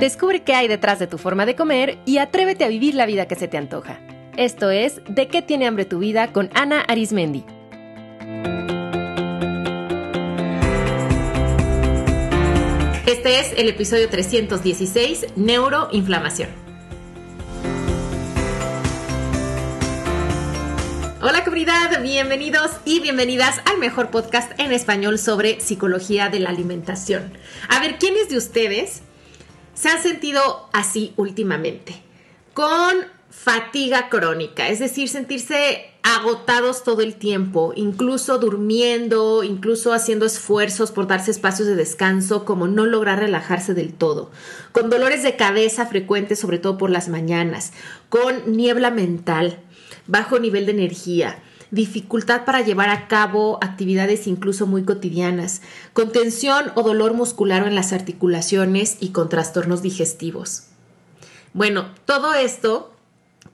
[0.00, 3.26] Descubre qué hay detrás de tu forma de comer y atrévete a vivir la vida
[3.26, 3.98] que se te antoja.
[4.36, 7.44] Esto es De qué tiene hambre tu vida con Ana Arismendi.
[13.06, 16.50] Este es el episodio 316, Neuroinflamación.
[21.20, 27.32] Hola comunidad, bienvenidos y bienvenidas al mejor podcast en español sobre psicología de la alimentación.
[27.68, 29.02] A ver, ¿quiénes de ustedes
[29.78, 32.02] se han sentido así últimamente?
[32.52, 32.96] Con
[33.30, 41.06] fatiga crónica, es decir, sentirse agotados todo el tiempo, incluso durmiendo, incluso haciendo esfuerzos por
[41.06, 44.32] darse espacios de descanso, como no lograr relajarse del todo,
[44.72, 47.72] con dolores de cabeza frecuentes, sobre todo por las mañanas,
[48.08, 49.60] con niebla mental,
[50.08, 51.38] bajo nivel de energía,
[51.70, 57.74] dificultad para llevar a cabo actividades incluso muy cotidianas, con tensión o dolor muscular en
[57.74, 60.64] las articulaciones y con trastornos digestivos.
[61.52, 62.94] Bueno, todo esto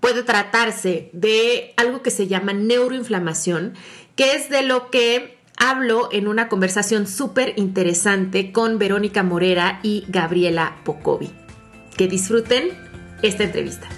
[0.00, 3.75] puede tratarse de algo que se llama neuroinflamación,
[4.16, 10.05] que es de lo que hablo en una conversación súper interesante con Verónica Morera y
[10.08, 11.31] Gabriela Pocovi.
[11.97, 12.70] Que disfruten
[13.22, 13.88] esta entrevista.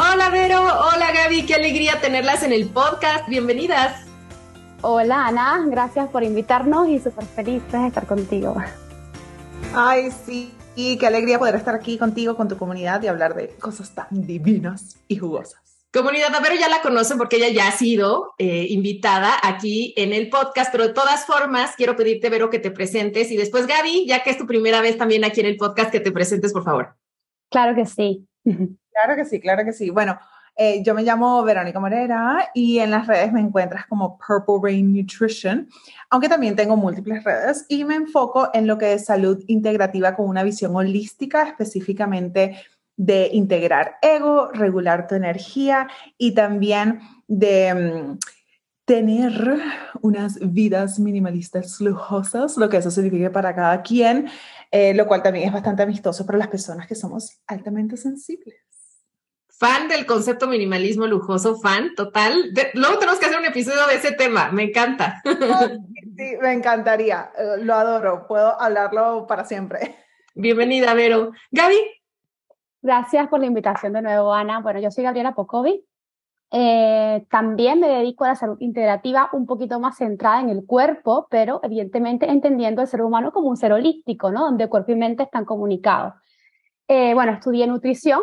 [0.00, 3.28] Hola Vero, hola Gaby, qué alegría tenerlas en el podcast.
[3.28, 4.06] Bienvenidas.
[4.80, 8.54] Hola Ana, gracias por invitarnos y súper feliz de estar contigo.
[9.74, 13.48] Ay, sí, y qué alegría poder estar aquí contigo, con tu comunidad y hablar de
[13.56, 15.60] cosas tan divinas y jugosas.
[15.92, 20.30] Comunidad, Vero ya la conocen porque ella ya ha sido eh, invitada aquí en el
[20.30, 24.22] podcast, pero de todas formas quiero pedirte, Vero, que te presentes y después Gaby, ya
[24.22, 26.94] que es tu primera vez también aquí en el podcast, que te presentes, por favor.
[27.50, 28.28] Claro que sí.
[29.00, 29.90] Claro que sí, claro que sí.
[29.90, 30.18] Bueno,
[30.56, 34.92] eh, yo me llamo Verónica Morera y en las redes me encuentras como Purple Rain
[34.92, 35.68] Nutrition,
[36.10, 40.28] aunque también tengo múltiples redes y me enfoco en lo que es salud integrativa con
[40.28, 42.56] una visión holística, específicamente
[42.96, 45.86] de integrar ego, regular tu energía
[46.16, 48.18] y también de mm,
[48.84, 49.60] tener
[50.00, 54.28] unas vidas minimalistas lujosas, lo que eso significa para cada quien,
[54.72, 58.56] eh, lo cual también es bastante amistoso para las personas que somos altamente sensibles
[59.58, 62.52] fan del concepto minimalismo lujoso, fan total.
[62.74, 65.22] luego tenemos que hacer un episodio de ese tema, me encanta.
[66.18, 69.94] Sí, me encantaría, eh, lo adoro, puedo hablarlo para siempre.
[70.34, 71.30] Bienvenida, Vero.
[71.52, 71.76] Gaby.
[72.82, 74.58] Gracias por la invitación de nuevo, Ana.
[74.58, 75.84] Bueno, yo soy Gabriela Pocovi.
[76.50, 81.28] Eh, también me dedico a la salud integrativa un poquito más centrada en el cuerpo,
[81.30, 84.40] pero evidentemente entendiendo el ser humano como un ser holístico, ¿no?
[84.40, 86.14] Donde cuerpo y mente están comunicados.
[86.88, 88.22] Eh, bueno, estudié nutrición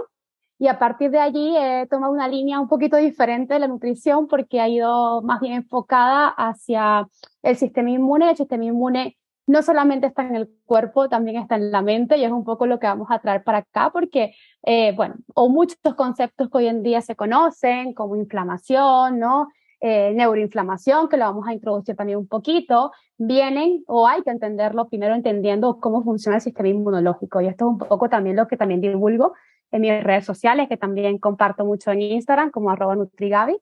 [0.57, 4.27] y a partir de allí he tomado una línea un poquito diferente de la nutrición
[4.27, 7.07] porque ha ido más bien enfocada hacia
[7.43, 8.29] el sistema inmune.
[8.29, 9.17] El sistema inmune
[9.47, 12.65] no solamente está en el cuerpo, también está en la mente y es un poco
[12.67, 14.33] lo que vamos a traer para acá porque,
[14.63, 19.49] eh, bueno, o muchos conceptos que hoy en día se conocen como inflamación, ¿no?
[19.81, 24.87] Eh, neuroinflamación, que lo vamos a introducir también un poquito, vienen o hay que entenderlo
[24.87, 27.41] primero entendiendo cómo funciona el sistema inmunológico.
[27.41, 29.33] Y esto es un poco también lo que también divulgo
[29.71, 33.57] en mis redes sociales, que también comparto mucho en Instagram, como arroba Nutrigabi.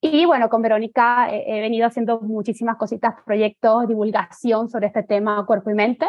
[0.00, 5.70] Y bueno, con Verónica he venido haciendo muchísimas cositas, proyectos, divulgación sobre este tema cuerpo
[5.70, 6.06] y mente,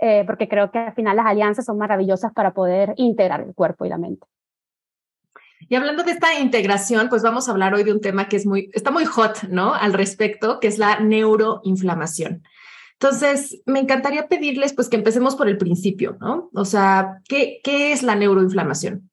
[0.00, 3.84] eh, porque creo que al final las alianzas son maravillosas para poder integrar el cuerpo
[3.84, 4.26] y la mente.
[5.68, 8.46] Y hablando de esta integración, pues vamos a hablar hoy de un tema que es
[8.46, 9.74] muy, está muy hot, ¿no?
[9.74, 12.42] Al respecto, que es la neuroinflamación.
[13.00, 16.50] Entonces, me encantaría pedirles pues que empecemos por el principio, ¿no?
[16.52, 19.08] O sea, ¿qué, es la neuroinflamación?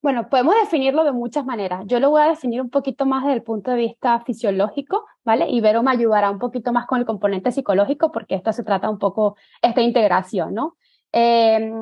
[0.00, 1.82] Bueno, podemos definirlo de muchas maneras.
[1.86, 5.50] Yo lo voy a definir un poquito más desde el punto de vista fisiológico, ¿vale?
[5.50, 8.88] Y Vero me ayudará un poquito más con el componente psicológico porque esto se trata
[8.88, 10.76] un poco, esta integración, ¿no?
[11.12, 11.72] Eh,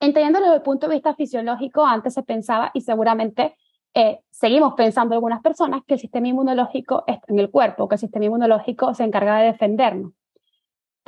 [0.00, 3.56] entendiéndolo desde el punto de vista fisiológico, antes se pensaba y seguramente
[3.92, 8.00] eh, seguimos pensando algunas personas que el sistema inmunológico está en el cuerpo, que el
[8.00, 10.12] sistema inmunológico se encarga de defendernos.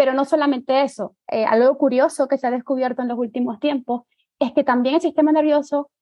[0.02, 4.02] Pero no solamente eso, eh, algo curioso que se ha descubierto en los últimos tiempos
[4.40, 5.92] es que también el sistema nervioso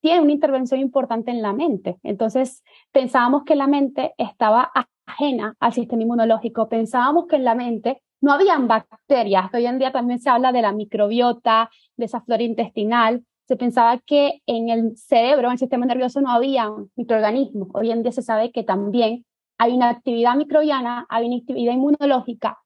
[0.00, 1.98] tiene una intervención importante en la mente.
[2.02, 2.62] Entonces,
[2.92, 4.72] pensábamos que la mente estaba
[5.04, 9.52] ajena al sistema inmunológico, pensábamos que en la mente no habían bacterias.
[9.52, 11.68] Hoy en día también se habla de la microbiota,
[11.98, 13.22] de esa flora intestinal.
[13.46, 17.68] Se pensaba que en el cerebro, en el sistema nervioso, no había microorganismos.
[17.74, 19.26] Hoy en día se sabe que también
[19.58, 22.61] hay una actividad microbiana, hay una actividad inmunológica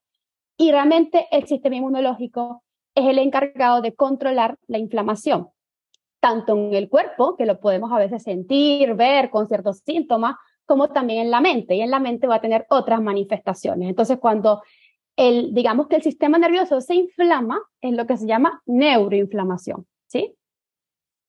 [0.57, 2.63] y realmente el sistema inmunológico
[2.95, 5.49] es el encargado de controlar la inflamación,
[6.19, 10.89] tanto en el cuerpo, que lo podemos a veces sentir, ver con ciertos síntomas, como
[10.89, 11.75] también en la mente.
[11.75, 13.87] Y en la mente va a tener otras manifestaciones.
[13.87, 14.63] Entonces, cuando
[15.15, 20.35] el, digamos que el sistema nervioso se inflama en lo que se llama neuroinflamación, ¿sí?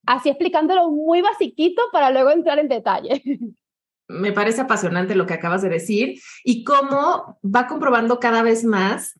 [0.05, 3.21] Así explicándolo muy basiquito para luego entrar en detalle.
[4.09, 9.19] Me parece apasionante lo que acabas de decir y cómo va comprobando cada vez más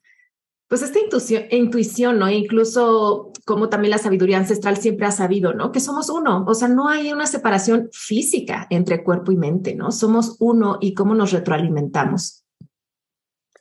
[0.69, 2.29] pues esta intuición, intuición, ¿no?
[2.29, 5.71] incluso como también la sabiduría ancestral siempre ha sabido, ¿no?
[5.71, 9.91] Que somos uno, o sea, no hay una separación física entre cuerpo y mente, ¿no?
[9.91, 12.45] Somos uno y cómo nos retroalimentamos.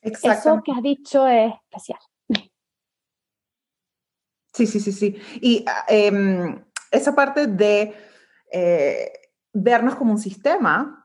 [0.03, 0.51] Exacto.
[0.51, 1.99] Eso que has dicho es especial.
[4.53, 5.17] Sí, sí, sí, sí.
[5.41, 7.95] Y em, esa parte de
[8.53, 9.13] eh,
[9.55, 10.98] vernos como un sistema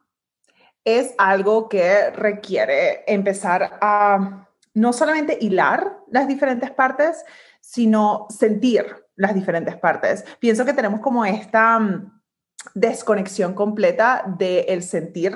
[0.86, 7.24] es algo que requiere empezar a no solamente hilar las diferentes partes,
[7.62, 10.26] sino sentir las diferentes partes.
[10.40, 12.22] Pienso que tenemos como esta mm,
[12.74, 15.34] desconexión completa del el sentir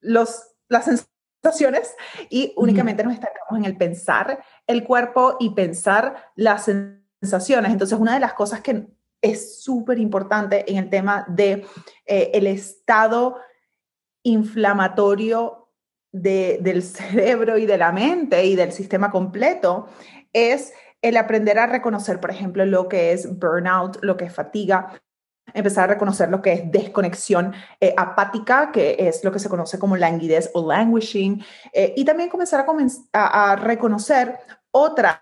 [0.00, 1.94] los, las sensaciones
[2.30, 7.72] y únicamente nos estancamos en el pensar el cuerpo y pensar las sensaciones.
[7.72, 8.86] Entonces, una de las cosas que
[9.20, 11.66] es súper importante en el tema de
[12.04, 13.36] eh, el estado
[14.26, 15.68] inflamatorio
[16.12, 19.88] del cerebro y de la mente y del sistema completo
[20.32, 25.00] es el aprender a reconocer, por ejemplo, lo que es burnout, lo que es fatiga,
[25.54, 29.78] empezar a reconocer lo que es desconexión eh, apática, que es lo que se conoce
[29.78, 32.66] como languidez o languishing, eh, y también comenzar
[33.12, 34.38] a, a, reconocer
[34.72, 35.20] otras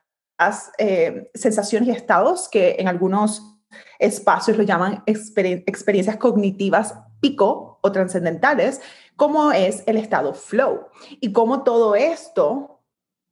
[0.79, 3.54] eh, sensaciones y estados que en algunos
[3.99, 8.81] espacios lo llaman experiencias cognitivas pico o trascendentales,
[9.17, 10.88] cómo es el estado flow
[11.21, 12.82] y cómo todo esto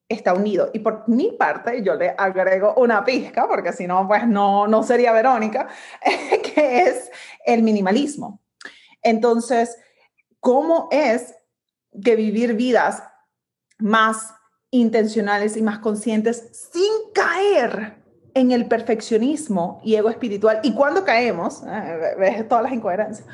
[0.09, 0.71] está unido.
[0.73, 4.83] Y por mi parte, yo le agrego una pizca, porque si no, pues no, no
[4.83, 5.69] sería Verónica,
[6.55, 7.11] que es
[7.45, 8.41] el minimalismo.
[9.03, 9.77] Entonces,
[10.41, 11.35] ¿cómo es
[12.03, 13.03] que vivir vidas
[13.79, 14.35] más
[14.71, 18.02] intencionales y más conscientes sin caer
[18.35, 20.61] en el perfeccionismo y ego espiritual?
[20.63, 23.27] Y cuando caemos, eh, ves todas las incoherencias,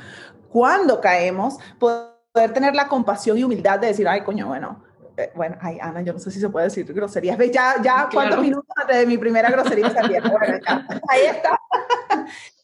[0.50, 4.82] cuando caemos, poder tener la compasión y humildad de decir, ay, coño, bueno,
[5.18, 7.36] eh, bueno, ay, Ana, yo no sé si se puede decir groserías.
[7.36, 7.50] ¿Ves?
[7.50, 10.30] Ya, ya, ¿cuántos minutos antes de mi primera grosería salieron?
[10.30, 11.60] Bueno, ya, ahí está.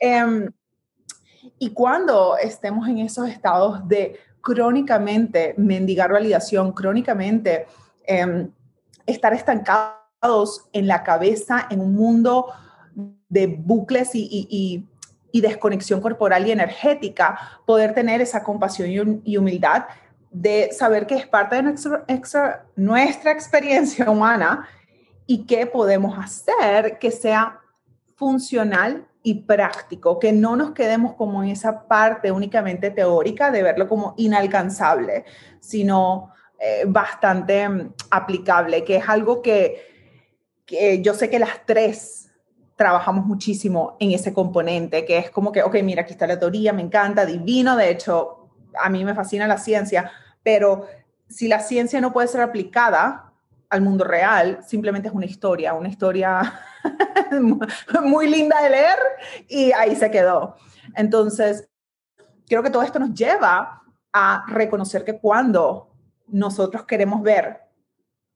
[0.01, 0.51] Em,
[1.59, 7.67] y cuando estemos en esos estados de crónicamente mendigar validación, crónicamente
[8.07, 8.51] em,
[9.07, 10.04] estar estancados
[10.73, 12.47] en la cabeza, en un mundo
[13.29, 14.89] de bucles y
[15.35, 17.37] y desconexión corporal y energética,
[17.67, 19.87] poder tener esa compasión y humildad
[20.31, 24.69] de saber que es parte de nuestra, nuestra experiencia humana
[25.27, 27.59] y que podemos hacer que sea
[28.15, 33.89] funcional y práctico, que no nos quedemos como en esa parte únicamente teórica de verlo
[33.89, 35.25] como inalcanzable,
[35.59, 39.94] sino eh, bastante mm, aplicable, que es algo que,
[40.67, 42.31] que yo sé que las tres
[42.77, 46.73] trabajamos muchísimo en ese componente, que es como que, ok, mira, aquí está la teoría,
[46.73, 48.49] me encanta, divino, de hecho,
[48.81, 50.11] a mí me fascina la ciencia,
[50.43, 50.87] pero
[51.29, 53.33] si la ciencia no puede ser aplicada
[53.71, 56.61] al mundo real, simplemente es una historia, una historia
[58.03, 58.99] muy linda de leer
[59.49, 60.57] y ahí se quedó.
[60.95, 61.69] Entonces,
[62.47, 63.83] creo que todo esto nos lleva
[64.13, 65.91] a reconocer que cuando
[66.29, 67.64] nosotros queremos ver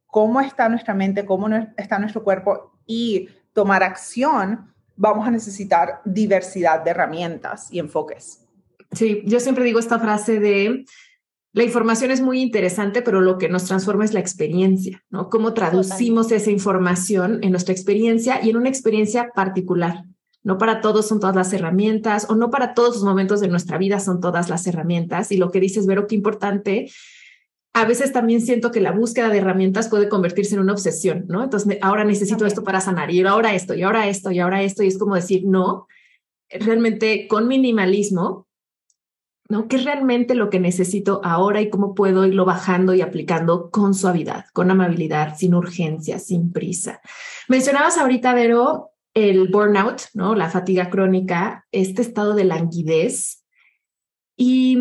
[0.08, 6.82] cómo está nuestra mente, cómo está nuestro cuerpo y tomar acción, vamos a necesitar diversidad
[6.82, 8.44] de herramientas y enfoques.
[8.90, 10.84] Sí, yo siempre digo esta frase de
[11.52, 15.28] la información es muy interesante, pero lo que nos transforma es la experiencia, ¿no?
[15.28, 20.04] Cómo traducimos esa información en nuestra experiencia y en una experiencia particular.
[20.42, 23.76] No para todos son todas las herramientas o no para todos los momentos de nuestra
[23.76, 25.32] vida son todas las herramientas.
[25.32, 26.90] Y lo que dices, Vero, qué importante
[27.78, 31.44] a veces también siento que la búsqueda de herramientas puede convertirse en una obsesión, ¿no?
[31.44, 34.82] Entonces, ahora necesito esto para sanar y ahora esto y ahora esto y ahora esto
[34.82, 35.86] y es como decir, no,
[36.50, 38.48] realmente con minimalismo,
[39.48, 39.68] ¿no?
[39.68, 43.94] ¿Qué es realmente lo que necesito ahora y cómo puedo irlo bajando y aplicando con
[43.94, 47.00] suavidad, con amabilidad, sin urgencia, sin prisa?
[47.46, 50.34] Mencionabas ahorita, Vero, el burnout, ¿no?
[50.34, 53.44] La fatiga crónica, este estado de languidez.
[54.36, 54.78] Y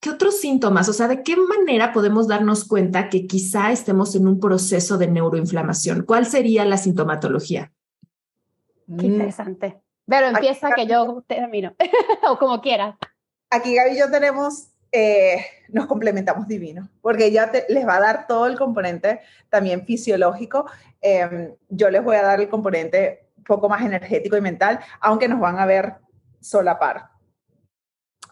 [0.00, 0.88] ¿Qué otros síntomas?
[0.88, 5.08] O sea, ¿de qué manera podemos darnos cuenta que quizá estemos en un proceso de
[5.08, 6.04] neuroinflamación?
[6.04, 7.70] ¿Cuál sería la sintomatología?
[8.86, 9.12] Qué mm.
[9.12, 9.82] interesante.
[10.06, 11.74] Pero empieza que yo termino,
[12.28, 12.96] o como quieras.
[13.50, 18.26] Aquí Gaby y yo tenemos, eh, nos complementamos divino, porque ella les va a dar
[18.26, 20.64] todo el componente también fisiológico.
[21.02, 25.28] Em, yo les voy a dar el componente un poco más energético y mental, aunque
[25.28, 25.96] nos van a ver
[26.40, 27.10] solapar.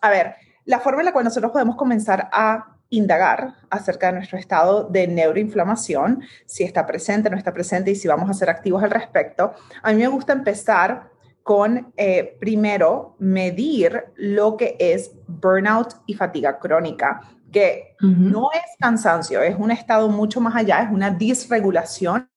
[0.01, 0.37] A ver,
[0.69, 5.09] la forma en la cual nosotros podemos comenzar a indagar acerca de nuestro estado de
[5.09, 9.55] neuroinflamación, si está presente, no está presente y si vamos a ser activos al respecto.
[9.83, 11.09] A mí me gusta empezar
[11.43, 19.41] con, eh, primero, medir lo que es burnout y fatiga crónica, que no es cansancio,
[19.41, 22.29] es un estado mucho más allá, es una disregulación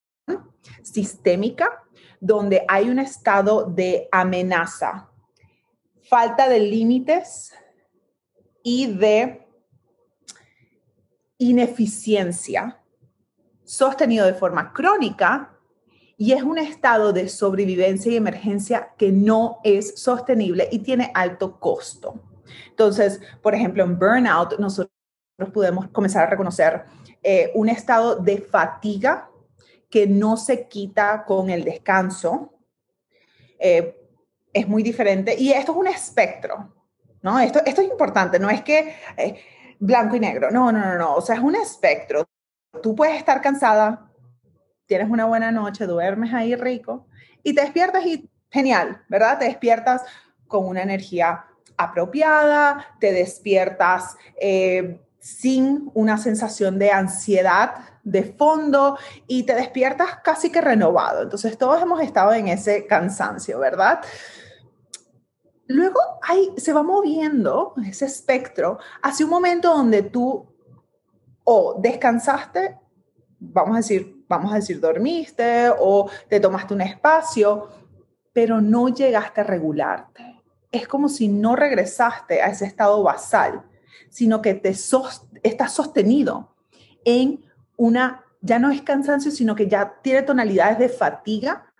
[0.83, 1.67] sistémica
[2.21, 5.09] donde hay un estado de amenaza,
[6.01, 7.53] falta de límites
[8.63, 9.47] y de
[11.37, 12.81] ineficiencia
[13.63, 15.57] sostenido de forma crónica
[16.17, 21.59] y es un estado de sobrevivencia y emergencia que no es sostenible y tiene alto
[21.59, 22.21] costo.
[22.69, 24.91] Entonces, por ejemplo, en burnout nosotros
[25.51, 26.83] podemos comenzar a reconocer
[27.23, 29.31] eh, un estado de fatiga
[29.89, 32.53] que no se quita con el descanso.
[33.57, 33.97] Eh,
[34.53, 36.73] es muy diferente y esto es un espectro,
[37.21, 37.39] ¿no?
[37.39, 38.95] Esto, es importante, no es que...
[39.17, 39.39] Eh,
[39.81, 40.49] blanco y negro.
[40.51, 41.15] No, no, no, no.
[41.15, 42.29] O sea, es un espectro.
[42.81, 44.09] Tú puedes estar cansada,
[44.85, 47.07] tienes una buena noche, duermes ahí rico
[47.43, 49.39] y te despiertas y genial, ¿verdad?
[49.39, 50.03] Te despiertas
[50.47, 51.45] con una energía
[51.77, 57.73] apropiada, te despiertas eh, sin una sensación de ansiedad
[58.03, 58.97] de fondo
[59.27, 61.23] y te despiertas casi que renovado.
[61.23, 64.01] Entonces todos hemos estado en ese cansancio, ¿verdad?
[65.73, 70.45] Luego ahí se va moviendo ese espectro hacia un momento donde tú
[71.43, 72.77] o descansaste,
[73.39, 77.69] vamos a decir, vamos a decir, dormiste o te tomaste un espacio,
[78.33, 80.41] pero no llegaste a regularte.
[80.71, 83.63] Es como si no regresaste a ese estado basal,
[84.09, 86.53] sino que te estás sostenido
[87.05, 87.45] en
[87.77, 91.70] una, ya no es cansancio, sino que ya tiene tonalidades de fatiga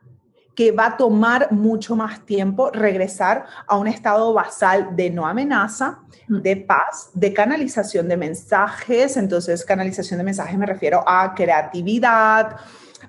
[0.56, 6.00] que va a tomar mucho más tiempo regresar a un estado basal de no amenaza,
[6.28, 6.42] mm.
[6.42, 9.18] de paz, de canalización de mensajes.
[9.18, 12.58] Entonces, canalización de mensajes me refiero a creatividad,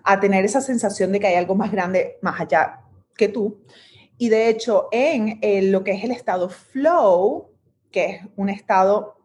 [0.05, 2.81] a tener esa sensación de que hay algo más grande más allá
[3.17, 3.61] que tú.
[4.19, 5.41] Y de hecho, en
[5.73, 7.51] lo que es el estado flow,
[7.91, 9.17] que es un estado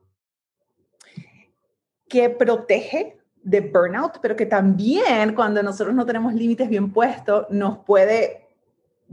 [2.08, 3.17] que protege
[3.48, 8.46] de burnout, pero que también cuando nosotros no tenemos límites bien puestos, nos puede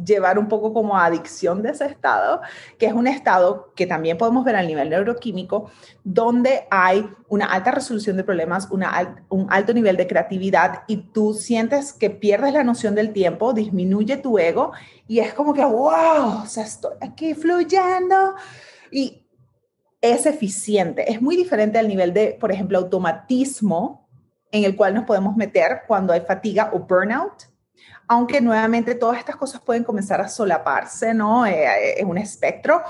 [0.04, 2.40] llevar un poco como a adicción de ese estado,
[2.76, 5.70] que es un estado que también podemos ver a nivel neuroquímico,
[6.02, 11.92] donde hay una alta resolución de problemas, un alto nivel de creatividad y tú sientes
[11.92, 14.72] que pierdes la noción del tiempo, disminuye tu ego
[15.06, 18.34] y es como que, wow, o sea, estoy aquí fluyendo
[18.90, 19.24] y
[20.00, 21.08] es eficiente.
[21.08, 24.03] Es muy diferente al nivel de, por ejemplo, automatismo
[24.54, 27.50] en el cual nos podemos meter cuando hay fatiga o burnout,
[28.06, 31.44] aunque nuevamente todas estas cosas pueden comenzar a solaparse, ¿no?
[31.44, 32.80] Eh, eh, es un espectro,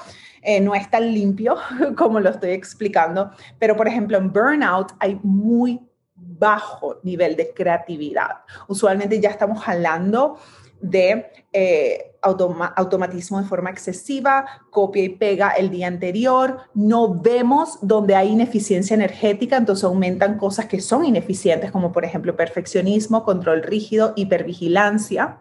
[0.43, 1.57] eh, no es tan limpio
[1.97, 5.81] como lo estoy explicando, pero por ejemplo en burnout hay muy
[6.15, 8.43] bajo nivel de creatividad.
[8.69, 10.39] Usualmente ya estamos jalando
[10.85, 18.15] de eh, automatismo de forma excesiva, copia y pega el día anterior, no vemos donde
[18.15, 24.13] hay ineficiencia energética, entonces aumentan cosas que son ineficientes, como por ejemplo perfeccionismo, control rígido,
[24.17, 25.39] hipervigilancia.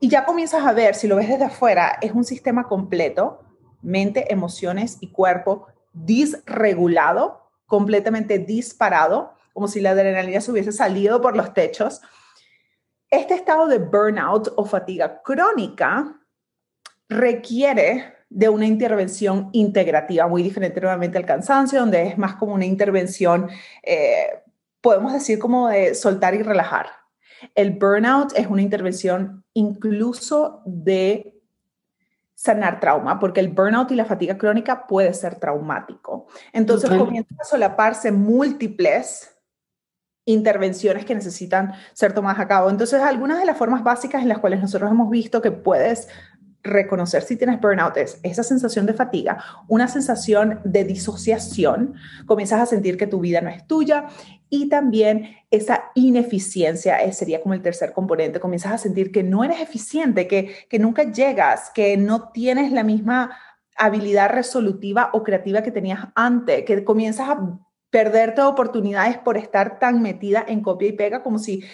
[0.00, 3.40] Y ya comienzas a ver, si lo ves desde afuera, es un sistema completo,
[3.82, 11.36] mente, emociones y cuerpo disregulado, completamente disparado, como si la adrenalina se hubiese salido por
[11.36, 12.02] los techos
[13.16, 16.20] este estado de burnout o fatiga crónica
[17.08, 22.64] requiere de una intervención integrativa, muy diferente nuevamente al cansancio, donde es más como una
[22.64, 23.48] intervención,
[23.82, 24.42] eh,
[24.80, 26.86] podemos decir como de soltar y relajar.
[27.54, 31.36] El burnout es una intervención incluso de
[32.34, 36.26] sanar trauma, porque el burnout y la fatiga crónica puede ser traumático.
[36.52, 39.35] Entonces comienzan a solaparse múltiples
[40.26, 42.68] intervenciones que necesitan ser tomadas a cabo.
[42.68, 46.08] Entonces, algunas de las formas básicas en las cuales nosotros hemos visto que puedes
[46.66, 51.94] reconocer si tienes burnout es esa sensación de fatiga, una sensación de disociación,
[52.26, 54.08] comienzas a sentir que tu vida no es tuya
[54.50, 59.44] y también esa ineficiencia eh, sería como el tercer componente, comienzas a sentir que no
[59.44, 63.38] eres eficiente, que, que nunca llegas, que no tienes la misma
[63.76, 67.38] habilidad resolutiva o creativa que tenías antes, que comienzas a
[67.96, 71.64] perderte oportunidades por estar tan metida en copia y pega como si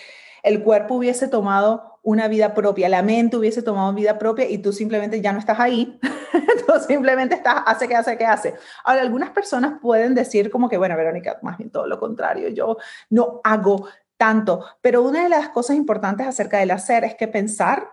[0.44, 4.72] el cuerpo hubiese tomado una vida propia, la mente hubiese tomado vida propia y tú
[4.72, 5.98] simplemente ya no estás ahí,
[6.64, 8.54] tú simplemente estás, hace que hace que hace.
[8.84, 12.76] Ahora, algunas personas pueden decir como que, bueno, Verónica, más bien todo lo contrario, yo
[13.10, 17.90] no hago tanto, pero una de las cosas importantes acerca del hacer es que pensar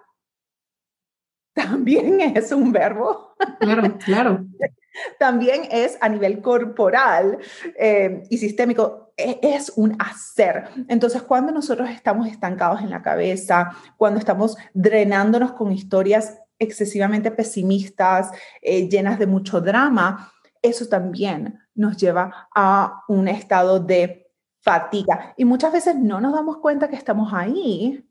[1.56, 3.34] también es un verbo.
[3.60, 4.46] Claro, claro.
[5.18, 7.38] también es a nivel corporal
[7.78, 10.70] eh, y sistémico, e, es un hacer.
[10.88, 18.32] Entonces, cuando nosotros estamos estancados en la cabeza, cuando estamos drenándonos con historias excesivamente pesimistas,
[18.62, 24.30] eh, llenas de mucho drama, eso también nos lleva a un estado de
[24.62, 25.34] fatiga.
[25.38, 28.06] Y muchas veces no nos damos cuenta que estamos ahí,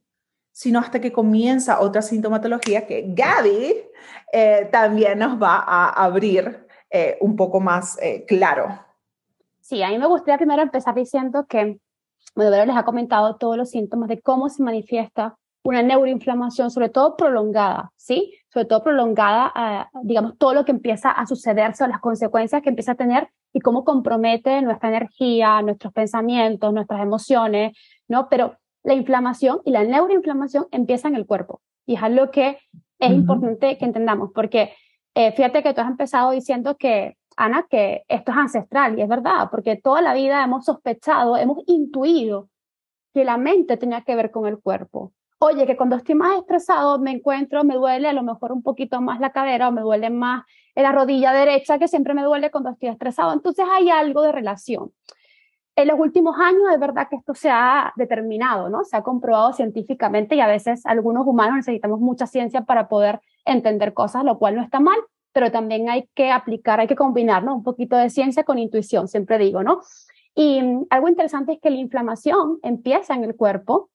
[0.52, 3.74] sino hasta que comienza otra sintomatología que Gaby
[4.32, 8.78] eh, también nos va a abrir eh, un poco más eh, claro.
[9.60, 11.78] Sí, a mí me gustaría primero empezar diciendo que,
[12.34, 17.16] bueno, les ha comentado todos los síntomas de cómo se manifiesta una neuroinflamación, sobre todo
[17.16, 18.32] prolongada, ¿sí?
[18.48, 22.70] Sobre todo prolongada, uh, digamos, todo lo que empieza a sucederse o las consecuencias que
[22.70, 27.76] empieza a tener y cómo compromete nuestra energía, nuestros pensamientos, nuestras emociones,
[28.08, 28.28] ¿no?
[28.30, 32.58] Pero la inflamación y la neuroinflamación empieza en el cuerpo y es algo que
[32.98, 34.72] es importante que entendamos porque
[35.18, 39.08] eh, fíjate que tú has empezado diciendo que, Ana, que esto es ancestral y es
[39.08, 42.50] verdad, porque toda la vida hemos sospechado, hemos intuido
[43.12, 45.12] que la mente tenía que ver con el cuerpo.
[45.40, 49.00] Oye, que cuando estoy más estresado me encuentro, me duele a lo mejor un poquito
[49.00, 50.44] más la cadera o me duele más
[50.76, 53.32] la rodilla derecha, que siempre me duele cuando estoy estresado.
[53.32, 54.92] Entonces hay algo de relación.
[55.74, 58.84] En los últimos años es verdad que esto se ha determinado, ¿no?
[58.84, 63.20] Se ha comprobado científicamente y a veces algunos humanos necesitamos mucha ciencia para poder
[63.52, 64.98] entender cosas, lo cual no está mal,
[65.32, 67.54] pero también hay que aplicar, hay que combinar, ¿no?
[67.54, 69.80] Un poquito de ciencia con intuición, siempre digo, ¿no?
[70.34, 73.90] Y mm, algo interesante es que la inflamación empieza en el cuerpo.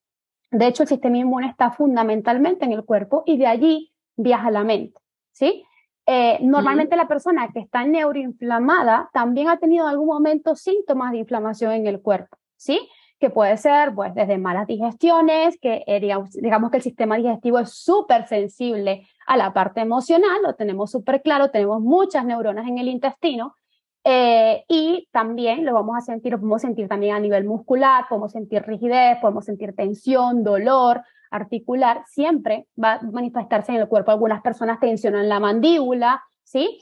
[0.51, 4.51] De hecho, el sistema inmune está fundamentalmente en el cuerpo y de allí viaja a
[4.51, 5.00] la mente,
[5.31, 5.65] ¿sí?
[6.05, 11.19] Eh, normalmente la persona que está neuroinflamada también ha tenido en algún momento síntomas de
[11.19, 12.89] inflamación en el cuerpo, ¿sí?
[13.24, 17.58] Que puede ser pues desde malas digestiones, que eh, digamos, digamos, que el sistema digestivo
[17.58, 22.80] es súper sensible a la parte emocional, lo tenemos súper claro, tenemos muchas neuronas en
[22.80, 23.56] el intestino
[24.03, 28.34] eh, y también lo vamos a sentir, lo podemos sentir también a nivel muscular, podemos
[28.34, 31.01] sentir rigidez, podemos sentir tensión, dolor
[31.32, 34.12] articular, siempre va a manifestarse en el cuerpo.
[34.12, 36.81] Algunas personas tensionan la mandíbula, ¿sí?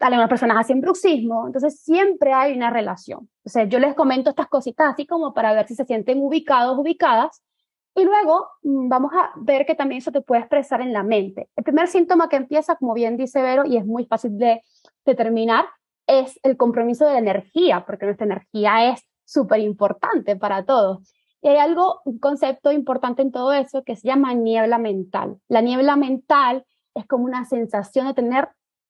[0.00, 3.28] Algunas personas hacen bruxismo, entonces siempre hay una relación.
[3.44, 6.78] O sea, yo les comento estas cositas así como para ver si se sienten ubicados,
[6.78, 7.42] ubicadas,
[7.94, 11.48] y luego mm, vamos a ver que también eso te puede expresar en la mente.
[11.56, 14.62] El primer síntoma que empieza, como bien dice Vero, y es muy fácil de
[15.04, 15.66] determinar,
[16.06, 21.12] es el compromiso de la energía, porque nuestra energía es súper importante para todos.
[21.42, 25.36] Y hay algo, un concepto importante en todo eso que se llama niebla mental.
[25.48, 28.48] La niebla mental es como una sensación de tener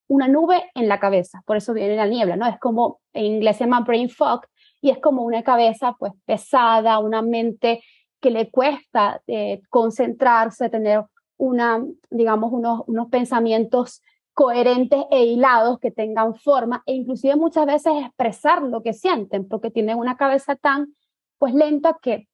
[0.09, 2.47] una nube en la cabeza, por eso viene la niebla, ¿no?
[2.47, 4.41] Es como, en inglés se llama brain fog,
[4.81, 7.83] y es como una cabeza pues pesada, una mente
[8.21, 11.05] que le cuesta eh, concentrarse, tener
[11.37, 14.03] una, digamos, unos, unos pensamientos
[14.39, 19.69] coherentes e hilados que tengan forma e inclusive muchas veces expresar lo que sienten porque
[19.69, 20.95] tienen una cabeza tan
[21.39, 22.29] pues lenta que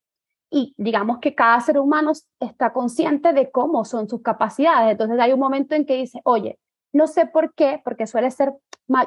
[0.50, 5.32] y digamos que cada ser humano está consciente de cómo son sus capacidades entonces hay
[5.32, 6.58] un momento en que dice oye
[6.94, 8.54] no sé por qué, porque suele ser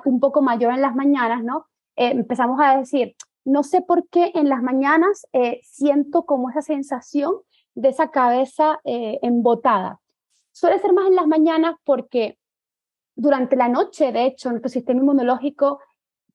[0.05, 1.67] un poco mayor en las mañanas, ¿no?
[1.95, 6.61] Eh, empezamos a decir, no sé por qué en las mañanas eh, siento como esa
[6.61, 7.33] sensación
[7.75, 10.01] de esa cabeza eh, embotada.
[10.51, 12.37] Suele ser más en las mañanas porque
[13.15, 15.79] durante la noche, de hecho, nuestro sistema inmunológico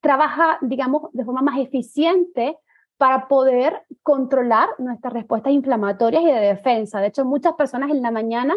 [0.00, 2.56] trabaja, digamos, de forma más eficiente
[2.96, 7.00] para poder controlar nuestras respuestas inflamatorias y de defensa.
[7.00, 8.54] De hecho, muchas personas en la mañana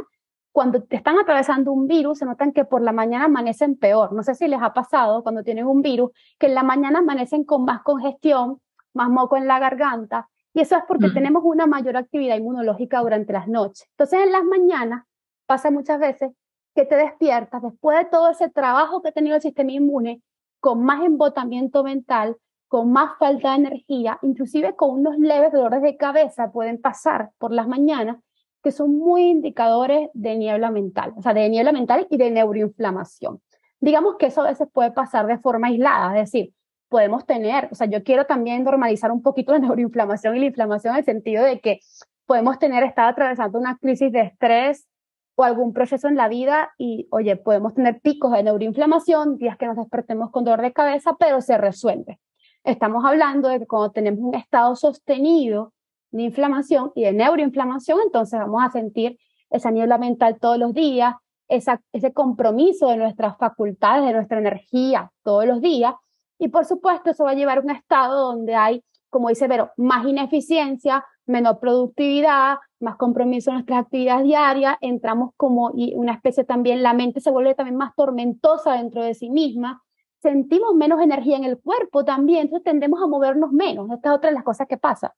[0.55, 4.13] cuando te están atravesando un virus, se notan que por la mañana amanecen peor.
[4.13, 7.43] No sé si les ha pasado cuando tienen un virus, que en la mañana amanecen
[7.43, 8.61] con más congestión,
[8.93, 13.33] más moco en la garganta, y eso es porque tenemos una mayor actividad inmunológica durante
[13.33, 13.85] las noches.
[13.97, 15.03] Entonces, en las mañanas
[15.45, 16.31] pasa muchas veces
[16.73, 20.21] que te despiertas después de todo ese trabajo que ha tenido el sistema inmune,
[20.61, 22.37] con más embotamiento mental,
[22.69, 27.51] con más falta de energía, inclusive con unos leves dolores de cabeza pueden pasar por
[27.51, 28.19] las mañanas
[28.65, 33.39] que son muy indicadores de niebla mental, o sea, de niebla mental y de neuroinflamación.
[33.79, 36.51] Digamos que eso a veces puede pasar de forma aislada, es decir,
[36.89, 40.95] podemos tener, o sea, yo quiero también normalizar un poquito la neuroinflamación y la inflamación
[40.95, 41.79] en el sentido de que
[42.25, 44.87] podemos tener, estar atravesando una crisis de estrés
[45.35, 49.67] o algún proceso en la vida y, oye, podemos tener picos de neuroinflamación, días que
[49.67, 52.19] nos despertemos con dolor de cabeza, pero se resuelve.
[52.63, 55.71] Estamos hablando de que cuando tenemos un estado sostenido
[56.15, 59.17] de inflamación y de neuroinflamación, entonces vamos a sentir
[59.49, 61.15] esa niebla mental todos los días,
[61.47, 65.93] esa, ese compromiso de nuestras facultades, de nuestra energía todos los días.
[66.39, 69.71] Y por supuesto, eso va a llevar a un estado donde hay, como dice Vero,
[69.77, 76.43] más ineficiencia, menor productividad, más compromiso en nuestras actividades diarias, entramos como y una especie
[76.43, 79.81] también, la mente se vuelve también más tormentosa dentro de sí misma,
[80.21, 83.89] sentimos menos energía en el cuerpo también, entonces tendemos a movernos menos.
[83.91, 85.13] Esta es otra de las cosas que pasa.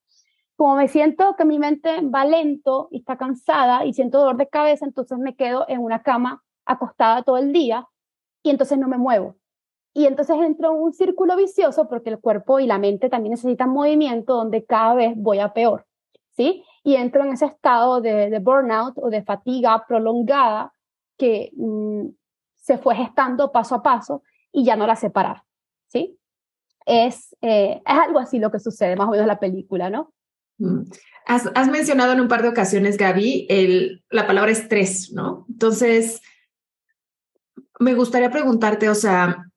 [0.57, 4.49] Como me siento que mi mente va lento y está cansada y siento dolor de
[4.49, 7.87] cabeza, entonces me quedo en una cama acostada todo el día
[8.41, 9.35] y entonces no me muevo.
[9.93, 13.69] Y entonces entro en un círculo vicioso porque el cuerpo y la mente también necesitan
[13.69, 15.85] movimiento donde cada vez voy a peor,
[16.31, 16.63] ¿sí?
[16.83, 20.73] Y entro en ese estado de, burnout o de fatiga prolongada
[21.17, 22.07] que mm,
[22.55, 25.43] se fue gestando paso a paso y ya no la separar,
[25.85, 26.19] ¿sí?
[26.83, 30.13] Es, eh, es algo así lo que sucede más o menos en la película, ¿no?
[30.57, 30.83] Mm.
[31.25, 33.47] Has, mencionado en un par de ocasiones, Gaby,
[34.09, 35.45] la palabra estrés, ¿no?
[35.49, 36.21] Entonces,
[37.79, 39.51] me gustaría preguntarte, o sea,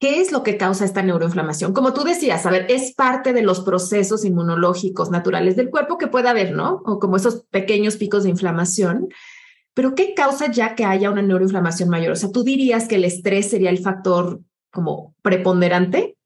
[0.00, 1.72] ¿qué es lo que causa esta neuroinflamación?
[1.72, 6.08] Como tú decías, a ver, es parte de los procesos inmunológicos naturales del cuerpo que
[6.08, 6.82] puede haber, ¿no?
[6.84, 9.08] O como esos pequeños picos de inflamación.
[9.74, 12.12] Pero ¿qué causa ya que haya una neuroinflamación mayor?
[12.12, 14.40] O sea, ¿tú dirías que el estrés sería el factor
[14.72, 16.16] como preponderante?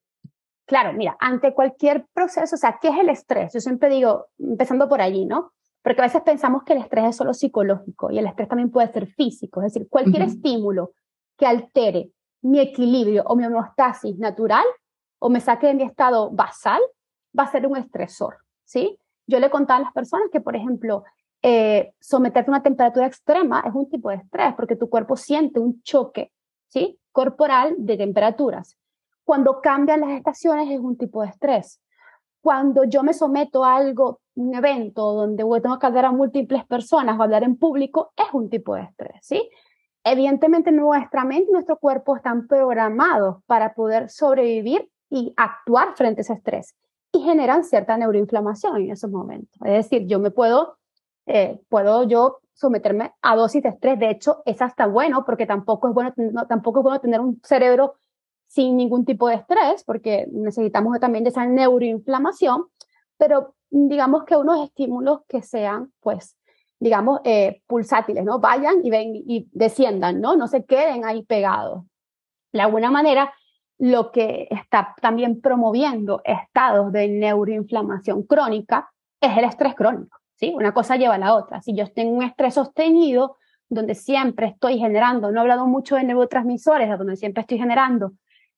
[0.66, 3.53] Claro, mira, ante cualquier proceso, o sea, ¿qué es el estrés?
[3.53, 5.53] Yo siempre digo, empezando por allí, ¿no?
[5.83, 8.90] Porque a veces pensamos que el estrés es solo psicológico y el estrés también puede
[8.90, 10.92] ser físico, es decir, cualquier estímulo
[11.37, 14.64] que altere mi equilibrio o mi homeostasis natural
[15.18, 16.81] o me saque de mi estado basal,
[17.38, 18.98] va a ser un estresor, ¿sí?
[19.27, 21.05] Yo le contaba a las personas que, por ejemplo,
[21.42, 25.61] eh, someterte a una temperatura extrema es un tipo de estrés porque tu cuerpo siente
[25.61, 26.33] un choque,
[26.68, 26.98] ¿sí?
[27.12, 28.79] Corporal de temperaturas.
[29.25, 31.81] Cuando cambian las estaciones es un tipo de estrés.
[32.41, 37.19] Cuando yo me someto a algo, un evento donde tengo que hablar a múltiples personas
[37.19, 39.49] o hablar en público, es un tipo de estrés, ¿sí?
[40.05, 46.23] Evidentemente nuestra mente y nuestro cuerpo están programados para poder sobrevivir y actuar frente a
[46.23, 46.75] ese estrés
[47.13, 49.57] y generan cierta neuroinflamación en esos momentos.
[49.65, 50.77] Es decir, yo me puedo
[51.27, 53.99] eh, puedo yo someterme a dosis de estrés.
[53.99, 56.13] De hecho, es hasta bueno porque tampoco es bueno,
[56.49, 57.95] tampoco es bueno tener un cerebro
[58.55, 62.67] sin ningún tipo de estrés porque necesitamos también de esa neuroinflamación,
[63.19, 66.37] pero digamos que unos estímulos que sean, pues,
[66.79, 68.38] digamos, eh, pulsátiles, ¿no?
[68.38, 70.37] Vayan y, ven, y desciendan, ¿no?
[70.37, 71.83] No se queden ahí pegados.
[72.53, 73.35] De alguna manera,
[73.79, 78.88] lo que está también promoviendo estados de neuroinflamación crónica
[79.21, 80.17] es el estrés crónico.
[80.37, 80.53] ¿sí?
[80.55, 81.61] Una cosa lleva a la otra.
[81.61, 83.37] Si yo tengo un estrés sostenido,
[83.69, 88.12] donde siempre estoy generando, no he hablado mucho de neurotransmisores, donde siempre estoy generando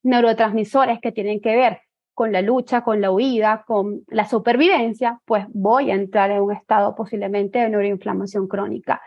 [0.06, 1.80] neurotransmisores que tienen que ver
[2.14, 6.52] con la lucha, con la huida, con la supervivencia, pues voy a entrar en un
[6.52, 9.02] estado posiblemente de neuroinflamación crónica.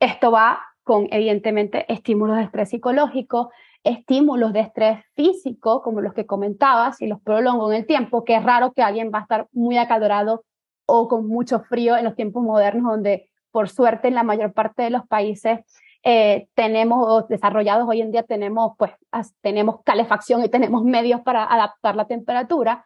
[0.00, 3.52] Esto va con, evidentemente, estímulos de estrés psicológico,
[3.84, 8.34] estímulos de estrés físico, como los que comentabas, y los prolongo en el tiempo, que
[8.34, 10.44] es raro que alguien va a estar muy acalorado
[10.86, 14.82] o con mucho frío en los tiempos modernos, donde por suerte en la mayor parte
[14.82, 15.60] de los países
[16.06, 18.92] eh, tenemos desarrollados hoy en día tenemos pues
[19.40, 22.84] tenemos calefacción y tenemos medios para adaptar la temperatura,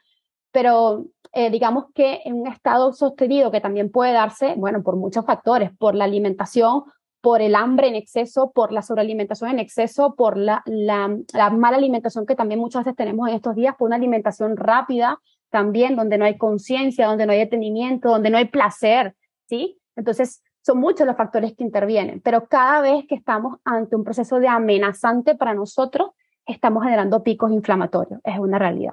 [0.52, 5.26] pero eh, digamos que en un estado sostenido que también puede darse, bueno, por muchos
[5.26, 6.84] factores, por la alimentación,
[7.20, 11.76] por el hambre en exceso, por la sobrealimentación en exceso, por la, la, la mala
[11.76, 15.18] alimentación que también muchas veces tenemos en estos días, por una alimentación rápida,
[15.50, 19.16] también donde no hay conciencia, donde no hay detenimiento, donde no hay placer,
[19.48, 19.80] ¿sí?
[19.96, 24.38] Entonces, son muchos los factores que intervienen, pero cada vez que estamos ante un proceso
[24.38, 26.10] de amenazante para nosotros,
[26.44, 28.92] estamos generando picos inflamatorios, es una realidad.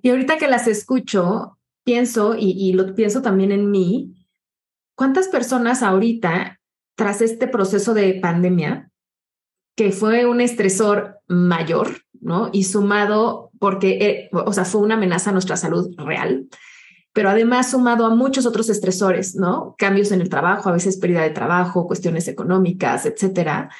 [0.00, 4.14] Y ahorita que las escucho, pienso, y, y lo pienso también en mí,
[4.94, 6.58] ¿cuántas personas ahorita,
[6.96, 8.90] tras este proceso de pandemia,
[9.76, 11.88] que fue un estresor mayor,
[12.22, 12.48] ¿no?
[12.54, 16.48] Y sumado porque, eh, o sea, fue una amenaza a nuestra salud real,
[17.12, 19.74] pero además sumado a muchos otros estresores, ¿no?
[19.78, 23.70] Cambios en el trabajo, a veces pérdida de trabajo, cuestiones económicas, etcétera.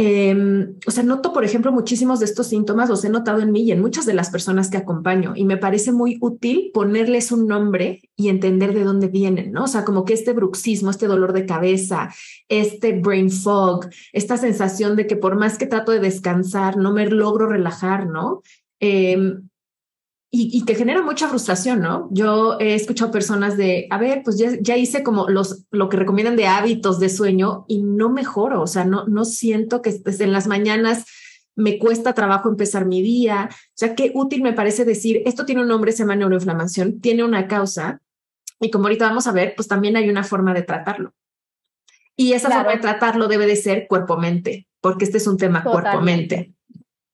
[0.00, 3.62] Em, o sea, noto, por ejemplo, muchísimos de estos síntomas, los he notado en mí
[3.62, 7.48] y en muchas de las personas que acompaño, y me parece muy útil ponerles un
[7.48, 9.64] nombre y entender de dónde vienen, ¿no?
[9.64, 12.14] O sea, como que este bruxismo, este dolor de cabeza,
[12.48, 17.04] este brain fog, esta sensación de que por más que trato de descansar, no me
[17.06, 18.42] logro relajar, ¿no?
[18.78, 19.47] Em,
[20.30, 22.08] y, que genera mucha frustración, ¿no?
[22.12, 25.96] Yo he escuchado personas de, a ver, pues ya, ya, hice como los, lo que
[25.96, 30.24] recomiendan de hábitos de sueño y no mejoro, o sea, no, no siento que desde
[30.24, 31.06] en las mañanas
[31.56, 33.48] me cuesta trabajo empezar mi día.
[33.50, 37.24] O sea, qué útil me parece decir, esto tiene un nombre, se llama neuroinflamación, tiene
[37.24, 38.00] una causa
[38.60, 41.14] y como ahorita vamos a ver, pues también hay una forma de tratarlo.
[42.16, 46.54] Y esa forma de tratarlo debe de ser cuerpo-mente, porque este es un tema cuerpo-mente.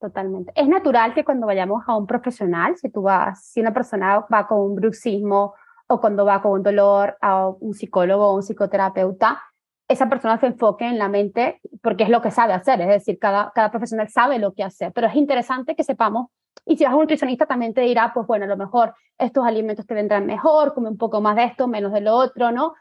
[0.04, 0.52] Totalmente.
[0.54, 4.46] Es natural que cuando vayamos a un profesional, si tú vas, si una persona va
[4.46, 5.54] con un bruxismo
[5.86, 9.42] o cuando va con un dolor a un psicólogo o un psicoterapeuta,
[9.88, 13.18] esa persona se enfoque en la mente porque es lo que sabe hacer, es decir,
[13.18, 16.26] cada, cada profesional sabe lo que hacer, pero es interesante que sepamos,
[16.66, 19.46] y si vas a un nutricionista también te dirá, pues bueno, a lo mejor estos
[19.46, 22.74] alimentos te vendrán mejor, come un poco más de esto, menos de lo otro, ¿no?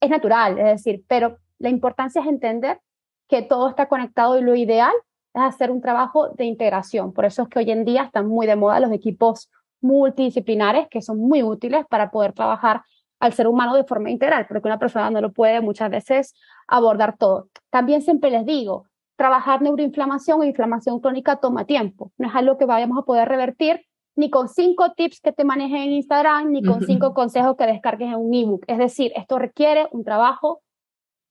[0.00, 2.80] Es natural, es decir, pero la importancia es entender
[3.28, 4.94] que todo está conectado y lo ideal
[5.34, 7.12] es hacer un trabajo de integración.
[7.12, 11.02] Por eso es que hoy en día están muy de moda los equipos multidisciplinares que
[11.02, 12.82] son muy útiles para poder trabajar
[13.20, 16.34] al ser humano de forma integral, porque una persona no lo puede muchas veces
[16.66, 17.48] abordar todo.
[17.70, 22.10] También siempre les digo, trabajar neuroinflamación o inflamación crónica toma tiempo.
[22.18, 23.80] No es algo que vayamos a poder revertir
[24.16, 28.08] ni con cinco tips que te manejen en Instagram, ni con cinco consejos que descargues
[28.08, 28.64] en un ebook.
[28.66, 30.62] Es decir, esto requiere un trabajo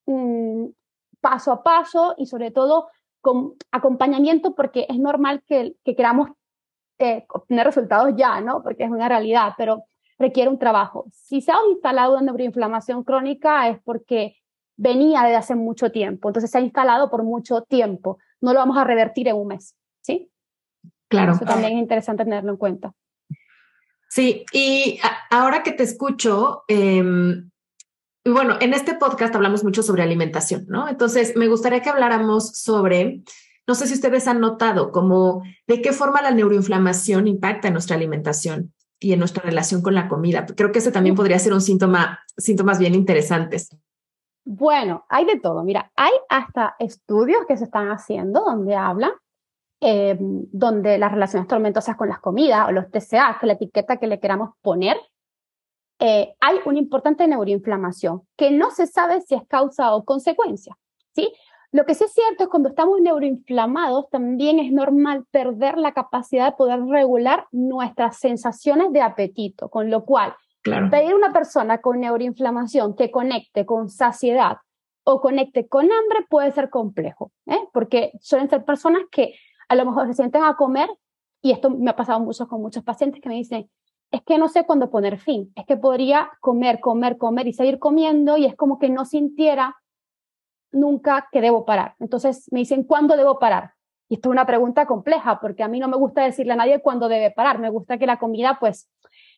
[0.06, 0.68] mm,
[1.20, 2.88] paso a paso y sobre todo
[3.22, 6.30] con acompañamiento porque es normal que, que queramos
[7.00, 8.62] eh, obtener resultados ya, ¿no?
[8.62, 9.86] Porque es una realidad, pero
[10.20, 11.06] requiere un trabajo.
[11.12, 14.36] Si se ha instalado una neuroinflamación crónica es porque
[14.78, 18.20] venía desde hace mucho tiempo, entonces se ha instalado por mucho tiempo.
[18.40, 20.32] No lo vamos a revertir en un mes, ¿sí?
[21.08, 21.34] Claro.
[21.34, 22.94] Eso también es interesante tenerlo en cuenta.
[24.10, 27.04] Sí, y ahora que te escucho, eh,
[28.26, 30.88] bueno, en este podcast hablamos mucho sobre alimentación, ¿no?
[30.88, 33.22] Entonces, me gustaría que habláramos sobre,
[33.68, 37.96] no sé si ustedes han notado, como de qué forma la neuroinflamación impacta en nuestra
[37.96, 40.46] alimentación y en nuestra relación con la comida.
[40.46, 43.76] Creo que ese también podría ser un síntoma, síntomas bien interesantes.
[44.44, 45.64] Bueno, hay de todo.
[45.64, 49.12] Mira, hay hasta estudios que se están haciendo donde hablan
[49.84, 54.06] eh, donde las relaciones tormentosas con las comidas o los TCA, que la etiqueta que
[54.06, 54.96] le queramos poner,
[56.04, 60.76] eh, hay una importante neuroinflamación que no se sabe si es causa o consecuencia.
[61.14, 61.32] ¿sí?
[61.72, 66.48] Lo que sí es cierto es cuando estamos neuroinflamados también es normal perder la capacidad
[66.48, 70.34] de poder regular nuestras sensaciones de apetito, con lo cual
[70.64, 74.58] pedir a una persona con neuroinflamación que conecte con saciedad
[75.04, 77.60] o conecte con hambre puede ser complejo, ¿eh?
[77.74, 79.36] porque suelen ser personas que
[79.70, 80.90] a lo mejor se sienten a comer,
[81.44, 83.70] y esto me ha pasado mucho con muchos pacientes que me dicen,
[84.12, 87.80] es que no sé cuándo poner fin, es que podría comer, comer, comer y seguir
[87.80, 89.78] comiendo y es como que no sintiera
[90.72, 91.96] nunca que debo parar.
[92.00, 93.74] Entonces me dicen, ¿cuándo debo parar?
[94.10, 96.82] Y esto es una pregunta compleja porque a mí no me gusta decirle a nadie
[96.82, 98.90] cuándo debe parar, me gusta que la comida, pues,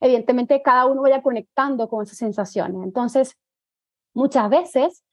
[0.02, 2.84] evidentemente cada uno vaya conectando con esas sensaciones.
[2.84, 3.38] Entonces,
[4.16, 5.04] muchas veces,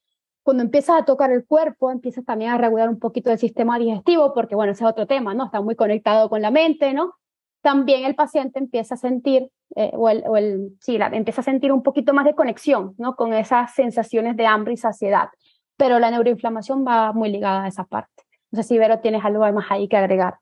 [0.43, 4.33] cuando empiezas a tocar el cuerpo, empiezas también a regular un poquito el sistema digestivo,
[4.33, 5.45] porque bueno, ese es otro tema, ¿no?
[5.45, 7.20] Está muy conectado con la mente, ¿no?
[7.63, 11.73] También el paciente empieza a sentir, eh, o, el, o el, sí, empieza a sentir
[11.73, 13.17] un poquito más de conexión ¿no?
[13.17, 15.29] con esas sensaciones de hambre y saciedad.
[15.77, 18.25] Pero la neuroinflamación va muy ligada a esa parte.
[18.51, 20.39] No sé si, Vero, tienes algo más ahí que agregar.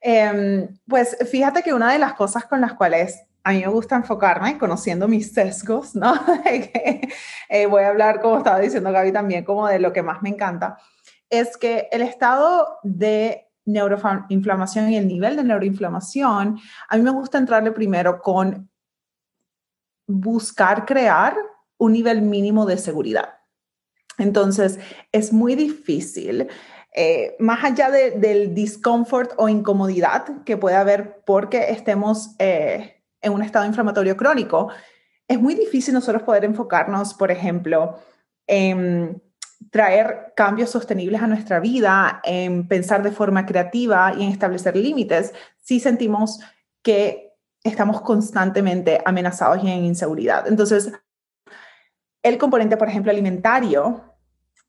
[0.00, 3.96] Em, pues fíjate que una de las cosas con las cuales a mí me gusta
[3.96, 6.14] enfocarme, conociendo mis sesgos, ¿no?
[7.48, 10.30] eh, voy a hablar, como estaba diciendo Gaby también, como de lo que más me
[10.30, 10.78] encanta,
[11.30, 17.38] es que el estado de neuroinflamación y el nivel de neuroinflamación, a mí me gusta
[17.38, 18.70] entrarle primero con
[20.06, 21.36] buscar crear
[21.78, 23.34] un nivel mínimo de seguridad.
[24.18, 24.78] Entonces,
[25.12, 26.48] es muy difícil,
[26.94, 33.42] eh, más allá del discomfort o incomodidad que puede haber porque estemos eh, en un
[33.42, 34.68] estado inflamatorio crónico,
[35.26, 37.98] es muy difícil nosotros poder enfocarnos, por ejemplo,
[38.46, 39.22] en
[39.74, 45.34] traer cambios sostenibles a nuestra vida, en pensar de forma creativa y en establecer límites,
[45.58, 46.38] si sentimos
[46.80, 47.32] que
[47.64, 50.46] estamos constantemente amenazados y en inseguridad.
[50.46, 50.92] Entonces,
[52.22, 54.14] el componente, por ejemplo, alimentario,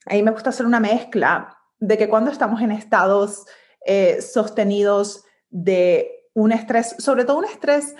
[0.07, 3.45] ahí me gusta hacer una mezcla de que cuando estamos en estados
[3.85, 7.93] eh, sostenidos de un estrés, sobre todo un estrés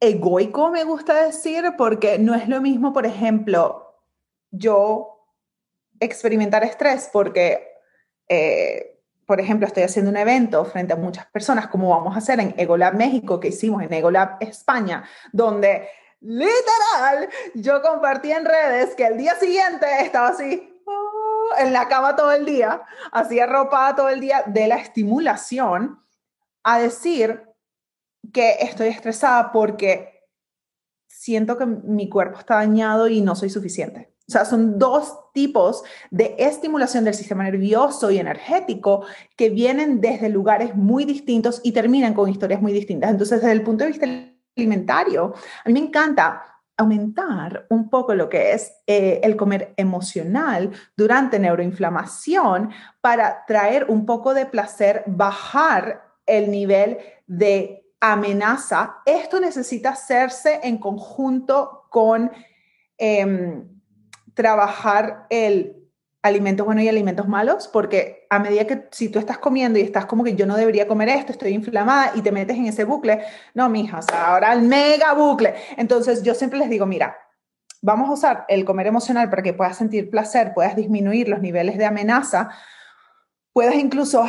[0.00, 4.00] egoico, me gusta decir, porque no es lo mismo, por ejemplo,
[4.50, 5.12] yo
[6.04, 7.78] experimentar estrés porque,
[8.28, 12.40] eh, por ejemplo, estoy haciendo un evento frente a muchas personas, como vamos a hacer
[12.40, 15.88] en Egolab México, que hicimos en Egolab España, donde
[16.20, 22.14] literal yo compartí en redes que el día siguiente estaba así oh, en la cama
[22.16, 26.00] todo el día, así arropada todo el día de la estimulación,
[26.64, 27.42] a decir
[28.32, 30.28] que estoy estresada porque
[31.08, 34.11] siento que mi cuerpo está dañado y no soy suficiente.
[34.28, 39.04] O sea, son dos tipos de estimulación del sistema nervioso y energético
[39.36, 43.10] que vienen desde lugares muy distintos y terminan con historias muy distintas.
[43.10, 44.06] Entonces, desde el punto de vista
[44.56, 46.42] alimentario, a mí me encanta
[46.76, 54.06] aumentar un poco lo que es eh, el comer emocional durante neuroinflamación para traer un
[54.06, 62.32] poco de placer, bajar el nivel de amenaza, esto necesita hacerse en conjunto con
[62.98, 63.71] em,
[64.34, 65.82] trabajar el
[66.22, 70.06] alimentos buenos y alimentos malos, porque a medida que si tú estás comiendo y estás
[70.06, 73.24] como que yo no debería comer esto, estoy inflamada y te metes en ese bucle,
[73.54, 75.54] no, mija, o sea, ahora el mega bucle.
[75.76, 77.16] Entonces yo siempre les digo, mira,
[77.82, 81.76] vamos a usar el comer emocional para que puedas sentir placer, puedas disminuir los niveles
[81.76, 82.50] de amenaza,
[83.52, 84.24] puedas incluso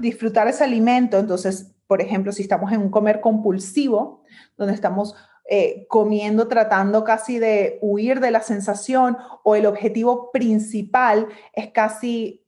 [0.00, 1.18] disfrutar ese alimento.
[1.18, 4.24] Entonces, por ejemplo, si estamos en un comer compulsivo,
[4.56, 11.28] donde estamos eh, comiendo, tratando casi de huir de la sensación o el objetivo principal
[11.52, 12.46] es casi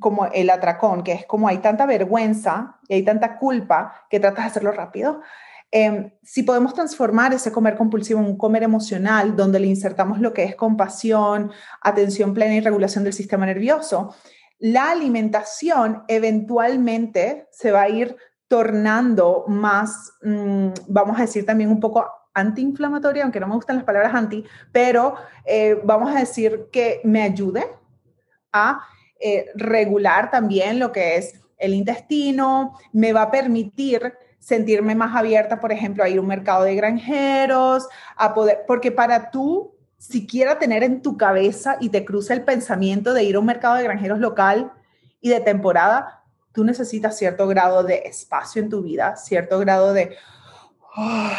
[0.00, 4.44] como el atracón, que es como hay tanta vergüenza y hay tanta culpa que tratas
[4.44, 5.20] de hacerlo rápido.
[5.70, 10.32] Em, si podemos transformar ese comer compulsivo en un comer emocional, donde le insertamos lo
[10.32, 14.14] que es compasión, atención plena y regulación del sistema nervioso,
[14.58, 18.16] la alimentación eventualmente se va a ir
[18.48, 23.84] tornando más, mm, vamos a decir también un poco antiinflamatoria, aunque no me gustan las
[23.84, 27.66] palabras anti, pero eh, vamos a decir que me ayude
[28.52, 28.80] a
[29.20, 35.60] eh, regular también lo que es el intestino, me va a permitir sentirme más abierta,
[35.60, 40.58] por ejemplo, a ir a un mercado de granjeros, a poder, porque para tú siquiera
[40.58, 43.84] tener en tu cabeza y te cruza el pensamiento de ir a un mercado de
[43.84, 44.72] granjeros local
[45.22, 46.23] y de temporada,
[46.54, 50.16] tú necesitas cierto grado de espacio en tu vida, cierto grado de,
[50.96, 51.36] ah,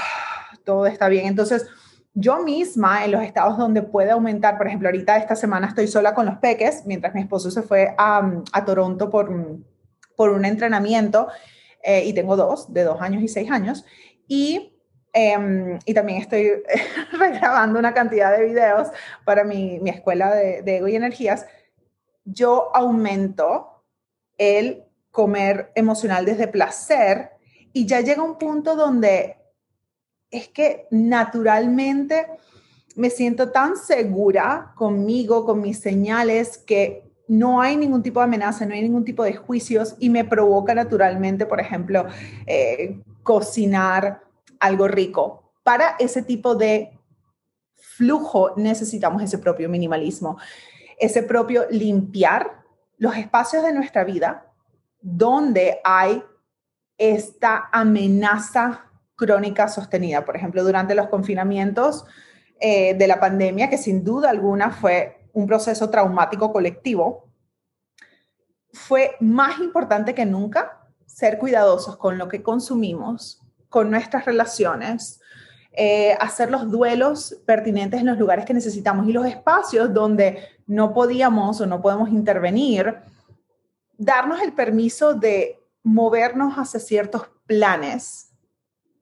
[0.65, 1.25] todo está bien.
[1.25, 1.65] Entonces,
[2.13, 6.13] yo misma en los estados donde puede aumentar, por ejemplo, ahorita esta semana estoy sola
[6.13, 9.29] con los peques, mientras mi esposo se fue a, Toronto por,
[10.17, 11.29] por un entrenamiento,
[11.81, 13.85] eh, y tengo dos, de dos años y seis años,
[14.27, 14.73] y
[15.13, 16.51] em, y también estoy
[17.13, 18.89] regrabando una cantidad de videos
[19.23, 21.45] para mi, mi escuela de, de, ego y energías,
[22.25, 23.83] yo aumento
[24.37, 24.84] el
[25.15, 27.31] comer emocional desde placer
[27.71, 29.37] y ya llega un punto donde
[30.29, 32.27] es que naturalmente
[32.97, 38.65] me siento tan segura conmigo, con mis señales, que no hay ningún tipo de amenaza,
[38.65, 42.05] no hay ningún tipo de juicios y me provoca naturalmente, por ejemplo,
[42.45, 44.21] eh, cocinar
[44.59, 45.53] algo rico.
[45.63, 46.91] Para ese tipo de
[47.73, 50.37] flujo necesitamos ese propio minimalismo,
[50.99, 52.65] ese propio limpiar
[52.97, 54.51] los espacios de nuestra vida
[55.07, 56.23] donde hay
[56.97, 60.25] esta amenaza crónica sostenida.
[60.25, 62.05] Por ejemplo, durante los confinamientos
[62.59, 67.29] eh, de la pandemia, que sin duda alguna fue un proceso traumático colectivo,
[68.73, 75.21] fue más importante que nunca ser cuidadosos con lo que consumimos, con nuestras relaciones,
[75.73, 80.95] eh, hacer los duelos pertinentes en los lugares que necesitamos y los espacios donde no
[80.95, 82.95] podíamos o no podemos intervenir
[83.97, 88.31] darnos el permiso de movernos hacia ciertos planes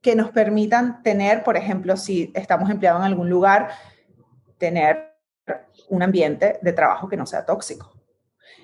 [0.01, 3.69] que nos permitan tener, por ejemplo, si estamos empleados en algún lugar,
[4.57, 5.13] tener
[5.89, 7.93] un ambiente de trabajo que no sea tóxico.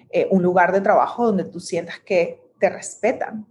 [0.10, 3.48] Eh, un lugar de trabajo donde tú sientas que te respetan,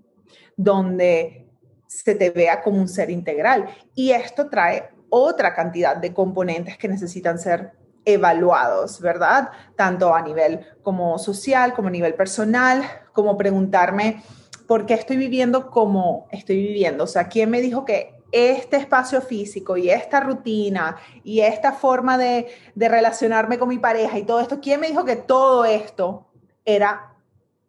[0.56, 1.48] donde
[1.86, 3.68] se te vea como un ser integral.
[3.94, 7.72] Y esto trae otra cantidad de componentes que necesitan ser
[8.08, 9.50] evaluados, ¿verdad?
[9.76, 14.22] Tanto a nivel como social, como a nivel personal, como preguntarme
[14.66, 17.04] por qué estoy viviendo como estoy viviendo.
[17.04, 22.16] O sea, ¿quién me dijo que este espacio físico y esta rutina y esta forma
[22.16, 26.26] de, de relacionarme con mi pareja y todo esto, ¿quién me dijo que todo esto
[26.64, 27.14] era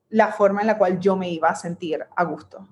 [0.09, 2.65] la forma en la cual yo me iba a sentir a gusto?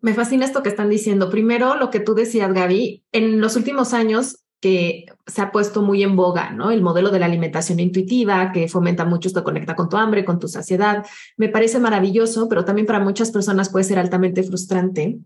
[0.00, 1.30] Me fascina esto que están diciendo.
[1.30, 6.02] Primero, lo que tú decías, Gaby, en los últimos años que se ha puesto muy
[6.02, 6.70] en boga, ¿no?
[6.70, 10.38] El modelo de la alimentación intuitiva, que fomenta mucho esto, conecta con tu hambre, con
[10.38, 11.06] tu saciedad.
[11.36, 15.18] Me parece maravilloso, pero también para muchas personas puede ser altamente frustrante,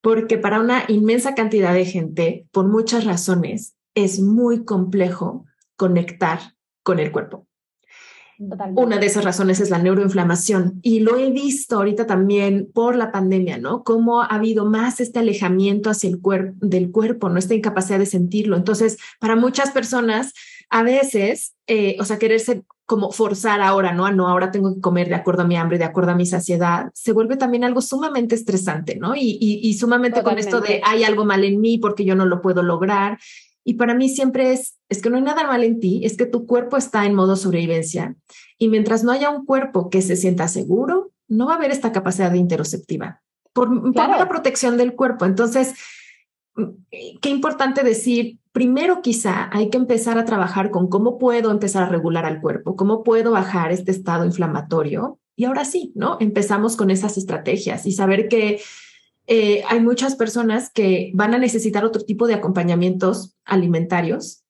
[0.00, 6.38] porque para una inmensa cantidad de gente, por muchas razones, es muy complejo conectar
[6.82, 7.46] con el cuerpo.
[8.74, 13.10] Una de esas razones es la neuroinflamación y lo he visto ahorita también por la
[13.10, 13.82] pandemia, ¿no?
[13.82, 18.06] Cómo ha habido más este alejamiento hacia el cuerpo del cuerpo, no esta incapacidad de
[18.06, 18.56] sentirlo.
[18.56, 20.34] Entonces, para muchas personas,
[20.68, 24.10] a veces, eh, o sea, quererse como forzar ahora, ¿no?
[24.12, 26.90] No, ahora tengo que comer de acuerdo a mi hambre, de acuerdo a mi saciedad,
[26.94, 29.16] se vuelve también algo sumamente estresante, ¿no?
[29.16, 32.40] Y, y, sumamente con esto de hay algo mal en mí porque yo no lo
[32.40, 33.18] puedo lograr.
[33.68, 36.24] Y para mí siempre es, es que no hay nada mal en ti, es que
[36.24, 38.14] tu cuerpo está en modo sobrevivencia.
[38.58, 41.90] Y mientras no haya un cuerpo que se sienta seguro, no va a haber esta
[41.90, 45.24] capacidad de interoceptiva por, por la protección del cuerpo.
[45.24, 45.74] Entonces,
[47.20, 51.88] qué importante decir, primero quizá hay que empezar a trabajar con cómo puedo empezar a
[51.88, 55.18] regular al cuerpo, cómo puedo bajar este estado inflamatorio.
[55.34, 56.18] Y ahora sí, ¿no?
[56.20, 58.60] Empezamos con esas estrategias y saber que
[59.26, 64.44] eh, hay muchas personas que van a necesitar otro tipo de acompañamientos alimentarios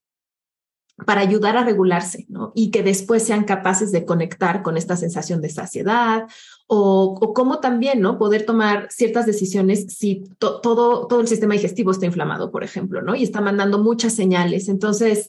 [1.05, 2.53] para ayudar a regularse, ¿no?
[2.55, 6.27] Y que después sean capaces de conectar con esta sensación de saciedad
[6.67, 8.19] o, o cómo también, ¿no?
[8.19, 13.15] Poder tomar ciertas decisiones si todo, todo el sistema digestivo está inflamado, por ejemplo, ¿no?
[13.15, 14.69] Y está mandando muchas señales.
[14.69, 15.29] Entonces,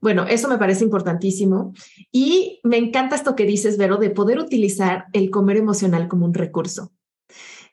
[0.00, 1.74] bueno, eso me parece importantísimo.
[2.12, 6.34] Y me encanta esto que dices, Vero, de poder utilizar el comer emocional como un
[6.34, 6.92] recurso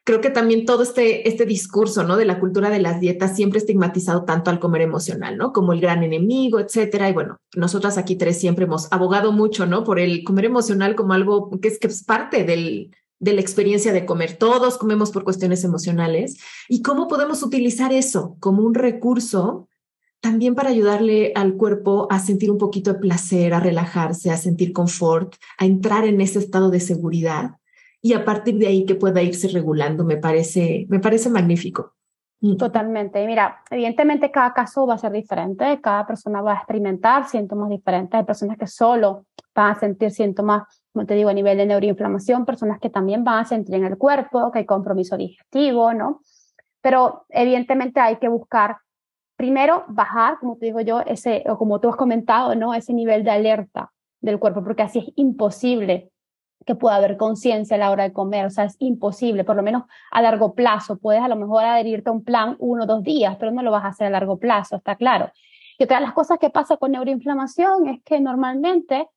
[0.07, 2.15] creo que también todo este, este discurso, ¿no?
[2.15, 5.51] De la cultura de las dietas siempre estigmatizado tanto al comer emocional, ¿no?
[5.51, 7.09] Como el gran enemigo, etcétera.
[7.09, 9.83] Y bueno, nosotras aquí tres siempre hemos abogado mucho, ¿no?
[9.83, 13.91] Por el comer emocional como algo que es, que es parte del, de la experiencia
[13.91, 14.37] de comer.
[14.37, 16.37] Todos comemos por cuestiones emocionales.
[16.69, 19.67] ¿Y cómo podemos utilizar eso como un recurso
[20.21, 24.71] también para ayudarle al cuerpo a sentir un poquito de placer, a relajarse, a sentir
[24.71, 27.57] confort, a entrar en ese estado de seguridad?
[28.01, 31.95] Y a partir de ahí que pueda irse regulando, me parece, me parece magnífico.
[32.39, 32.57] Mm.
[32.57, 33.25] Totalmente.
[33.25, 38.17] Mira, evidentemente cada caso va a ser diferente, cada persona va a experimentar síntomas diferentes.
[38.17, 39.25] Hay personas que solo
[39.55, 43.39] van a sentir síntomas, como te digo, a nivel de neuroinflamación, personas que también van
[43.39, 46.21] a sentir en el cuerpo que hay compromiso digestivo, ¿no?
[46.81, 48.77] Pero evidentemente hay que buscar,
[49.35, 52.75] primero, bajar, como te digo yo, ese, o como tú has comentado, ¿no?
[52.75, 53.91] Ese nivel de alerta
[54.21, 56.11] del cuerpo, porque así es imposible
[56.65, 59.63] que pueda haber conciencia a la hora de comer, o sea, es imposible, por lo
[59.63, 60.97] menos a largo plazo.
[60.97, 63.71] Puedes a lo mejor adherirte a un plan uno o dos días, pero no lo
[63.71, 65.31] vas a hacer a largo plazo, está claro.
[65.77, 69.07] Y otra de las cosas que pasa con neuroinflamación es que normalmente,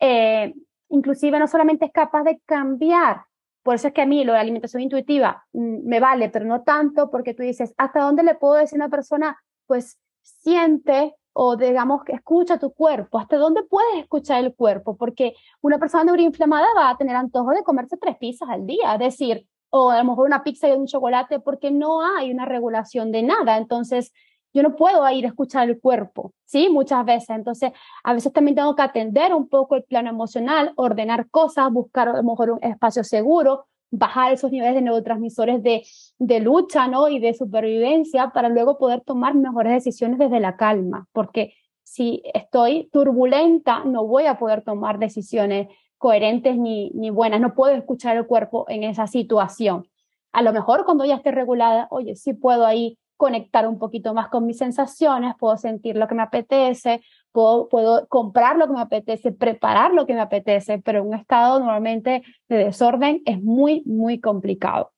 [0.00, 0.54] eh,
[0.90, 3.22] inclusive no solamente es capaz de cambiar,
[3.62, 6.62] por eso es que a mí lo de alimentación intuitiva mm, me vale, pero no
[6.62, 11.54] tanto porque tú dices, ¿hasta dónde le puedo decir a una persona, pues siente o
[11.56, 16.66] digamos que escucha tu cuerpo, hasta dónde puedes escuchar el cuerpo, porque una persona neuroinflamada
[16.76, 20.04] va a tener antojo de comerse tres pizzas al día, es decir, o a lo
[20.04, 24.12] mejor una pizza y un chocolate, porque no hay una regulación de nada, entonces
[24.52, 26.68] yo no puedo ir a escuchar el cuerpo, ¿sí?
[26.70, 27.70] Muchas veces, entonces
[28.02, 32.14] a veces también tengo que atender un poco el plano emocional, ordenar cosas, buscar a
[32.14, 35.82] lo mejor un espacio seguro, bajar esos niveles de neurotransmisores de,
[36.18, 37.08] de lucha ¿no?
[37.08, 42.88] y de supervivencia para luego poder tomar mejores decisiones desde la calma, porque si estoy
[42.92, 48.26] turbulenta no voy a poder tomar decisiones coherentes ni, ni buenas, no puedo escuchar el
[48.26, 49.86] cuerpo en esa situación.
[50.32, 54.28] A lo mejor cuando ya esté regulada, oye, sí puedo ahí conectar un poquito más
[54.28, 57.02] con mis sensaciones, puedo sentir lo que me apetece,
[57.32, 61.58] puedo, puedo comprar lo que me apetece, preparar lo que me apetece, pero un estado
[61.58, 64.92] normalmente de desorden es muy, muy complicado.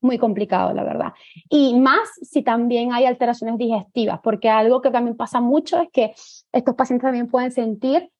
[0.00, 1.12] Muy complicado, la verdad.
[1.48, 6.12] Y más si también hay alteraciones digestivas, porque algo que también pasa mucho es que
[6.52, 8.10] estos pacientes también pueden sentir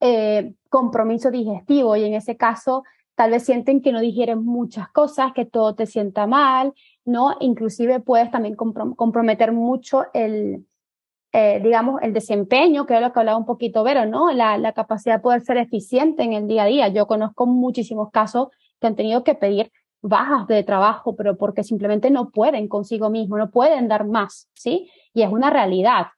[0.00, 2.84] eh, compromiso digestivo y en ese caso
[3.14, 6.72] tal vez sienten que no digieren muchas cosas, que todo te sienta mal,
[7.04, 7.36] ¿no?
[7.40, 10.66] Inclusive puedes también comprometer mucho el,
[11.32, 14.32] eh, digamos, el desempeño, que es lo que hablaba un poquito Vero, ¿no?
[14.32, 16.88] La, la capacidad de poder ser eficiente en el día a día.
[16.88, 18.48] Yo conozco muchísimos casos
[18.80, 23.38] que han tenido que pedir bajas de trabajo, pero porque simplemente no pueden consigo mismo,
[23.38, 24.90] no pueden dar más, ¿sí?
[25.14, 26.08] Y es una realidad.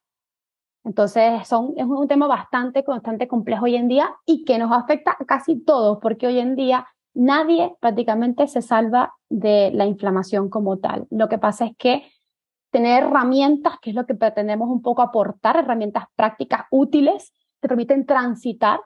[0.84, 5.16] Entonces, son, es un tema bastante, bastante complejo hoy en día y que nos afecta
[5.18, 10.78] a casi todos, porque hoy en día nadie prácticamente se salva de la inflamación como
[10.78, 11.06] tal.
[11.10, 12.04] Lo que pasa es que
[12.70, 18.04] tener herramientas, que es lo que pretendemos un poco aportar, herramientas prácticas útiles, te permiten
[18.04, 18.80] transitar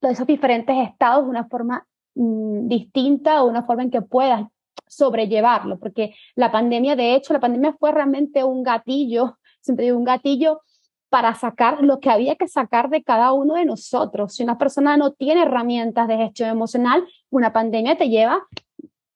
[0.00, 1.84] esos diferentes estados de una forma
[2.14, 4.46] mm, distinta o una forma en que puedas
[4.86, 10.04] sobrellevarlo, porque la pandemia, de hecho, la pandemia fue realmente un gatillo, siempre digo un
[10.04, 10.60] gatillo
[11.08, 14.34] para sacar lo que había que sacar de cada uno de nosotros.
[14.34, 18.46] Si una persona no tiene herramientas de gestión emocional, una pandemia te lleva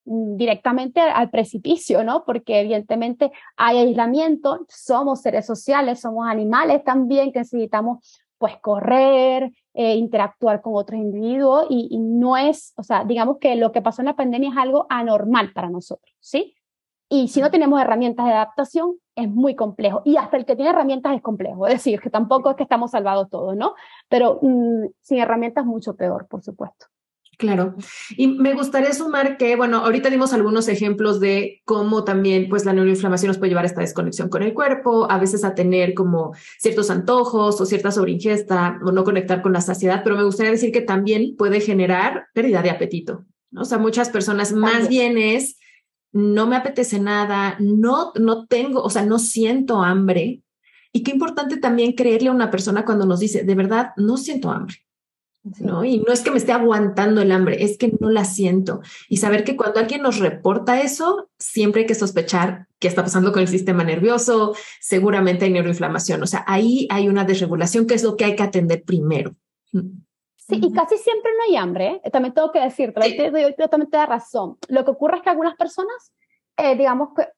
[0.05, 2.24] Mm, directamente al precipicio, ¿no?
[2.24, 9.95] Porque evidentemente hay aislamiento, somos seres sociales, somos animales también que necesitamos pues correr, eh,
[9.95, 14.03] interactuar con otros individuos y, y, no es, o sea, digamos que lo que pasó
[14.03, 16.53] en la pandemia es algo anormal para nosotros, ¿sí?
[17.15, 20.01] Y si no tenemos herramientas de adaptación, es muy complejo.
[20.03, 21.67] Y hasta el que tiene herramientas es complejo.
[21.67, 23.75] Es decir, que tampoco es que estamos salvados todos, ¿no?
[24.09, 26.87] Pero mm, sin herramientas mucho peor, por supuesto.
[27.37, 27.75] Claro.
[28.17, 32.73] Y me gustaría sumar que, bueno, ahorita dimos algunos ejemplos de cómo también, pues, la
[32.73, 36.33] neuroinflamación nos puede llevar a esta desconexión con el cuerpo, a veces a tener como
[36.61, 40.73] ciertos antojos o cierta sobreingesta o no conectar con la saciedad, pero me gustaría decir
[40.73, 43.27] que también puede generar pérdida de apetito.
[43.51, 43.61] ¿no?
[43.61, 45.59] O sea, muchas personas más bien es,
[46.13, 50.43] no me apetece nada, no, no tengo, o sea, no siento hambre.
[50.93, 54.51] Y qué importante también creerle a una persona cuando nos dice, de verdad, no siento
[54.51, 54.77] hambre
[55.59, 55.85] ¿no?
[55.85, 58.81] Y no es que me esté aguantando el hambre, es que no la siento.
[59.09, 63.33] Y saber que cuando alguien nos reporta eso, siempre hay que sospechar qué está pasando
[63.33, 66.23] con el sistema nervioso, seguramente hay neuroinflamación.
[66.23, 69.35] O sea, ahí hay una desregulación que es lo que hay que atender primero.
[70.49, 72.11] Sí, y casi siempre no hay hambre, ¿eh?
[72.11, 73.16] también tengo que decirte, sí.
[73.16, 74.59] te doy totalmente la razón.
[74.68, 76.12] Lo que ocurre es que algunas personas,
[76.57, 77.28] eh, digamos que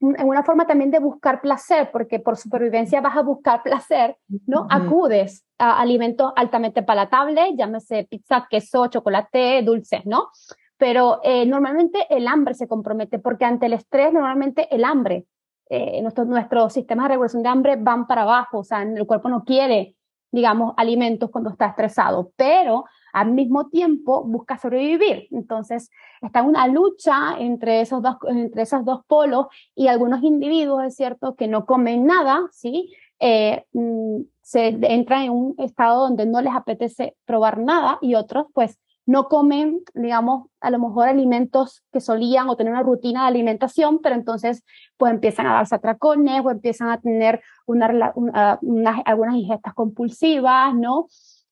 [0.00, 4.16] en una forma también de buscar placer, porque por supervivencia vas a buscar placer,
[4.46, 4.66] ¿no?
[4.70, 10.28] Acudes a alimentos altamente palatables, llámese pizza, queso, chocolate, dulces, ¿no?
[10.76, 15.26] Pero eh, normalmente el hambre se compromete, porque ante el estrés, normalmente el hambre,
[15.70, 19.28] eh, nuestros nuestro sistemas de regulación de hambre van para abajo, o sea, el cuerpo
[19.28, 19.96] no quiere,
[20.34, 25.28] digamos, alimentos cuando está estresado, pero al mismo tiempo busca sobrevivir.
[25.30, 30.96] Entonces, está una lucha entre esos dos, entre esos dos polos y algunos individuos, es
[30.96, 32.92] cierto, que no comen nada, ¿sí?
[33.20, 38.46] Eh, mm, se entran en un estado donde no les apetece probar nada y otros,
[38.52, 38.76] pues,
[39.06, 44.00] no comen, digamos, a lo mejor alimentos que solían o tener una rutina de alimentación,
[44.00, 44.64] pero entonces
[44.96, 50.74] pues empiezan a darse atracones o empiezan a tener una, una, una, algunas ingestas compulsivas,
[50.74, 51.08] ¿no?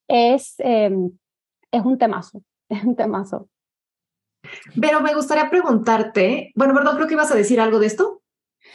[0.09, 0.91] Es, eh,
[1.71, 3.49] es un temazo, es un temazo.
[4.81, 8.23] Pero me gustaría preguntarte, bueno, perdón, creo que ibas a decir algo de esto.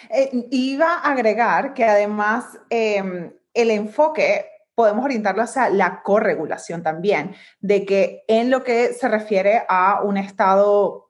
[0.10, 4.46] Eh, iba a agregar que además eh, el enfoque
[4.78, 10.18] podemos orientarlo hacia la corregulación también, de que en lo que se refiere a un
[10.18, 11.10] estado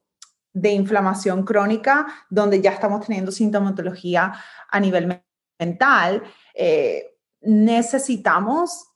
[0.54, 4.34] de inflamación crónica, donde ya estamos teniendo sintomatología
[4.72, 5.22] a nivel
[5.60, 8.88] mental, eh, necesitamos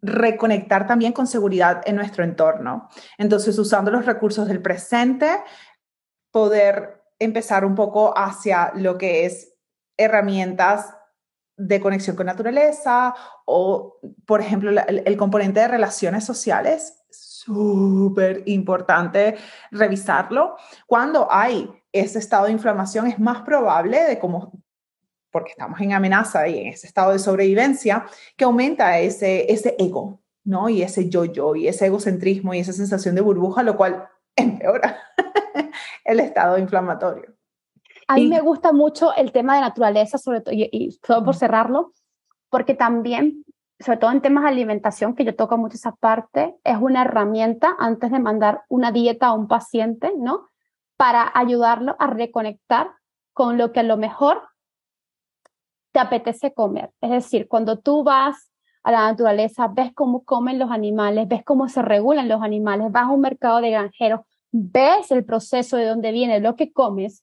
[0.00, 2.88] reconectar también con seguridad en nuestro entorno.
[3.18, 5.44] Entonces, usando los recursos del presente,
[6.30, 9.52] poder empezar un poco hacia lo que es
[9.98, 10.86] herramientas
[11.60, 19.36] de conexión con naturaleza o, por ejemplo, el, componente de relaciones sociales, súper importante
[19.70, 20.56] revisarlo.
[20.86, 24.52] Cuando hay ese estado de inflamación, es más probable de como
[25.30, 28.04] porque estamos en amenaza y en ese estado de sobrevivencia,
[28.36, 30.68] que aumenta ese, ese ego, ¿no?
[30.68, 34.98] Y ese yo-yo, y ese egocentrismo, y esa sensación de burbuja, lo cual empeora
[36.04, 37.39] el estado inflamatorio.
[38.10, 41.36] A mí me gusta mucho el tema de naturaleza, sobre todo, y, y solo por
[41.36, 41.92] cerrarlo,
[42.48, 43.44] porque también,
[43.78, 47.76] sobre todo en temas de alimentación, que yo toco mucho esa parte, es una herramienta
[47.78, 50.48] antes de mandar una dieta a un paciente, ¿no?
[50.96, 52.90] Para ayudarlo a reconectar
[53.32, 54.42] con lo que a lo mejor
[55.92, 56.90] te apetece comer.
[57.00, 58.50] Es decir, cuando tú vas
[58.82, 63.04] a la naturaleza, ves cómo comen los animales, ves cómo se regulan los animales, vas
[63.04, 67.22] a un mercado de granjeros, ves el proceso de dónde viene lo que comes,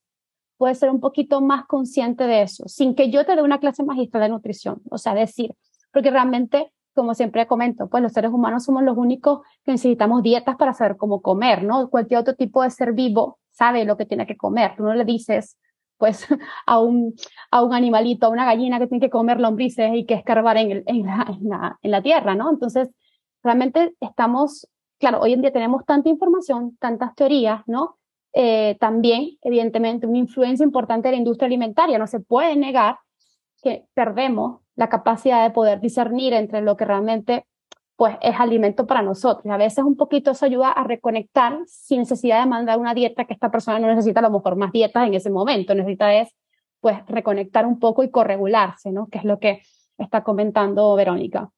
[0.57, 3.83] puedes ser un poquito más consciente de eso, sin que yo te dé una clase
[3.83, 4.81] magistral de nutrición.
[4.89, 5.53] O sea, decir,
[5.91, 10.55] porque realmente, como siempre comento, pues los seres humanos somos los únicos que necesitamos dietas
[10.55, 11.89] para saber cómo comer, ¿no?
[11.89, 14.75] Cualquier otro tipo de ser vivo sabe lo que tiene que comer.
[14.75, 15.57] Tú no le dices,
[15.97, 16.27] pues
[16.65, 17.13] a un,
[17.51, 20.83] a un animalito, a una gallina que tiene que comer lombrices y que escarbar en,
[20.85, 22.49] en, la, en la tierra, ¿no?
[22.49, 22.89] Entonces,
[23.43, 24.67] realmente estamos,
[24.99, 27.96] claro, hoy en día tenemos tanta información, tantas teorías, ¿no?
[28.39, 31.97] Eh, también, evidentemente, una influencia importante de la industria alimentaria.
[31.97, 32.99] No se puede negar
[33.63, 37.47] que perdemos la capacidad de poder discernir entre lo que realmente
[37.95, 39.51] pues es alimento para nosotros.
[39.51, 43.33] A veces un poquito eso ayuda a reconectar sin necesidad de mandar una dieta que
[43.33, 46.29] esta persona no necesita a lo mejor más dietas en ese momento, necesita es
[46.79, 49.07] pues reconectar un poco y corregularse, ¿no?
[49.07, 49.63] Que es lo que
[49.97, 51.49] está comentando Verónica.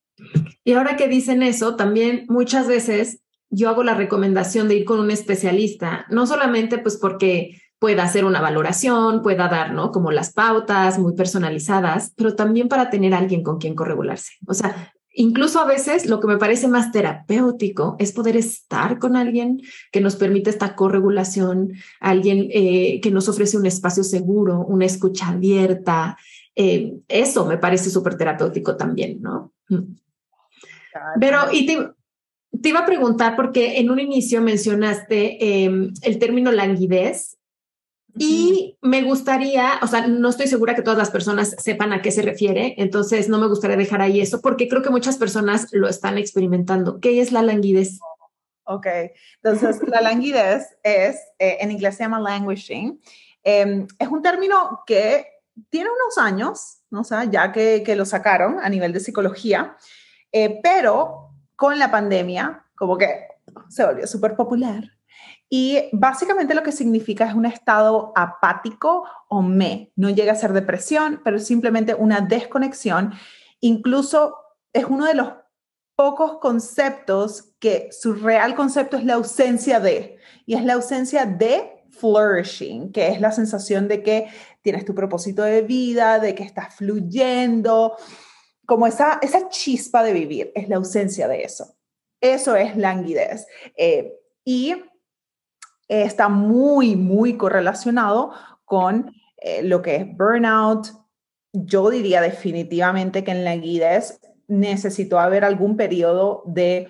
[0.63, 4.99] Y ahora que dicen eso, también muchas veces yo hago la recomendación de ir con
[4.99, 9.91] un especialista, no solamente pues porque pueda hacer una valoración, pueda dar, ¿no?
[9.91, 14.33] Como las pautas muy personalizadas, pero también para tener alguien con quien corregularse.
[14.45, 19.17] O sea, Incluso a veces lo que me parece más terapéutico es poder estar con
[19.17, 19.59] alguien
[19.91, 25.27] que nos permite esta corregulación, alguien eh, que nos ofrece un espacio seguro, una escucha
[25.27, 26.17] abierta.
[26.55, 29.51] Eh, eso me parece súper terapéutico también, ¿no?
[29.67, 29.95] Mm.
[31.19, 31.89] Pero, y te,
[32.61, 37.37] te, iba a preguntar, porque en un inicio mencionaste eh, el término languidez
[38.17, 42.11] y me gustaría, o sea, no estoy segura que todas las personas sepan a qué
[42.11, 45.87] se refiere, entonces no me gustaría dejar ahí eso porque creo que muchas personas lo
[45.87, 46.99] están experimentando.
[46.99, 47.99] ¿Qué es la languidez?
[48.65, 48.87] Ok,
[49.41, 52.99] entonces la languidez es, eh, en inglés se llama languishing,
[53.43, 55.25] eh, es un término que
[55.69, 57.01] tiene unos años, ¿no?
[57.01, 59.75] o sea, ya que, que, lo sacaron a nivel de psicología,
[60.31, 61.28] eh, pero
[61.59, 63.27] con la pandemia, como que
[63.67, 64.85] se volvió súper popular
[65.49, 69.91] y básicamente lo que significa es un estado apático o me.
[69.95, 73.13] No llega a ser depresión, pero simplemente una desconexión.
[73.59, 74.35] Incluso
[74.71, 75.33] es uno de los
[75.95, 81.83] pocos conceptos que su real concepto es la ausencia de, y es la ausencia de
[81.89, 84.27] flourishing, que es la sensación de que
[84.61, 87.97] tienes tu propósito de vida, de que estás fluyendo,
[88.69, 91.75] como esa, esa chispa de vivir, es la ausencia de eso.
[92.21, 93.47] Eso es languidez.
[93.75, 94.13] Eh,
[94.45, 94.75] y
[95.87, 98.31] está muy, muy correlacionado
[98.65, 100.87] con eh, lo que es burnout.
[101.51, 106.89] Yo diría definitivamente que en languidez necesitó haber algún periodo de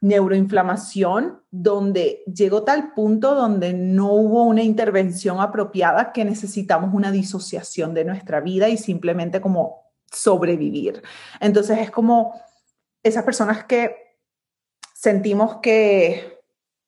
[0.00, 7.92] neuroinflamación donde llegó tal punto donde no hubo una intervención apropiada que necesitamos una disociación
[7.92, 11.02] de nuestra vida y simplemente como sobrevivir.
[11.40, 12.40] Entonces es como
[13.02, 14.16] esas personas que
[14.94, 16.40] sentimos que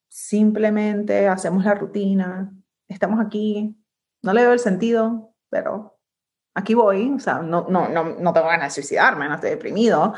[0.09, 2.53] simplemente hacemos la rutina,
[2.89, 3.77] estamos aquí,
[4.23, 5.99] no le veo el sentido, pero
[6.55, 10.15] aquí voy, o sea, no, no, no, no tengo ganas de suicidarme, no estoy deprimido,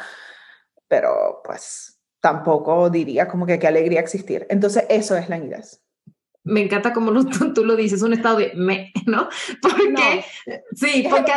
[0.88, 4.46] pero pues tampoco diría como que qué alegría existir.
[4.48, 5.82] Entonces, eso es la inglés.
[6.44, 7.12] Me encanta como
[7.54, 9.28] tú, lo dices, un estado de me, ¿no?
[9.62, 10.24] Porque,
[10.74, 11.32] sí, porque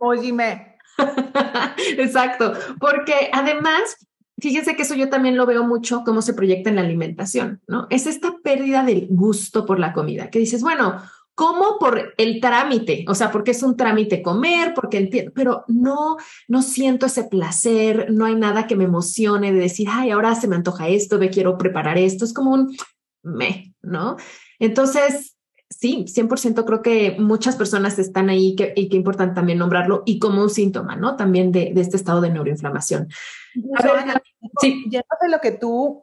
[0.00, 0.75] Oye, me.
[1.98, 3.96] Exacto, porque además,
[4.38, 7.86] fíjense que eso yo también lo veo mucho cómo se proyecta en la alimentación, ¿no?
[7.90, 11.00] Es esta pérdida del gusto por la comida, que dices, bueno,
[11.36, 16.16] como por el trámite, o sea, porque es un trámite comer, porque entiendo, pero no,
[16.48, 20.48] no siento ese placer, no hay nada que me emocione de decir, ay, ahora se
[20.48, 22.74] me antoja esto, me quiero preparar esto, es como un
[23.22, 24.16] me, ¿no?
[24.58, 25.35] Entonces,
[25.68, 30.18] sí, 100% creo que muchas personas están ahí que, y que importante también nombrarlo y
[30.18, 31.16] como un síntoma, ¿no?
[31.16, 33.08] También de, de este estado de neuroinflamación.
[33.74, 34.22] A ver,
[34.60, 34.84] sí.
[34.88, 36.02] Ya de lo que tú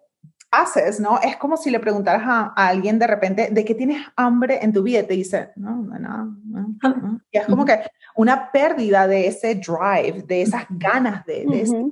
[0.53, 1.19] haces, ¿no?
[1.21, 4.83] Es como si le preguntaras a, alguien de repente de qué tienes hambre en tu
[4.83, 7.21] vida y te dice, no, no, no, no.
[7.31, 7.79] Y es como que
[8.15, 11.91] una pérdida de ese drive, de esas ganas de, de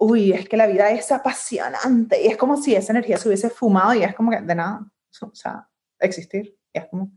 [0.00, 3.48] uy, es que la vida es apasionante y es como si esa energía se hubiese
[3.48, 4.84] fumado y es como que de nada,
[5.20, 5.68] o sea,
[6.00, 7.12] existir, es como...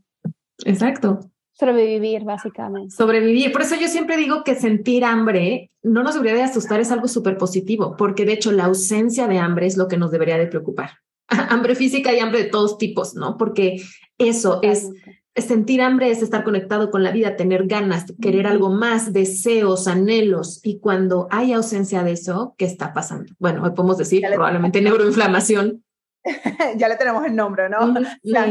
[0.64, 1.20] Exacto.
[1.52, 2.94] Sobrevivir, básicamente.
[2.94, 3.52] Sobrevivir.
[3.52, 7.06] Por eso yo siempre digo que sentir hambre no nos debería de asustar, es algo
[7.06, 10.46] súper positivo, porque de hecho la ausencia de hambre es lo que nos debería de
[10.46, 10.90] preocupar.
[11.28, 13.36] hambre física y hambre de todos tipos, ¿no?
[13.36, 13.82] Porque
[14.18, 14.90] eso es,
[15.36, 20.60] sentir hambre, es estar conectado con la vida, tener ganas, querer algo más, deseos, anhelos.
[20.64, 23.32] Y cuando hay ausencia de eso, ¿qué está pasando?
[23.38, 25.84] Bueno, hoy podemos decir probablemente neuroinflamación.
[26.76, 27.94] ya le tenemos el nombre, ¿no?
[28.22, 28.46] La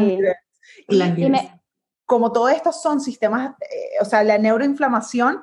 [2.05, 5.41] como todo esto son sistemas, eh, o sea, la neuroinflamación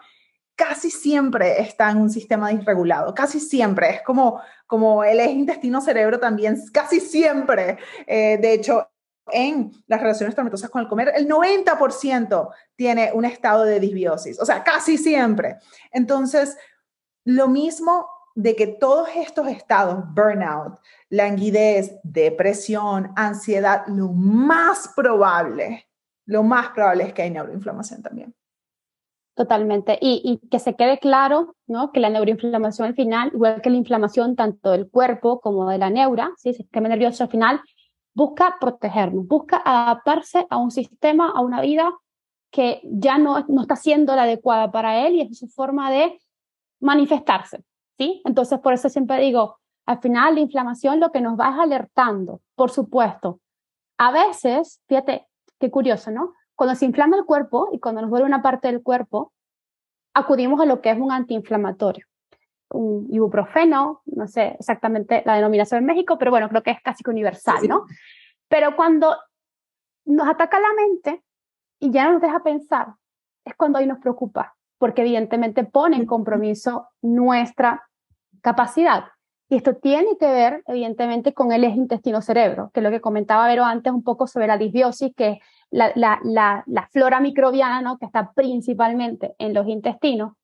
[0.55, 3.91] casi siempre está en un sistema disregulado, casi siempre.
[3.91, 7.79] Es como, como el eje intestino-cerebro también, casi siempre.
[8.07, 8.91] Eh, de hecho,
[9.33, 14.45] en las relaciones tormentosas con el comer, el 90% tiene un estado de disbiosis, o
[14.45, 15.57] sea, casi siempre.
[15.93, 16.59] Entonces,
[17.25, 20.79] lo mismo de que todos estos estados, burnout,
[21.09, 25.87] languidez, depresión, ansiedad, lo más probable
[26.31, 28.33] lo más probable es que hay neuroinflamación también.
[29.35, 29.99] Totalmente.
[30.01, 31.91] Y, que se quede claro, ¿no?
[31.91, 35.91] Que la neuroinflamación al final, igual que la inflamación tanto del cuerpo como de la
[35.91, 36.55] neura, ¿sí?
[36.55, 37.61] sistema nervioso al final,
[38.15, 41.93] busca protegernos, busca adaptarse a un sistema, a una vida
[42.53, 46.17] que ya no, no está siendo la adecuada para él y es su forma de
[46.79, 47.65] manifestarse,
[48.01, 48.23] ¿sí?
[48.25, 52.41] Entonces, por eso siempre digo, al final la inflamación lo que nos va es alertando,
[52.55, 53.41] por supuesto.
[53.99, 55.27] A veces, fíjate,
[55.61, 56.33] Qué curioso, ¿no?
[56.57, 59.33] Cuando se inflama el cuerpo y cuando nos duele una parte del cuerpo,
[60.15, 62.07] acudimos a lo que es un antiinflamatorio.
[62.71, 67.05] Un ibuprofeno, no sé exactamente la denominación en México, pero bueno, creo que es casi
[67.05, 67.85] que universal, ¿no?
[68.49, 69.15] Pero cuando
[70.07, 71.23] nos ataca la mente
[71.79, 72.95] y ya no nos deja pensar,
[73.45, 77.90] es cuando ahí nos preocupa, porque evidentemente pone en compromiso nuestra
[78.41, 79.05] capacidad.
[79.49, 83.49] Y esto tiene que ver, evidentemente, con el eje intestino-cerebro, que es lo que comentaba
[83.49, 85.39] Vero antes un poco sobre la disbiosis, que es
[85.71, 87.99] la, la, la, flora microbiana, ¿no?
[87.99, 90.35] que está principalmente en los intestinos,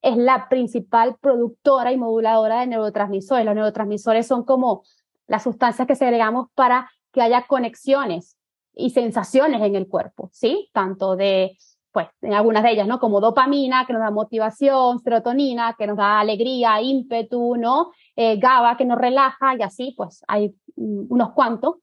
[0.00, 3.44] es la principal productora y moduladora de neurotransmisores.
[3.44, 4.82] Los neurotransmisores son como
[5.26, 8.36] las sustancias que segregamos para que haya conexiones
[8.74, 10.70] y sensaciones en el cuerpo, ¿sí?
[10.72, 11.56] Tanto de
[11.92, 12.98] pues en algunas de ellas, ¿no?
[12.98, 17.92] Como dopamina, que nos da motivación, serotonina, que nos da alegría, ímpetu, ¿no?
[18.16, 21.76] Eh, GABA, que nos relaja, y así, pues hay mm, unos cuantos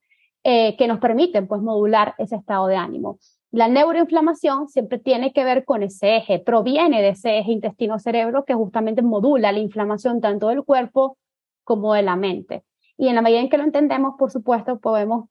[0.43, 3.19] eh, que nos permiten, pues, modular ese estado de ánimo.
[3.51, 8.53] La neuroinflamación siempre tiene que ver con ese eje, proviene de ese eje intestino-cerebro que
[8.53, 11.17] justamente modula la inflamación tanto del cuerpo
[11.63, 12.63] como de la mente.
[12.97, 15.29] Y en la medida en que lo entendemos, por supuesto, podemos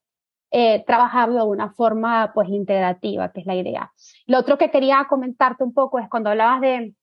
[0.51, 3.93] eh, trabajarlo de una forma pues integrativa, que es la idea.
[4.27, 6.95] Lo otro que quería comentarte un poco es cuando hablabas de,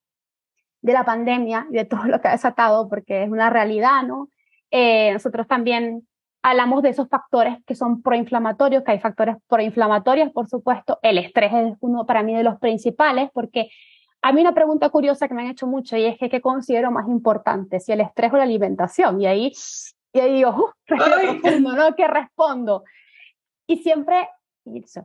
[0.81, 4.29] de la pandemia y de todo lo que ha desatado, porque es una realidad, ¿no?
[4.71, 6.07] Eh, nosotros también
[6.41, 10.99] hablamos de esos factores que son proinflamatorios, que hay factores proinflamatorios, por supuesto.
[11.01, 13.69] El estrés es uno para mí de los principales, porque
[14.21, 16.91] a mí una pregunta curiosa que me han hecho mucho y es que qué considero
[16.91, 19.21] más importante, si el estrés o la alimentación.
[19.21, 19.53] Y ahí,
[20.13, 20.85] y ahí digo, uh,
[21.61, 21.95] ¿no?
[21.95, 22.83] ¿Qué respondo?
[23.67, 24.29] Y siempre,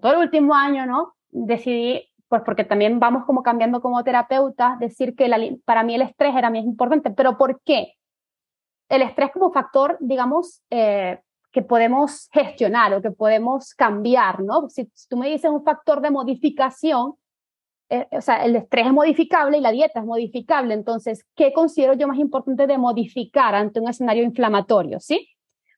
[0.01, 1.15] todo el último año, ¿no?
[1.31, 6.03] Decidí, pues porque también vamos como cambiando como terapeuta, decir que la, para mí el
[6.03, 7.11] estrés era más importante.
[7.11, 7.95] ¿Pero por qué?
[8.89, 11.21] El estrés como factor, digamos, eh,
[11.53, 14.69] que podemos gestionar o que podemos cambiar, ¿no?
[14.69, 17.15] Si, tú me dices un factor de modificación,
[17.89, 21.95] eh, o sea, el estrés es modificable y la dieta es modificable, entonces, ¿qué considero
[21.95, 25.29] yo más importante de modificar ante un escenario inflamatorio, ¿sí?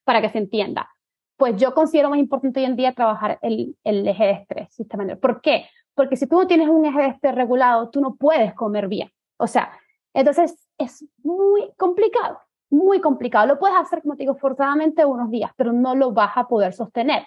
[0.03, 0.92] Para que se entienda.
[1.37, 5.15] Pues yo considero más importante hoy en día trabajar el, el eje de estrés, sistema
[5.15, 5.65] ¿Por qué?
[5.95, 9.11] Porque si tú no tienes un eje de estrés regulado, tú no puedes comer bien.
[9.37, 9.71] O sea,
[10.13, 12.39] entonces es muy complicado
[12.73, 13.45] muy complicado.
[13.47, 16.73] Lo puedes hacer, como te digo, forzadamente unos días, pero no lo vas a poder
[16.73, 17.25] sostener.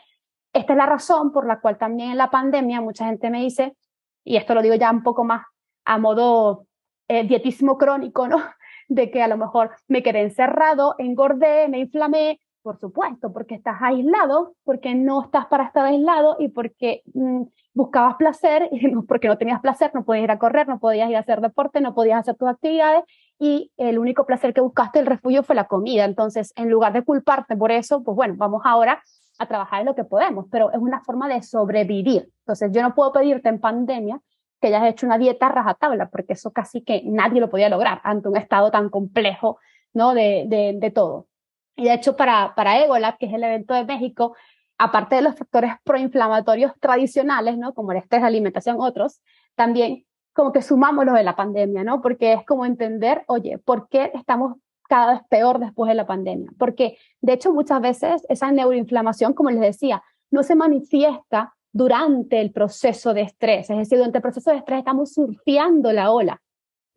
[0.52, 3.76] Esta es la razón por la cual también en la pandemia mucha gente me dice,
[4.24, 5.46] y esto lo digo ya un poco más
[5.84, 6.66] a modo
[7.08, 8.38] eh, dietismo crónico, ¿no?
[8.88, 13.76] De que a lo mejor me quedé encerrado, engordé, me inflamé, por supuesto, porque estás
[13.80, 17.42] aislado, porque no estás para estar aislado y porque mm,
[17.74, 18.68] buscabas placer,
[19.06, 21.80] porque no tenías placer, no podías ir a correr, no podías ir a hacer deporte,
[21.80, 23.04] no podías hacer tus actividades
[23.38, 26.04] y el único placer que buscaste, el refugio, fue la comida.
[26.04, 29.00] Entonces, en lugar de culparte por eso, pues bueno, vamos ahora
[29.38, 32.28] a trabajar en lo que podemos, pero es una forma de sobrevivir.
[32.40, 34.20] Entonces, yo no puedo pedirte en pandemia
[34.60, 38.28] que hayas hecho una dieta rajatabla, porque eso casi que nadie lo podía lograr ante
[38.28, 39.60] un estado tan complejo,
[39.94, 40.14] ¿no?
[40.14, 41.28] De, de todo.
[41.76, 44.34] Y de hecho, para, para Egolab, que es el evento de México,
[44.78, 47.74] aparte de los factores proinflamatorios tradicionales, ¿no?
[47.74, 49.20] Como el estrés, la alimentación, otros,
[49.54, 52.02] también como que sumamos lo de la pandemia, ¿no?
[52.02, 54.56] Porque es como entender, oye, ¿por qué estamos
[54.88, 56.50] cada vez peor después de la pandemia?
[56.58, 62.52] Porque, de hecho, muchas veces esa neuroinflamación, como les decía, no se manifiesta durante el
[62.52, 66.40] proceso de estrés, es decir, durante el proceso de estrés estamos surfeando la ola.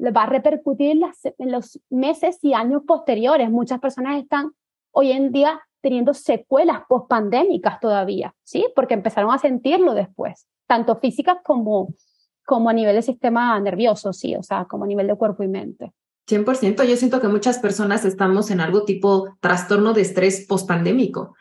[0.01, 3.49] Va a repercutir en, en los meses y años posteriores.
[3.49, 4.51] Muchas personas están
[4.91, 8.67] hoy en día teniendo secuelas pospandémicas todavía, ¿sí?
[8.75, 11.93] Porque empezaron a sentirlo después, tanto físicas como,
[12.45, 15.47] como a nivel de sistema nervioso, sí, o sea, como a nivel de cuerpo y
[15.47, 15.93] mente.
[16.27, 21.33] 100%, yo siento que muchas personas estamos en algo tipo trastorno de estrés pospandémico.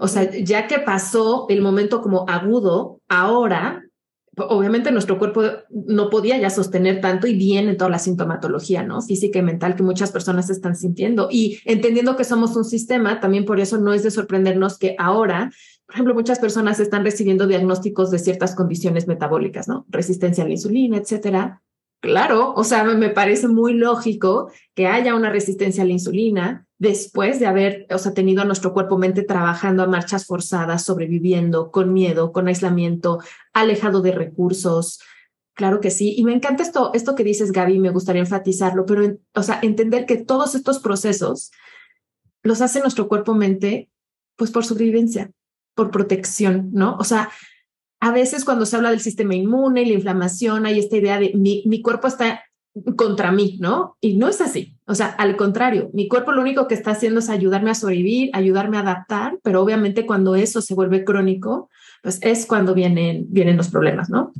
[0.00, 3.84] O sea, ya que pasó el momento como agudo, ahora,
[4.38, 9.00] obviamente nuestro cuerpo no podía ya sostener tanto y viene toda la sintomatología, ¿no?
[9.02, 11.28] Física y mental que muchas personas están sintiendo.
[11.30, 15.50] Y entendiendo que somos un sistema, también por eso no es de sorprendernos que ahora
[15.88, 19.86] por ejemplo, muchas personas están recibiendo diagnósticos de ciertas condiciones metabólicas, ¿no?
[19.88, 21.62] Resistencia a la insulina, etcétera.
[22.00, 27.40] Claro, o sea, me parece muy lógico que haya una resistencia a la insulina después
[27.40, 32.32] de haber, o sea, tenido a nuestro cuerpo-mente trabajando a marchas forzadas, sobreviviendo, con miedo,
[32.32, 33.20] con aislamiento,
[33.52, 35.00] alejado de recursos.
[35.54, 36.14] Claro que sí.
[36.16, 40.06] Y me encanta esto, esto que dices, Gaby, me gustaría enfatizarlo, pero, o sea, entender
[40.06, 41.50] que todos estos procesos
[42.42, 43.90] los hace nuestro cuerpo-mente,
[44.36, 45.32] pues por sobrevivencia
[45.78, 46.96] por protección, ¿no?
[46.96, 47.30] O sea,
[48.00, 51.32] a veces cuando se habla del sistema inmune y la inflamación, hay esta idea de
[51.34, 52.42] mi, mi cuerpo está
[52.96, 53.96] contra mí, ¿no?
[54.00, 54.76] Y no es así.
[54.86, 58.30] O sea, al contrario, mi cuerpo lo único que está haciendo es ayudarme a sobrevivir,
[58.32, 61.68] ayudarme a adaptar, pero obviamente cuando eso se vuelve crónico,
[62.02, 64.32] pues es cuando vienen, vienen los problemas, ¿no?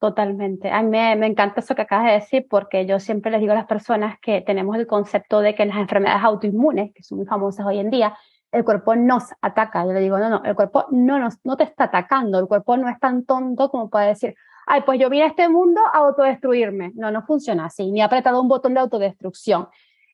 [0.00, 0.70] Totalmente.
[0.70, 3.56] A mí me, encanta eso que acabas de decir porque yo siempre les digo a
[3.56, 7.66] las personas que tenemos el concepto de que las enfermedades autoinmunes, que son muy famosas
[7.66, 8.16] hoy en día,
[8.50, 9.84] el cuerpo nos ataca.
[9.84, 12.78] Yo le digo, no, no, el cuerpo no, nos, no te está atacando, el cuerpo
[12.78, 14.34] no es tan tonto como para decir,
[14.66, 16.92] ay, pues yo vine a este mundo a autodestruirme.
[16.94, 19.68] No, no funciona así, ni ha apretado un botón de autodestrucción.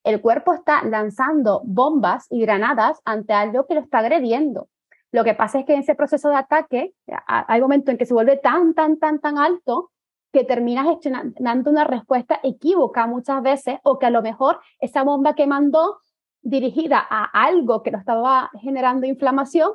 [0.05, 4.69] El cuerpo está lanzando bombas y granadas ante algo que lo está agrediendo.
[5.13, 6.95] Lo que pasa es que en ese proceso de ataque
[7.27, 9.91] hay momentos en que se vuelve tan, tan, tan, tan alto
[10.33, 15.35] que termina gestionando una respuesta equívoca muchas veces o que a lo mejor esa bomba
[15.35, 15.99] que mandó
[16.43, 19.71] dirigida a algo que lo estaba generando inflamación,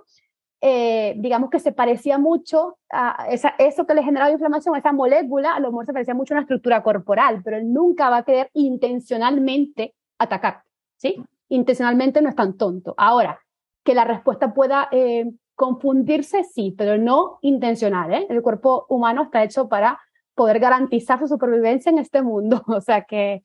[0.62, 5.56] eh, digamos que se parecía mucho a esa, eso que le generaba inflamación, esa molécula,
[5.56, 8.24] a lo mejor se parecía mucho a una estructura corporal, pero él nunca va a
[8.24, 10.64] querer intencionalmente atacar,
[10.98, 11.24] ¿sí?
[11.50, 12.94] Intencionalmente no es tan tonto.
[12.98, 13.40] Ahora,
[13.84, 18.28] que la respuesta pueda eh, confundirse, sí, pero no intencional, ¿eh?
[18.30, 20.00] El cuerpo humano está hecho para
[20.36, 23.42] poder garantizar su supervivencia en este mundo, o sea que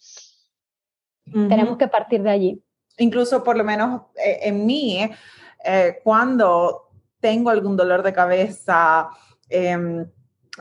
[1.25, 2.63] tenemos que partir de allí
[2.99, 5.09] incluso por lo menos eh, en mí,
[5.65, 6.86] eh, cuando
[7.27, 9.09] tengo algún dolor de cabeza
[9.49, 10.09] em,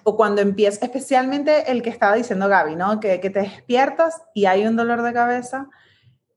[0.03, 2.99] o cuando empieza, especialmente el que estaba diciendo Gaby, ¿no?
[2.99, 5.69] Que, que, te despiertas y hay un dolor de cabeza,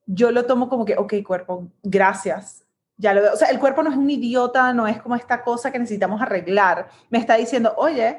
[0.05, 2.67] yo lo tomo como que, ok, cuerpo, gracias.
[2.99, 3.33] Ya lo veo.
[3.33, 6.21] O sea, el cuerpo no es un idiota, no es como esta cosa que necesitamos
[6.21, 6.89] arreglar.
[7.09, 8.19] Me está diciendo, oye,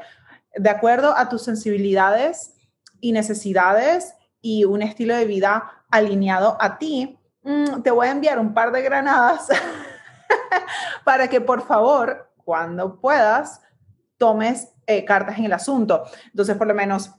[0.56, 2.56] de acuerdo a tus sensibilidades
[3.00, 8.40] y necesidades y un estilo de vida alineado a ti, mm, te voy a enviar
[8.40, 9.50] un par de granadas
[11.04, 13.62] para que por favor, cuando puedas,
[14.18, 16.04] tomes eh, cartas en el asunto.
[16.32, 17.12] Entonces, por lo menos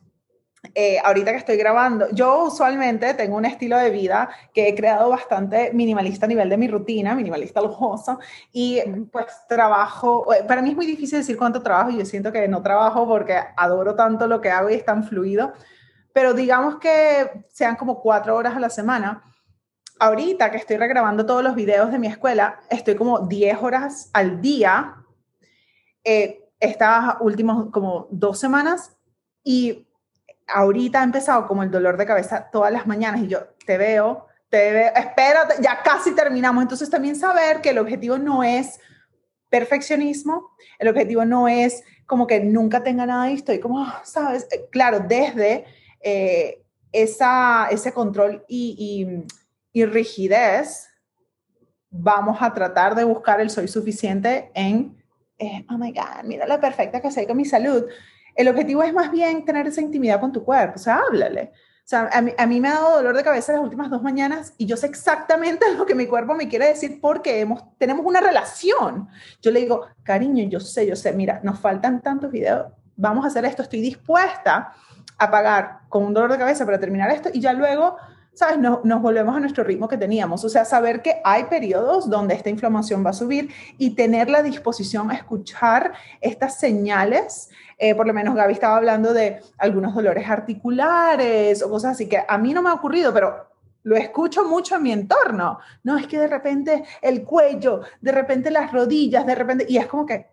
[0.75, 5.09] eh, ahorita que estoy grabando, yo usualmente tengo un estilo de vida que he creado
[5.09, 8.21] bastante minimalista a nivel de mi rutina, minimalista lujoso,
[8.53, 8.79] y
[9.11, 12.63] pues trabajo, eh, para mí es muy difícil decir cuánto trabajo, yo siento que no
[12.63, 15.55] trabajo porque adoro tanto lo que hago y es tan fluido,
[16.13, 19.30] pero digamos que sean como cuatro horas a la semana.
[20.01, 24.41] Ahorita que estoy regrabando todos los videos de mi escuela, estoy como 10 horas al
[24.41, 24.97] día,
[26.03, 28.97] eh, estas últimas como dos semanas,
[29.45, 29.87] y
[30.49, 34.27] ahorita ha empezado como el dolor de cabeza todas las mañanas y yo te veo,
[34.49, 36.63] te veo, espérate, ya casi terminamos.
[36.63, 38.81] Entonces también saber que el objetivo no es
[39.51, 44.67] perfeccionismo, el objetivo no es como que nunca tenga nada y estoy como, sabes, eh,
[44.71, 45.67] claro, desde
[46.01, 49.07] eh, esa, ese control y,
[49.73, 50.89] y rigidez,
[51.91, 54.97] vamos a tratar de buscar el soy suficiente en,
[55.39, 57.85] eh, oh my God, mira lo perfecta que soy con mi salud.
[58.35, 61.53] El objetivo es más bien tener esa intimidad con tu cuerpo, o sea, háblale.
[61.55, 64.01] O sea, a mí, a mí, me ha dado dolor de cabeza las últimas dos
[64.01, 68.07] mañanas y yo sé exactamente lo que mi cuerpo me quiere decir porque hemos, tenemos
[68.07, 69.09] una relación.
[69.43, 73.29] Yo le digo, cariño, yo sé, yo sé, mira, nos faltan tantos videos, vamos a
[73.29, 74.73] hacer esto, estoy dispuesta
[75.19, 77.97] a pagar con un dolor de cabeza para terminar esto y ya luego
[78.41, 78.59] ¿sabes?
[78.59, 80.43] Nos, volvemos a nuestro ritmo que teníamos.
[80.47, 84.43] O sea, saber que hay periodos donde esta inflamación va a subir y tener la
[84.43, 87.51] disposición a escuchar estas señales.
[87.77, 92.25] Eh, por lo menos Gaby estaba hablando de algunos dolores articulares o cosas así que
[92.27, 93.47] a mí no me ha ocurrido, pero
[93.83, 95.59] lo escucho mucho en mi entorno.
[95.85, 99.87] No, es que de repente el cuello, de repente las rodillas, de repente, y es
[99.87, 100.29] como que,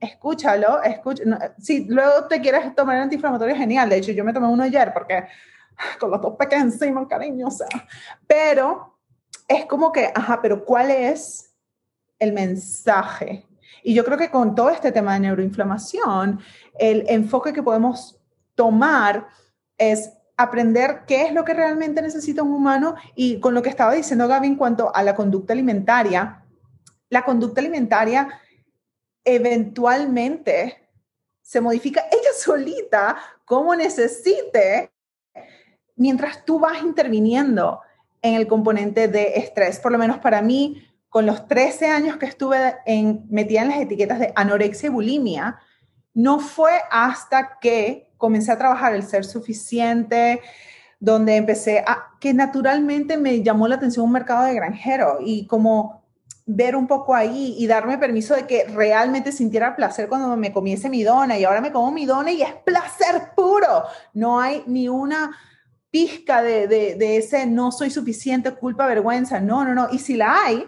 [0.00, 1.22] escúchalo, escucha.
[1.58, 3.88] si luego te quieres tomar el antiinflamatorio, genial.
[3.88, 5.28] De hecho, yo me tomé uno ayer porque
[6.00, 7.50] con los dos pequeños encima, cariño, o.
[8.26, 8.98] Pero
[9.48, 11.54] es como que, ajá, pero ¿cuál es
[12.18, 13.46] el mensaje?
[13.82, 16.40] Y yo creo que con todo este tema de neuroinflamación,
[16.78, 18.18] el enfoque que podemos
[18.54, 19.28] tomar
[19.76, 23.92] es aprender qué es lo que realmente necesita un humano y con lo que estaba
[23.92, 26.44] diciendo Gaby en cuanto a la conducta alimentaria,
[27.08, 28.40] la conducta alimentaria
[29.24, 30.88] eventualmente
[31.42, 34.93] se modifica ella solita como necesite
[35.96, 37.80] mientras tú vas interviniendo
[38.22, 42.26] en el componente de estrés, por lo menos para mí, con los 13 años que
[42.26, 45.58] estuve en, metida en las etiquetas de anorexia y bulimia,
[46.14, 50.40] no fue hasta que comencé a trabajar el ser suficiente,
[50.98, 56.02] donde empecé a, que naturalmente me llamó la atención un mercado de granjero y como
[56.46, 60.88] ver un poco ahí y darme permiso de que realmente sintiera placer cuando me comiese
[60.88, 63.84] mi dona y ahora me como mi dona y es placer puro.
[64.12, 65.36] No hay ni una
[65.94, 69.38] pizca de, de, ese no soy suficiente, culpa, vergüenza.
[69.38, 69.86] No, no, no.
[69.92, 70.66] Y si la hay,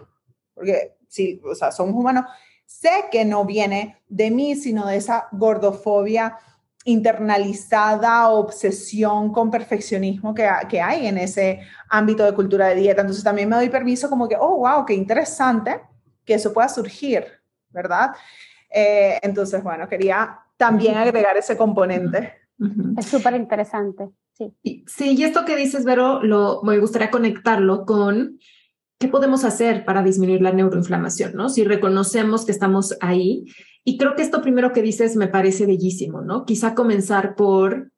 [0.55, 2.27] porque si, o sea, somos humanos,
[2.65, 6.39] sé que no viene de mí, sino de esa gordofobia
[6.85, 11.59] internalizada, obsesión con perfeccionismo que, que hay en ese
[11.89, 13.01] ámbito de cultura de dieta.
[13.01, 15.81] Entonces también me doy permiso como que, oh, wow, qué interesante
[16.25, 17.27] que eso pueda surgir,
[17.71, 18.13] ¿verdad?
[18.71, 22.46] Eh, entonces, bueno, quería también agregar ese componente.
[22.97, 24.09] Es súper interesante.
[24.33, 24.85] Sí.
[24.87, 28.39] sí, y esto que dices, Vero, lo, me gustaría conectarlo con
[28.99, 31.49] qué podemos hacer para disminuir la neuroinflamación, ¿no?
[31.49, 33.45] Si reconocemos que estamos ahí.
[33.85, 36.45] Y creo que esto primero que dices me parece bellísimo, ¿no?
[36.45, 37.93] Quizá comenzar por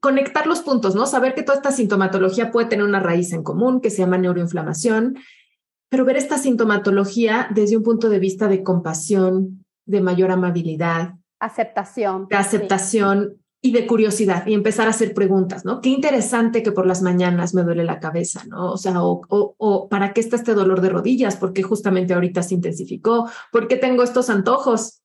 [0.00, 1.06] conectar los puntos, ¿no?
[1.06, 5.16] Saber que toda esta sintomatología puede tener una raíz en común que se llama neuroinflamación,
[5.88, 11.14] pero ver esta sintomatología desde un punto de vista de compasión, de mayor amabilidad.
[11.38, 12.26] Aceptación.
[12.28, 15.80] De aceptación, y de curiosidad y empezar a hacer preguntas, ¿no?
[15.80, 18.72] Qué interesante que por las mañanas me duele la cabeza, ¿no?
[18.72, 21.36] O sea, o, o, ¿para qué está este dolor de rodillas?
[21.36, 23.30] ¿Por qué justamente ahorita se intensificó?
[23.52, 25.00] ¿Por qué tengo estos antojos?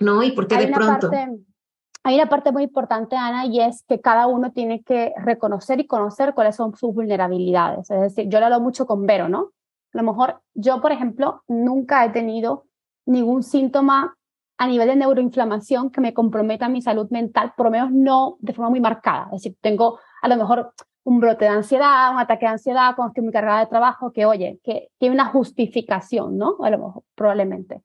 [0.00, 0.22] ¿No?
[0.22, 1.10] ¿Y por qué de pronto?
[2.04, 5.86] hay una parte muy importante, Ana, y es que cada uno tiene que reconocer y
[5.86, 7.90] conocer cuáles son sus vulnerabilidades.
[7.90, 9.52] Es decir, yo lo hablo mucho con Vero, ¿no?
[9.92, 12.64] A lo mejor yo, por ejemplo, nunca he tenido
[13.06, 14.16] ningún síntoma
[14.58, 18.52] a nivel de neuroinflamación que me comprometa mi salud mental, por lo menos no de
[18.52, 19.24] forma muy marcada.
[19.26, 20.72] Es decir, tengo a lo mejor
[21.04, 24.24] un brote de ansiedad, un ataque de ansiedad cuando estoy muy cargada de trabajo, que
[24.24, 26.56] oye, que tiene una justificación, ¿no?
[26.62, 27.82] A lo mejor, probablemente.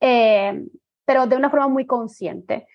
[0.00, 0.66] Eh,
[1.04, 2.66] pero de una forma muy consciente.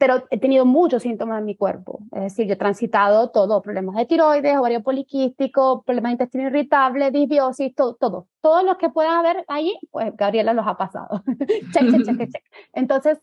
[0.00, 2.00] Pero he tenido muchos síntomas en mi cuerpo.
[2.12, 7.10] Es decir, yo he transitado todo, problemas de tiroides, ovario poliquístico, problemas de intestino irritable,
[7.10, 8.26] disbiosis, todo, todo.
[8.40, 11.22] Todos los que puedan haber ahí, pues Gabriela los ha pasado.
[11.74, 12.44] check, check, check, check.
[12.72, 13.20] Entonces,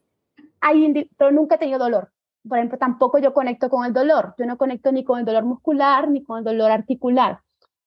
[0.61, 2.11] hay, pero nunca he tenido dolor.
[2.47, 4.35] Por ejemplo, tampoco yo conecto con el dolor.
[4.37, 7.39] Yo no conecto ni con el dolor muscular, ni con el dolor articular,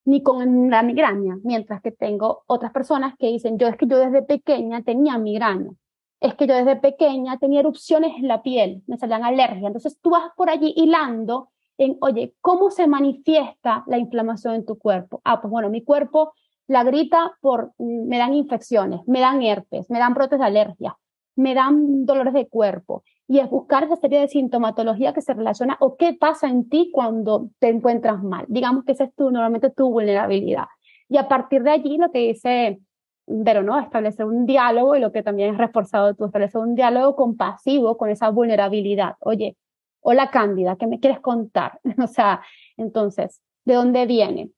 [0.04, 1.38] ni con la migraña.
[1.44, 5.70] Mientras que tengo otras personas que dicen, yo es que yo desde pequeña tenía migraña
[6.20, 9.64] es que yo desde pequeña tenía erupciones en la piel, me salían alergias.
[9.64, 11.48] Entonces tú vas por allí hilando
[11.78, 15.22] en, oye, ¿cómo se manifiesta la inflamación en tu cuerpo?
[15.24, 16.32] Ah, pues bueno, mi cuerpo
[16.66, 20.96] la grita por, me dan infecciones, me dan herpes, me dan brotes de alergia,
[21.34, 23.02] me dan dolores de cuerpo.
[23.26, 26.90] Y es buscar esa serie de sintomatología que se relaciona o qué pasa en ti
[26.92, 28.44] cuando te encuentras mal.
[28.48, 30.66] Digamos que esa es tu, normalmente tu vulnerabilidad.
[31.08, 32.80] Y a partir de allí lo que dice
[33.44, 37.16] pero no, establecer un diálogo y lo que también es reforzado tú, establecer un diálogo
[37.16, 39.14] compasivo con esa vulnerabilidad.
[39.20, 39.56] Oye,
[40.00, 41.80] hola Cándida, ¿qué me quieres contar?
[42.02, 42.42] o sea,
[42.76, 44.50] entonces, ¿de dónde viene?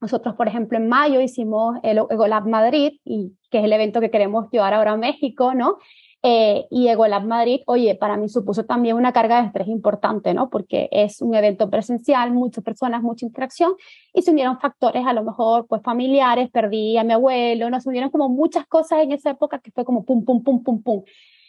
[0.00, 4.10] Nosotros, por ejemplo, en mayo hicimos el EgoLab Madrid, y, que es el evento que
[4.10, 5.78] queremos llevar ahora a México, ¿no?
[6.24, 10.50] Eh, y EgoLab Madrid, oye, para mí supuso también una carga de estrés importante, ¿no?
[10.50, 13.74] Porque es un evento presencial, muchas personas, mucha interacción,
[14.12, 17.80] y se unieron factores a lo mejor, pues familiares, perdí a mi abuelo, ¿no?
[17.80, 20.82] Se unieron como muchas cosas en esa época que fue como pum, pum, pum, pum,
[20.82, 21.04] pum.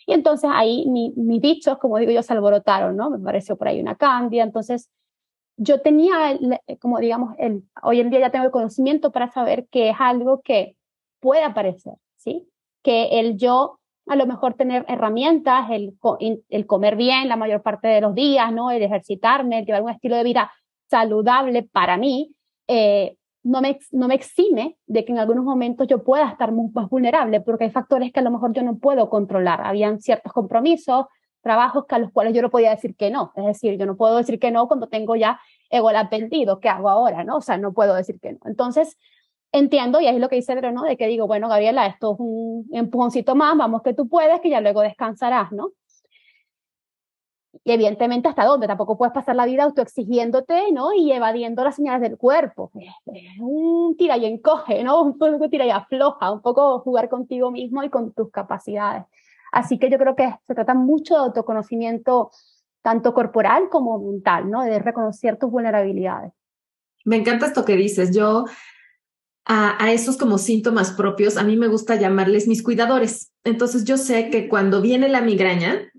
[0.05, 3.09] Y entonces ahí mis bichos, como digo yo, se alborotaron, ¿no?
[3.09, 4.89] Me pareció por ahí una cándida, entonces
[5.57, 6.38] yo tenía,
[6.80, 10.41] como digamos, el, hoy en día ya tengo el conocimiento para saber que es algo
[10.41, 10.78] que
[11.20, 12.47] puede aparecer, ¿sí?
[12.82, 13.78] Que el yo
[14.10, 15.93] a lo mejor tener herramientas, el,
[16.49, 18.72] el comer bien la mayor parte de los días, ¿no?
[18.72, 20.51] El ejercitarme, el llevar un estilo de vida
[20.89, 22.34] saludable para mí,
[22.68, 26.89] eh, no, me, no me exime de que en algunos momentos yo pueda estar más
[26.89, 29.62] vulnerable, porque hay factores que a lo mejor yo no puedo controlar.
[29.64, 31.05] Habían ciertos compromisos,
[31.41, 33.32] trabajos que a los cuales yo no podía decir que no.
[33.36, 35.39] Es decir, yo no puedo decir que no cuando tengo ya
[35.70, 37.24] ego vendido, ¿qué hago ahora?
[37.24, 37.38] ¿no?
[37.38, 38.39] O sea, no puedo decir que no.
[38.45, 38.97] Entonces,
[39.52, 40.84] entiendo, y es lo que dice ¿no?
[40.84, 44.50] De que digo, bueno, Gabriela, esto es un empujoncito más, vamos que tú puedes, que
[44.50, 45.72] ya luego descansarás, ¿no?
[47.64, 50.93] Y evidentemente hasta dónde, tampoco puedes pasar la vida autoexigiéndote, ¿no?
[50.93, 52.72] Y evadiendo las señales del cuerpo.
[53.39, 55.02] Un tira y encoge, ¿no?
[55.02, 59.06] Un poco tira y afloja, un poco jugar contigo mismo y con tus capacidades.
[59.52, 62.30] Así que yo creo que se trata mucho de autoconocimiento,
[62.84, 64.64] tanto corporal como mental, ¿no?
[64.64, 66.32] De reconocer tus vulnerabilidades.
[67.04, 68.16] Me encanta esto que dices.
[68.16, 68.45] Yo
[69.46, 73.32] a, esos como síntomas propios, a mí me gusta llamarles mis cuidadores.
[73.44, 75.92] Entonces yo sé que cuando viene la migraña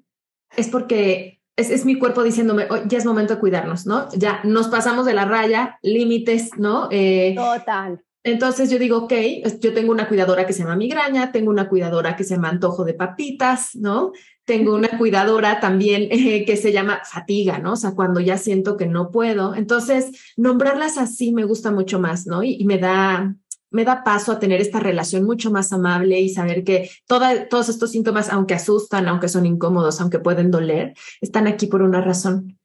[0.56, 4.08] es porque es, mi cuerpo diciéndome, ya es momento de cuidarnos, ¿no?
[4.12, 6.88] Ya nos pasamos de la raya, límites, ¿no?
[6.90, 8.00] Eh, Total.
[8.22, 9.12] Entonces yo digo, ok,
[9.60, 12.84] yo tengo una cuidadora que se llama migraña, tengo una cuidadora que se llama antojo
[12.84, 14.12] de papitas, ¿no?
[14.50, 17.74] Tengo una cuidadora también eh, que se llama fatiga, ¿no?
[17.74, 19.54] O sea, cuando ya siento que no puedo.
[19.54, 22.42] Entonces, nombrarlas así me gusta mucho más, ¿no?
[22.42, 23.32] Y, me da
[23.70, 27.92] me da paso a tener esta relación mucho más amable y saber que todos estos
[27.92, 32.58] síntomas, aunque asustan, aunque son incómodos, aunque pueden doler, están aquí por una razón.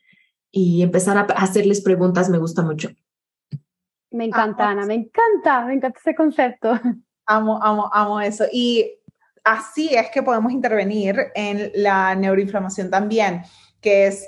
[0.49, 2.89] Y empezar a hacerles preguntas me gusta mucho.
[4.09, 6.79] Me encanta, Ana, me encanta, me encanta ese concepto.
[7.27, 8.45] Amo, amo, amo eso.
[8.51, 8.99] Y
[9.45, 13.43] así es que podemos intervenir en la neuroinflamación también,
[13.79, 14.27] que es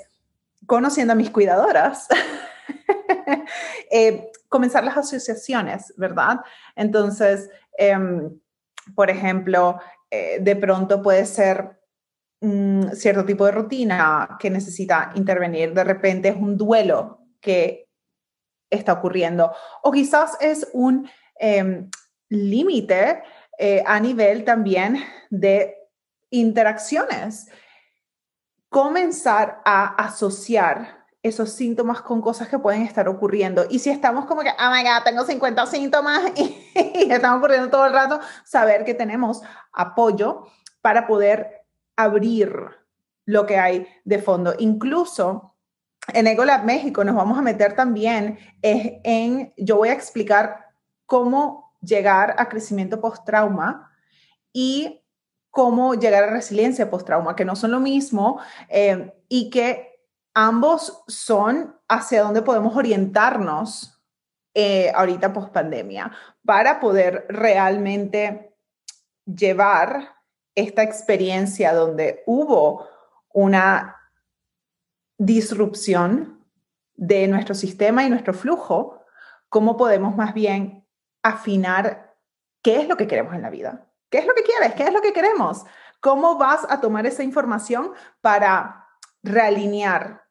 [0.66, 2.06] conociendo a mis cuidadoras.
[3.90, 6.40] eh, comenzar las asociaciones, ¿verdad?
[6.74, 8.38] Entonces, em,
[8.94, 9.78] por ejemplo,
[10.10, 11.78] eh, de pronto puede ser
[12.40, 17.88] un cierto tipo de rutina que necesita intervenir, de repente es un duelo que
[18.70, 19.52] está ocurriendo.
[19.82, 21.08] O quizás es un
[21.38, 21.90] em,
[22.28, 23.22] límite
[23.58, 25.76] eh, a nivel también de
[26.30, 27.48] interacciones.
[28.68, 33.66] Comenzar a asociar esos síntomas con cosas que pueden estar ocurriendo.
[33.68, 37.68] Y si estamos como que, oh my God, tengo 50 síntomas y, y están ocurriendo
[37.68, 39.42] todo el rato, saber que tenemos
[39.72, 40.46] apoyo
[40.80, 41.64] para poder
[41.96, 42.52] abrir
[43.24, 44.54] lo que hay de fondo.
[44.58, 45.54] Incluso
[46.14, 50.64] en EgoLab México nos vamos a meter también en, yo voy a explicar
[51.04, 53.90] cómo llegar a crecimiento post-trauma
[54.52, 55.02] y
[55.50, 60.04] cómo llegar a resiliencia post-trauma, que no son lo mismo eh, y que
[60.34, 64.00] ambos son hacia dónde podemos orientarnos
[64.54, 66.12] eh, ahorita post-pandemia
[66.44, 68.54] para poder realmente
[69.24, 70.16] llevar
[70.54, 72.86] esta experiencia donde hubo
[73.32, 73.96] una
[75.18, 76.44] disrupción
[76.94, 79.04] de nuestro sistema y nuestro flujo,
[79.48, 80.77] cómo podemos más bien
[81.22, 82.16] afinar
[82.62, 83.86] qué es lo que queremos en la vida.
[84.10, 84.74] ¿Qué es lo que quieres?
[84.74, 85.64] ¿Qué es lo que queremos?
[86.00, 88.88] ¿Cómo vas a tomar esa información para
[89.22, 90.22] realinear.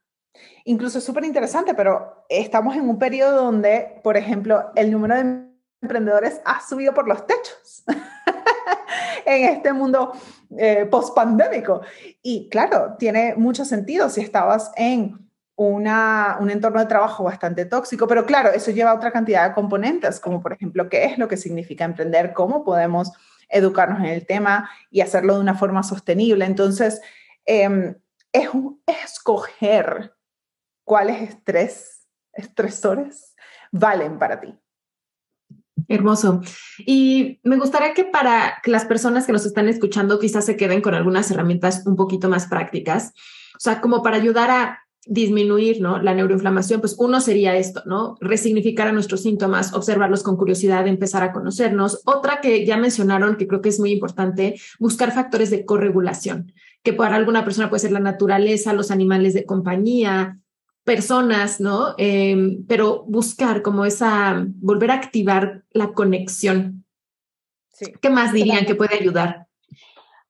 [0.65, 5.47] Incluso es súper interesante, pero estamos en un periodo donde, por ejemplo, el número de
[5.81, 7.83] emprendedores ha subido por los techos
[9.25, 10.13] en este mundo
[10.57, 11.81] eh, post-pandémico.
[12.21, 15.26] Y claro, tiene mucho sentido si estabas en
[15.57, 19.55] una, un entorno de trabajo bastante tóxico, pero claro, eso lleva a otra cantidad de
[19.55, 23.11] componentes, como por ejemplo, qué es lo que significa emprender, cómo podemos
[23.49, 26.45] educarnos en el tema y hacerlo de una forma sostenible.
[26.45, 27.01] Entonces,
[27.43, 27.95] em,
[28.31, 28.49] es
[28.85, 30.13] escoger
[30.83, 33.35] cuáles estrés, estresores
[33.71, 34.55] valen para ti.
[35.87, 36.41] Hermoso.
[36.85, 40.93] Y me gustaría que para las personas que nos están escuchando quizás se queden con
[40.93, 43.13] algunas herramientas un poquito más prácticas,
[43.55, 46.01] o sea, como para ayudar a disminuir ¿no?
[46.01, 48.17] la neuroinflamación, pues uno sería esto, ¿no?
[48.19, 52.01] Resignificar a nuestros síntomas, observarlos con curiosidad, empezar a conocernos.
[52.05, 56.93] Otra que ya mencionaron, que creo que es muy importante, buscar factores de corregulación, que
[56.93, 60.37] para alguna persona puede ser la naturaleza, los animales de compañía,
[60.83, 61.95] personas, ¿no?
[61.97, 66.85] Em, pero buscar como esa, volver a activar la conexión.
[68.01, 69.46] ¿Qué más dirían que puede ayudar?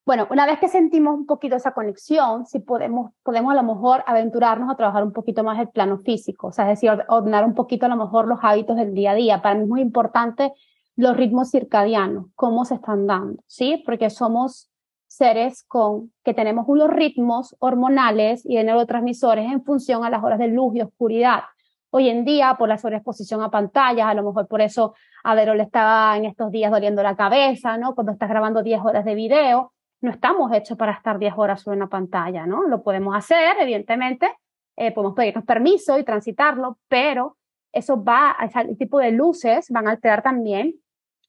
[0.07, 4.05] Bueno, una vez que sentimos un poquito esa conexión, si podemos, podemos a lo mejor
[4.07, 7.53] aventurarnos a trabajar un poquito más el plano físico, o sea, es decir, ordenar un
[7.53, 9.41] poquito a lo mejor los hábitos del día a día.
[9.41, 10.53] Para mí es muy importante
[10.95, 13.83] los ritmos circadianos, cómo se están dando, ¿sí?
[13.85, 14.69] Porque somos
[15.07, 20.39] seres con que tenemos unos ritmos hormonales y de neurotransmisores en función a las horas
[20.39, 21.41] de luz y oscuridad.
[21.89, 24.93] Hoy en día, por la sobreexposición a pantallas, a lo mejor por eso
[25.25, 27.93] a Vero le estaba en estos días doliendo la cabeza, ¿no?
[27.93, 31.77] Cuando estás grabando 10 horas de video, no estamos hechos para estar 10 horas sobre
[31.77, 32.63] una pantalla, ¿no?
[32.63, 34.29] Lo podemos hacer, evidentemente,
[34.75, 37.37] eh, podemos pedirnos permiso y transitarlo, pero
[37.71, 40.75] eso va, ese tipo de luces van a alterar también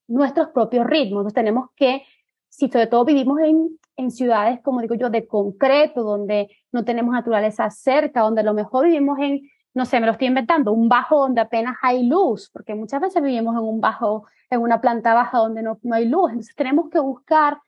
[0.06, 1.20] nuestros propios ritmos.
[1.20, 2.02] Entonces tenemos que
[2.48, 7.12] si sobre todo vivimos en, en ciudades, como digo yo, de concreto, donde no tenemos
[7.12, 9.42] naturaleza cerca, donde a lo mejor vivimos en,
[9.74, 13.22] no sé, me lo estoy inventando, un bajo donde apenas hay luz, porque muchas veces
[13.22, 16.30] vivimos en un bajo, en una planta baja donde no, no hay luz.
[16.30, 17.58] Entonces tenemos que buscar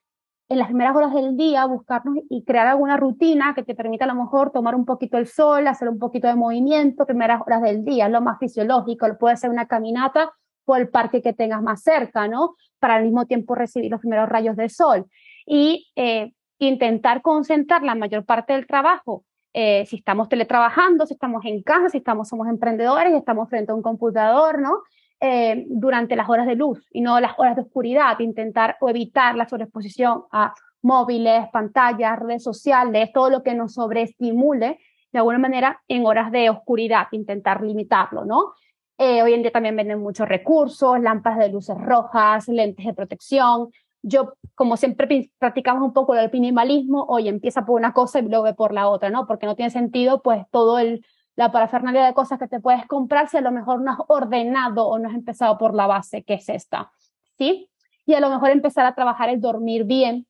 [0.51, 4.09] en las primeras horas del día, buscarnos y crear alguna rutina que te permita a
[4.09, 7.85] lo mejor tomar un poquito el sol, hacer un poquito de movimiento, primeras horas del
[7.85, 10.33] día, lo más fisiológico, puede ser una caminata
[10.65, 12.57] o el parque que tengas más cerca, ¿no?
[12.81, 15.07] Para al mismo tiempo recibir los primeros rayos del sol.
[15.47, 21.45] Y eh, intentar concentrar la mayor parte del trabajo, eh, si estamos teletrabajando, si estamos
[21.45, 24.83] en casa, si estamos, somos emprendedores y estamos frente a un computador, ¿no?
[25.23, 29.37] Eh, durante las horas de luz y no las horas de oscuridad, intentar o evitar
[29.37, 34.79] la sobreexposición a móviles, pantallas, redes sociales, todo lo que nos sobreestimule
[35.13, 38.55] de alguna manera en horas de oscuridad, intentar limitarlo, ¿no?
[38.97, 43.69] Eh, hoy en día también venden muchos recursos, lámparas de luces rojas, lentes de protección.
[44.03, 48.55] Yo, como siempre practicamos un poco el minimalismo, hoy empieza por una cosa y luego
[48.55, 49.27] por la otra, ¿no?
[49.27, 51.05] Porque no tiene sentido, pues, todo el,
[51.41, 54.87] la parafernalia de cosas que te puedes comprar si a lo mejor no has ordenado
[54.87, 56.93] o no has empezado por la base, que es esta,
[57.39, 57.71] ¿sí?
[58.05, 60.27] Y a lo mejor empezar a trabajar el dormir bien,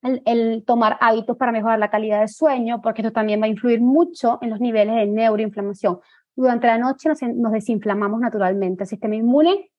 [0.00, 3.82] el, tomar hábitos para mejorar la calidad del sueño, porque esto también va a influir
[3.82, 5.98] mucho en los niveles de neuroinflamación
[6.34, 8.84] durante la noche nos, desinflamamos naturalmente.
[8.84, 9.70] El sistema inmune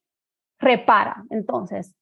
[0.60, 1.24] repara.
[1.30, 1.92] Entonces,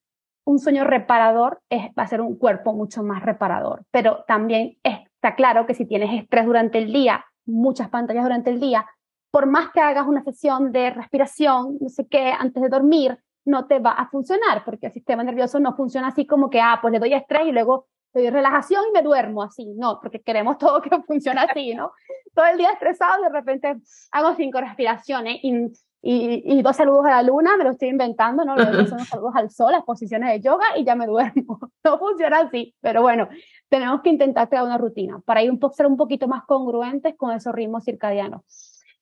[0.44, 3.84] un sueño reparador es, va a ser un cuerpo mucho más reparador.
[3.90, 8.60] Pero también está claro que si tienes estrés durante el día, muchas pantallas durante el
[8.60, 8.86] día,
[9.30, 13.66] por más que hagas una sesión de respiración, no sé qué, antes de dormir, no
[13.66, 16.92] te va a funcionar porque el sistema nervioso no funciona así como que, ah, pues
[16.92, 19.66] le doy estrés y luego le doy relajación y me duermo así.
[19.76, 21.92] No, porque queremos todo que funcione así, ¿no?
[22.36, 23.76] todo el día estresado, de repente
[24.12, 25.72] hago cinco respiraciones y,
[26.08, 28.54] y, dos saludos a la luna, me lo estoy inventando, ¿no?
[28.56, 31.58] Los son los saludos al sol, las posiciones de yoga y ya me duermo.
[31.84, 33.28] No funciona así, pero bueno,
[33.68, 37.14] tenemos que intentar crear una rutina para ir un poco, ser un poquito más congruentes
[37.16, 38.42] con esos ritmos circadianos.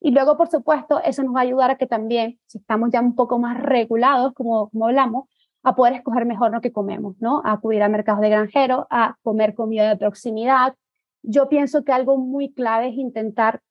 [0.00, 3.00] Y luego, por supuesto, eso nos va a ayudar a que también, si estamos ya
[3.00, 5.28] un poco más regulados, como, como hablamos,
[5.62, 7.40] a poder escoger mejor lo que comemos, ¿no?
[7.42, 10.74] A acudir a mercados de granjero, a comer comida de proximidad,
[11.22, 13.62] yo pienso que algo muy clave es intentar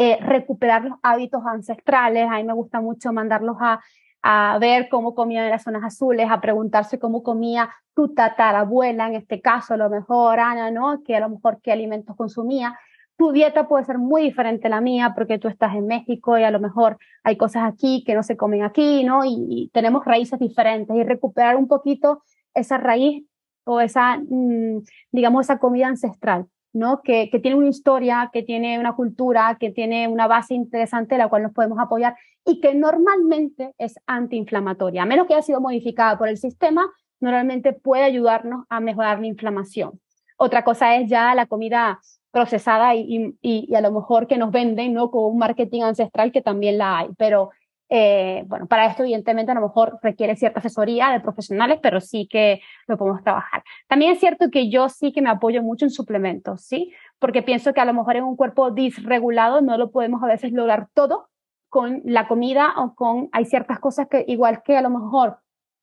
[0.00, 2.28] eh, recuperar los hábitos ancestrales.
[2.30, 3.80] A mí me gusta mucho mandarlos a,
[4.22, 9.16] a ver cómo comían en las zonas azules, a preguntarse cómo comía tu tatarabuela, en
[9.16, 11.02] este caso, a lo mejor Ana, ¿no?
[11.02, 12.78] Que a lo mejor qué alimentos consumía.
[13.16, 16.44] Tu dieta puede ser muy diferente a la mía porque tú estás en México y
[16.44, 19.22] a lo mejor hay cosas aquí que no se comen aquí, ¿no?
[19.24, 22.22] Y, tenemos raíces diferentes y recuperar un poquito
[22.54, 23.24] esa raíz
[23.64, 26.46] o esa, mm, digamos, esa comida ancestral.
[26.72, 27.02] ¿No?
[27.02, 31.18] Que, que, tiene una historia, que tiene una cultura, que tiene una base interesante de
[31.18, 32.14] la cual nos podemos apoyar
[32.44, 35.02] y que normalmente es antiinflamatoria.
[35.02, 36.90] A menos que haya sido modificada por el sistema,
[37.20, 40.00] normalmente puede ayudarnos a mejorar la inflamación.
[40.36, 42.00] Otra cosa es ya la comida
[42.30, 45.10] procesada y, y, a lo mejor que nos venden, ¿no?
[45.10, 47.50] Con un marketing ancestral que también la hay, pero
[47.90, 52.28] eh, bueno, para esto evidentemente a lo mejor requiere cierta asesoría de profesionales, pero sí
[52.30, 53.62] que lo podemos trabajar.
[53.86, 56.92] También es cierto que yo sí que me apoyo mucho en suplementos, ¿sí?
[57.18, 60.52] Porque pienso que a lo mejor en un cuerpo disregulado no lo podemos a veces
[60.52, 61.28] lograr todo
[61.70, 65.38] con la comida o con, hay ciertas cosas que igual que a lo mejor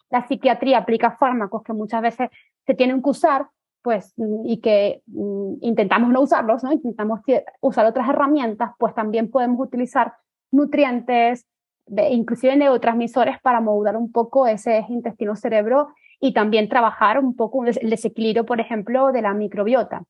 [0.10, 2.30] la psiquiatría aplica fármacos que muchas veces
[2.66, 3.48] se tienen que usar,
[3.82, 4.14] pues,
[4.46, 6.72] y que mm, intentamos no usarlos, ¿no?
[6.72, 7.22] Intentamos
[7.62, 10.14] usar otras herramientas, pues también podemos utilizar
[10.52, 11.46] nutrientes,
[11.88, 15.90] inclusive neurotransmisores para modular un poco ese intestino-cerebro
[16.20, 20.04] y también trabajar un poco el desequilibrio, por ejemplo, de la microbiota.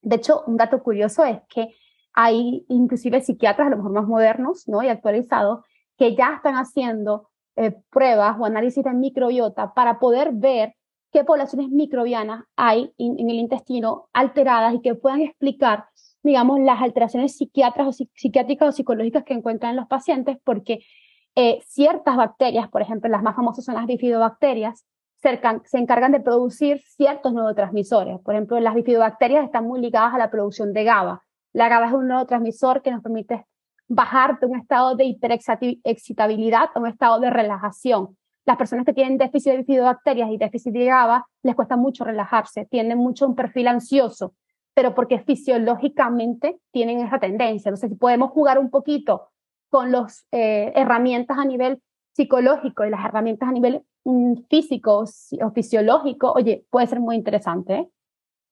[0.00, 1.74] De hecho, un dato curioso es que
[2.14, 4.82] hay inclusive psiquiatras, a lo mejor más modernos ¿no?
[4.82, 5.64] y actualizados,
[5.96, 10.74] que ya están haciendo eh, pruebas o análisis de microbiota para poder ver
[11.12, 15.84] qué poblaciones microbianas hay en, en el intestino alteradas y que puedan explicar
[16.22, 20.84] digamos, las alteraciones psiquiátricas o psiquiátricas o psicológicas que encuentran en los pacientes, porque
[21.34, 24.84] eh, ciertas bacterias, por ejemplo, las más famosas son las bifidobacterias,
[25.16, 28.18] se encargan de producir ciertos neurotransmisores.
[28.20, 31.22] Por ejemplo, las bifidobacterias están muy ligadas a la producción de GABA.
[31.52, 33.46] La GABA es un neurotransmisor que nos permite
[33.88, 38.16] bajar de un estado de hiperexcitabilidad a un estado de relajación.
[38.44, 42.66] Las personas que tienen déficit de bifidobacterias y déficit de GABA les cuesta mucho relajarse,
[42.66, 44.34] tienen mucho un perfil ansioso,
[44.74, 47.68] pero porque fisiológicamente tienen esa tendencia.
[47.68, 49.28] Entonces, si podemos jugar un poquito
[49.72, 51.80] con las eh, herramientas a nivel
[52.14, 55.06] psicológico y las herramientas a nivel mm, físico
[55.40, 57.88] o fisiológico, oye, puede ser muy interesante, ¿eh?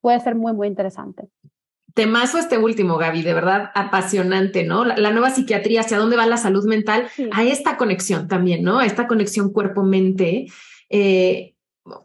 [0.01, 1.29] puede ser muy, muy interesante.
[1.93, 4.87] Temazo este último, Gaby, de verdad apasionante, ¿no?
[4.87, 8.79] La, nueva psiquiatría, hacia dónde va la salud mental, a esta conexión también, ¿no?
[8.79, 10.47] A esta conexión cuerpo-mente.
[10.89, 11.55] Eh,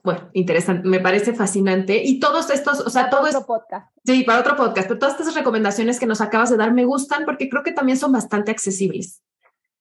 [0.03, 2.01] bueno, interesante, me parece fascinante.
[2.03, 3.91] Y todos estos, o sea, para Otro podcast.
[4.03, 7.25] Sí, para otro podcast, pero todas estas recomendaciones que nos acabas de dar me gustan
[7.25, 9.21] porque creo que también son bastante accesibles,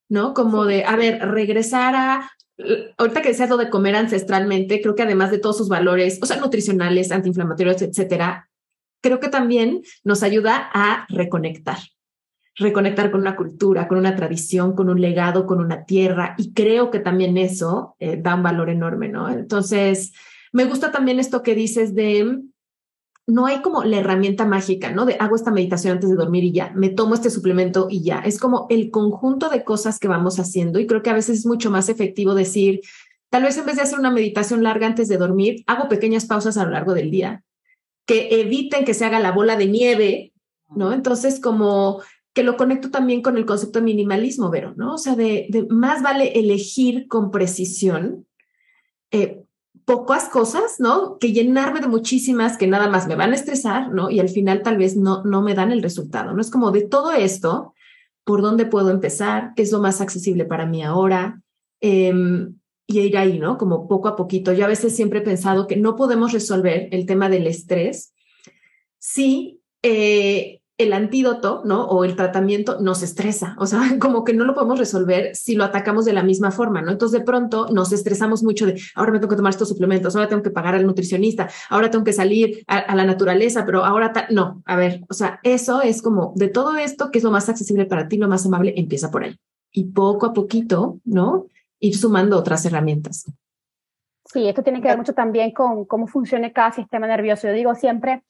[0.08, 0.34] ¿no?
[0.34, 2.30] Como de, a ver, regresar a.
[2.98, 6.26] Ahorita que decías lo de comer ancestralmente, creo que además de todos sus valores, o
[6.26, 8.48] sea, nutricionales, antiinflamatorios, etcétera,
[9.02, 11.78] creo que también nos ayuda a reconectar,
[12.56, 16.34] reconectar con una cultura, con una tradición, con un legado, con una tierra.
[16.38, 19.28] Y creo que también eso eh, da un valor enorme, ¿no?
[19.28, 20.12] Entonces,
[20.52, 22.42] me gusta también esto que dices de,
[23.26, 25.04] no hay como la herramienta mágica, ¿no?
[25.04, 28.20] De hago esta meditación antes de dormir y ya, me tomo este suplemento y ya.
[28.20, 31.46] Es como el conjunto de cosas que vamos haciendo y creo que a veces es
[31.46, 32.80] mucho más efectivo decir,
[33.30, 36.56] tal vez en vez de hacer una meditación larga antes de dormir, hago pequeñas pausas
[36.56, 37.42] a lo largo del día
[38.06, 40.32] que eviten que se haga la bola de nieve,
[40.68, 40.92] ¿no?
[40.92, 42.02] Entonces, como
[42.34, 44.94] que lo conecto también con el concepto de minimalismo, Vero, ¿no?
[44.94, 48.26] O sea, de, más vale elegir con precisión
[49.12, 49.44] eh,
[49.84, 51.18] pocas cosas, ¿no?
[51.18, 54.10] Que llenarme de muchísimas que nada más me van a estresar, ¿no?
[54.10, 56.40] Y al final tal vez no, no me dan el resultado, ¿no?
[56.40, 57.72] Es como de todo esto,
[58.24, 59.52] ¿por dónde puedo empezar?
[59.54, 61.40] ¿Qué es lo más accesible para mí ahora?
[61.80, 62.56] Em,
[62.86, 63.58] y ir ahí, ¿no?
[63.58, 64.52] Como poco a poquito.
[64.52, 68.12] Yo a veces siempre he pensado que no podemos resolver el tema del estrés
[68.98, 71.84] si eh, el antídoto, ¿no?
[71.86, 75.64] O el tratamiento nos estresa, o sea, como que no lo podemos resolver si lo
[75.64, 76.92] atacamos de la misma forma, ¿no?
[76.92, 80.28] Entonces de pronto nos estresamos mucho de, ahora me tengo que tomar estos suplementos, ahora
[80.28, 84.62] tengo que pagar al nutricionista, ahora tengo que salir a, la naturaleza, pero ahora no,
[84.64, 87.86] a ver, o sea, eso es como de todo esto, que es lo más accesible
[87.86, 89.36] para ti, lo más amable, empieza por ahí.
[89.72, 91.46] Y poco a poquito, ¿no?
[91.80, 93.26] Ir sumando otras herramientas.
[94.26, 97.46] Sí, esto tiene que ver mucho también con cómo funciona cada sistema nervioso.
[97.46, 98.22] Yo digo siempre,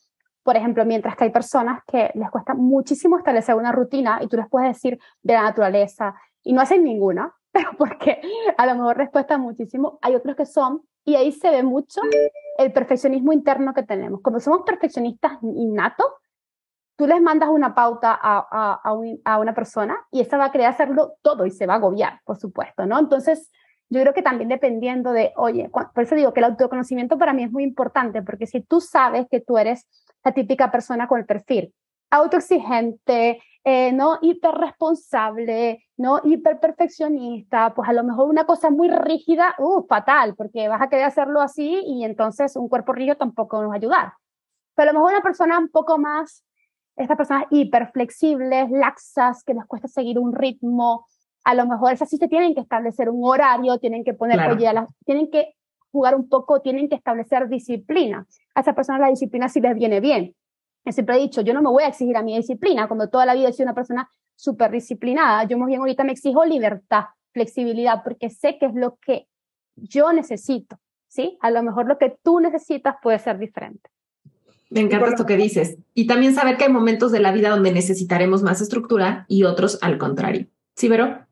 [0.45, 4.37] por ejemplo, mientras que hay personas que les cuesta muchísimo establecer una rutina y tú
[4.37, 8.21] les puedes decir de la naturaleza y no hacen ninguna, pero porque
[8.57, 12.01] a lo mejor les cuesta muchísimo, hay otros que son, y ahí se ve mucho
[12.59, 14.21] el perfeccionismo interno que tenemos.
[14.23, 16.07] Como somos perfeccionistas innatos,
[16.97, 18.81] tú les mandas una pauta a, a,
[19.25, 22.21] a, una persona y esa va a querer hacerlo todo y se va a agobiar,
[22.25, 22.99] por supuesto, ¿no?
[22.99, 23.51] Entonces,
[23.91, 27.45] yo creo que también dependiendo de, oye, por eso digo que el autoconocimiento para mí
[27.45, 29.87] es muy importante, porque si tú sabes que tú eres
[30.25, 31.73] la típica persona con el perfil
[32.15, 34.19] autoexigente, eh, ¿no?
[34.21, 36.21] Hiperresponsable, ¿no?
[36.23, 41.07] Hiperperfeccionista, pues a lo mejor una cosa muy rígida, uh, fatal, porque vas a querer
[41.07, 44.13] hacerlo así y entonces un cuerpo rígido tampoco nos va a ayudar.
[44.75, 46.45] Pero a lo mejor una persona un poco más,
[46.97, 51.07] estas personas hiperflexibles, laxas, que les cuesta seguir un ritmo,
[51.45, 54.39] a lo mejor esas sí se tienen que establecer un horario, tienen que poner,
[55.05, 55.55] tienen que
[55.93, 58.27] jugar un poco, tienen que establecer disciplina.
[58.55, 60.35] A esas personas la disciplina sí les viene bien.
[60.85, 63.27] Yo siempre he dicho, yo no me voy a exigir a mi disciplina, cuando toda
[63.27, 67.05] la vida he sido una persona súper disciplinada, yo más bien ahorita me exijo libertad,
[67.33, 69.29] flexibilidad, porque sé que es lo que
[69.77, 71.39] yo necesito, ¿sí?
[71.41, 73.91] A lo mejor lo que tú necesitas puede ser diferente.
[74.71, 75.79] Me encanta esto que dices.
[75.95, 79.79] Y también saber que hay momentos de la vida donde necesitaremos más estructura y otros
[79.83, 80.49] al contrario.
[80.75, 81.24] ¿Sí, Vero?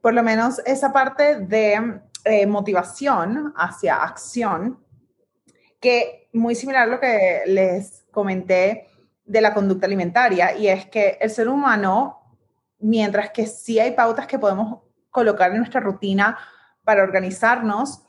[0.00, 4.78] Por lo menos esa parte de eh, motivación hacia acción,
[5.80, 8.88] que muy similar a lo que les comenté
[9.24, 12.20] de la conducta alimentaria, y es que el ser humano,
[12.78, 14.80] mientras que sí hay pautas que podemos
[15.10, 16.38] colocar en nuestra rutina
[16.84, 18.02] para organizarnos,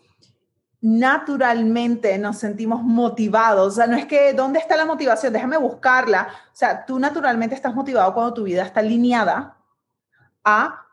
[0.82, 3.74] naturalmente nos sentimos motivados.
[3.74, 5.34] O sea, no es que, ¿dónde está la motivación?
[5.34, 6.30] Déjame buscarla.
[6.52, 9.58] O sea, tú naturalmente estás motivado cuando tu vida está alineada
[10.44, 10.86] a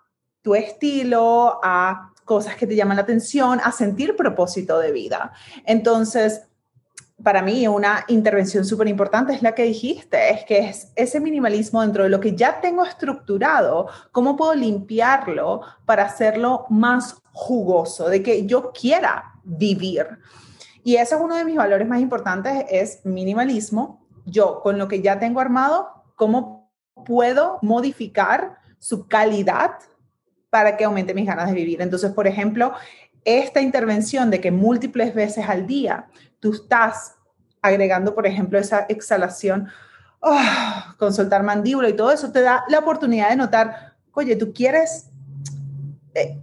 [0.47, 5.33] tu estilo, a cosas que te llaman la atención, a sentir propósito de vida.
[5.65, 6.43] Entonces,
[7.21, 11.83] para mí una intervención súper importante es la que dijiste, es que es ese minimalismo
[11.83, 18.23] dentro de lo que ya tengo estructurado, cómo puedo limpiarlo para hacerlo más jugoso, de
[18.23, 20.07] que yo quiera vivir.
[20.85, 24.07] Y ese es uno de mis valores más importantes, es minimalismo.
[24.27, 26.71] Yo, con lo que ya tengo armado, ¿cómo
[27.05, 29.73] puedo modificar su calidad
[30.57, 31.83] para que aumente mis ganas de vivir?
[31.83, 32.73] Entonces, por ejemplo,
[33.27, 36.07] esta intervención de que múltiples veces al día
[36.41, 37.17] tú estás
[37.61, 39.69] agregando, por ejemplo, esa exhalación
[40.21, 40.41] oh,
[40.97, 45.11] con soltar mandíbula y todo eso, te da la oportunidad de notar, oye, tú quieres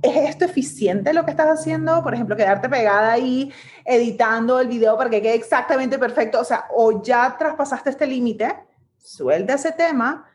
[0.03, 2.03] ¿Es esto eficiente lo que estás haciendo?
[2.03, 3.51] Por ejemplo, quedarte pegada ahí
[3.83, 6.39] editando el video para que quede exactamente perfecto.
[6.39, 8.55] O sea, o ya traspasaste este límite,
[8.99, 10.29] suelta ese tema,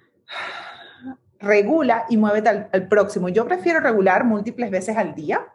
[1.40, 3.28] regula y muévete al, al, próximo.
[3.28, 5.47] Yo prefiero regular múltiples veces al día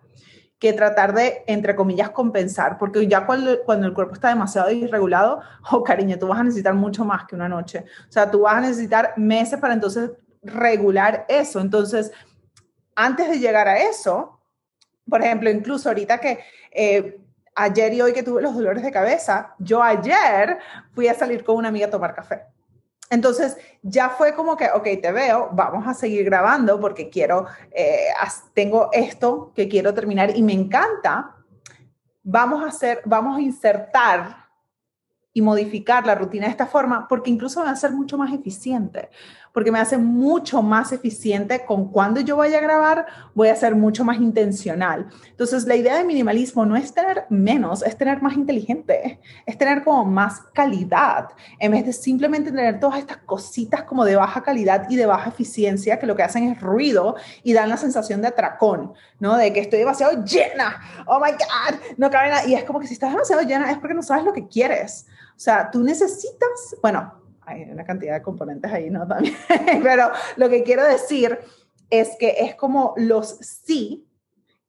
[0.63, 5.41] que tratar de, entre comillas, compensar, porque ya cuando, cuando el cuerpo está demasiado irregulado,
[5.71, 7.83] oh cariño, tú vas a necesitar mucho más que una noche.
[8.07, 10.11] O sea, tú vas a necesitar meses para entonces
[10.41, 11.59] regular eso.
[11.59, 12.13] Entonces,
[12.95, 14.39] antes de llegar a eso,
[15.09, 16.39] por ejemplo, incluso ahorita que
[16.71, 17.19] eh,
[17.55, 20.59] ayer y hoy que tuve los dolores de cabeza, yo ayer
[20.93, 22.43] fui a salir con una amiga a tomar café.
[23.09, 28.07] Entonces ya fue como que, ok, te veo, vamos a seguir grabando porque quiero, eh,
[28.53, 31.35] tengo esto que quiero terminar y me encanta.
[32.23, 34.43] Vamos a hacer, vamos a insertar
[35.33, 39.09] y modificar la rutina de esta forma porque incluso va a ser mucho más eficiente
[39.53, 43.05] porque me hace mucho más eficiente con cuando yo vaya a grabar,
[43.35, 45.07] voy a ser mucho más intencional.
[45.29, 49.83] Entonces, la idea de minimalismo no es tener menos, es tener más inteligente, es tener
[49.83, 54.89] como más calidad, en vez de simplemente tener todas estas cositas como de baja calidad
[54.89, 58.29] y de baja eficiencia que lo que hacen es ruido y dan la sensación de
[58.29, 59.37] atracón, ¿no?
[59.37, 62.47] De que estoy demasiado llena, oh my God, no cabe nada.
[62.47, 65.05] Y es como que si estás demasiado llena es porque no sabes lo que quieres.
[65.35, 69.07] O sea, tú necesitas, bueno, hay una cantidad de componentes ahí, ¿no?
[69.07, 69.35] También.
[69.81, 71.39] Pero lo que quiero decir
[71.89, 74.07] es que es como los sí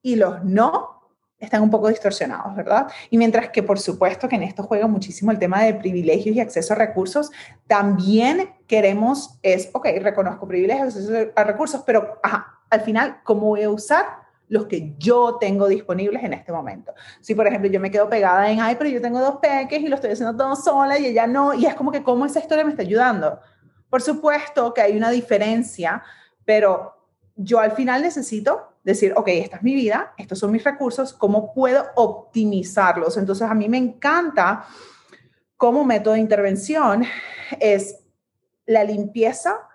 [0.02, 0.94] y los no
[1.38, 2.88] están un poco distorsionados, ¿verdad?
[3.10, 6.40] Y mientras que por supuesto que en esto juega muchísimo el tema de privilegios y
[6.40, 7.30] acceso a recursos,
[7.66, 12.20] también queremos es, ok, reconozco privilegios, acceso a recursos, pero
[12.70, 14.23] al final, ¿cómo voy a usar
[14.54, 16.94] los que yo tengo disponibles en este momento.
[17.20, 19.88] Si, por ejemplo, yo me quedo pegada en, ay, pero yo tengo dos peques y
[19.88, 22.64] lo estoy haciendo todo sola y ella no, y es como que cómo esa historia
[22.64, 23.40] me está ayudando.
[23.90, 26.04] Por supuesto que hay una diferencia,
[26.44, 26.94] pero
[27.34, 31.52] yo al final necesito decir, ok, esta es mi vida, estos son mis recursos, ¿cómo
[31.52, 33.16] puedo optimizarlos?
[33.16, 34.66] Entonces, a mí me encanta
[35.56, 37.02] como método de intervención
[37.58, 37.98] es
[38.66, 39.68] la limpieza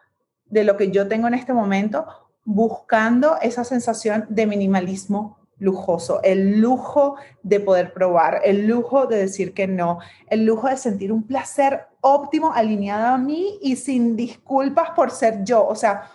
[0.46, 6.60] de lo que yo tengo en este momento buscando esa sensación de minimalismo lujoso, el
[6.60, 10.00] lujo de poder probar, el lujo de decir que no,
[10.32, 15.44] el lujo de sentir un placer óptimo alineado a mí y sin disculpas por ser
[15.44, 16.10] yo, o sea,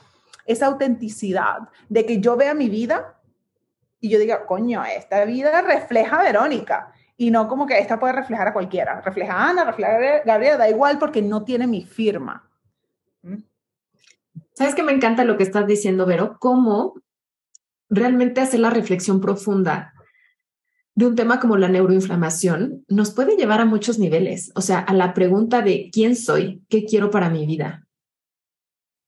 [0.44, 3.15] esa autenticidad de que yo vea mi vida
[4.01, 8.15] y yo diga, coño, esta vida refleja a Verónica y no como que esta puede
[8.15, 11.85] reflejar a cualquiera, refleja a Ana, refleja a Gabriela, da igual porque no tiene mi
[11.85, 12.51] firma.
[13.23, 13.36] ¿Mm?
[14.55, 16.36] ¿Sabes que me encanta lo que estás diciendo, Vero?
[16.39, 16.94] Cómo
[17.89, 19.93] realmente hacer la reflexión profunda
[20.94, 24.94] de un tema como la neuroinflamación nos puede llevar a muchos niveles, o sea, a
[24.94, 27.86] la pregunta de quién soy, qué quiero para mi vida,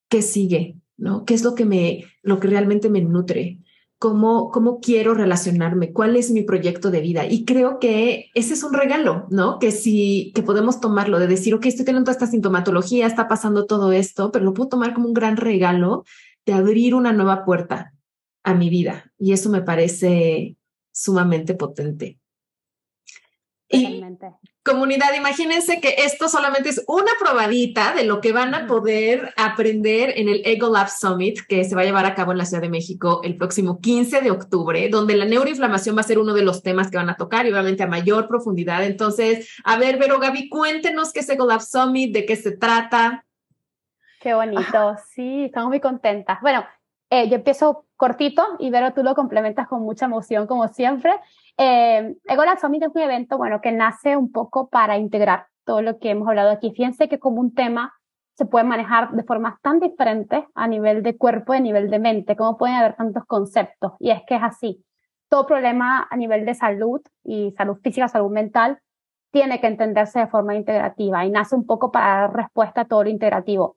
[0.09, 1.24] qué sigue, ¿no?
[1.24, 3.60] ¿Qué es lo que me lo que realmente me nutre?
[3.98, 7.27] Cómo, cómo quiero relacionarme, cuál es mi proyecto de vida.
[7.27, 9.59] Y creo que ese es un regalo, ¿no?
[9.59, 13.66] Que si que podemos tomarlo de decir, ok, estoy teniendo toda esta sintomatología, está pasando
[13.66, 16.05] todo esto, pero lo puedo tomar como un gran regalo
[16.44, 17.94] de abrir una nueva puerta
[18.44, 19.12] a mi vida.
[19.18, 20.56] Y eso me parece
[20.93, 22.18] sumamente potente.
[23.68, 24.02] Y
[24.66, 30.12] comunidad, imagínense que esto solamente es una probadita de lo que van a poder aprender
[30.16, 32.60] en el Ego Lab Summit que se va a llevar a cabo en la Ciudad
[32.60, 36.43] de México el próximo 15 de octubre, donde la neuroinflamación va a ser uno de
[36.43, 38.84] los temas que van a tocar y obviamente a mayor profundidad.
[38.84, 43.24] Entonces, a ver, Vero Gaby, cuéntenos qué es Ego Lab Summit, de qué se trata.
[44.20, 46.40] Qué bonito, sí, estamos muy contentas.
[46.43, 46.66] Bueno,
[47.09, 51.12] eh, yo empiezo cortito y Vero, tú lo complementas con mucha emoción, como siempre.
[51.59, 55.99] Eh, Egola Summit es un evento, bueno, que nace un poco para integrar todo lo
[55.99, 56.73] que hemos hablado aquí.
[56.74, 57.95] Fíjense que como un tema
[58.35, 61.99] se puede manejar de formas tan diferentes a nivel de cuerpo y a nivel de
[61.99, 63.93] mente, como pueden haber tantos conceptos.
[63.99, 64.85] Y es que es así.
[65.28, 68.78] Todo problema a nivel de salud y salud física, salud mental,
[69.33, 73.05] tiene que entenderse de forma integrativa y nace un poco para dar respuesta a todo
[73.05, 73.77] lo integrativo.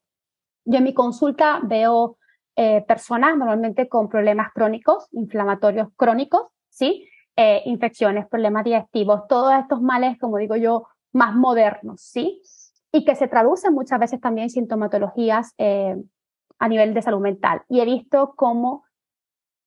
[0.65, 2.17] Yo en mi consulta veo
[2.55, 7.08] eh, personas normalmente con problemas crónicos, inflamatorios crónicos, ¿sí?
[7.41, 12.41] Eh, infecciones, problemas digestivos, todos estos males, como digo yo, más modernos, ¿sí?
[12.91, 15.95] Y que se traducen muchas veces también en sintomatologías eh,
[16.57, 17.61] a nivel de salud mental.
[17.69, 18.83] Y he visto cómo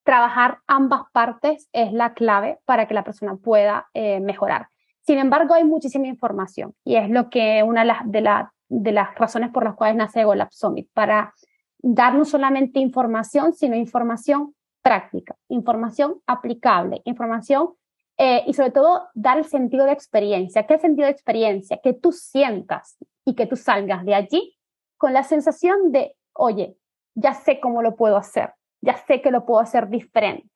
[0.05, 4.69] trabajar ambas partes es la clave para que la persona pueda mejorar.
[5.01, 9.15] Sin embargo, hay muchísima información y es lo que una de las, de, de las
[9.15, 11.33] razones por las cuales nace GoLab Summit, para
[11.79, 17.71] dar no solamente información, sino información práctica, información aplicable, información
[18.19, 20.67] eh, y sobre todo dar el sentido de experiencia.
[20.67, 21.81] ¿Qué sentido de experiencia?
[21.83, 24.59] Que tú sientas y que tú salgas de allí
[24.99, 26.77] con la sensación de, oye,
[27.15, 30.51] ya sé cómo lo puedo hacer, ya sé que lo puedo hacer diferente.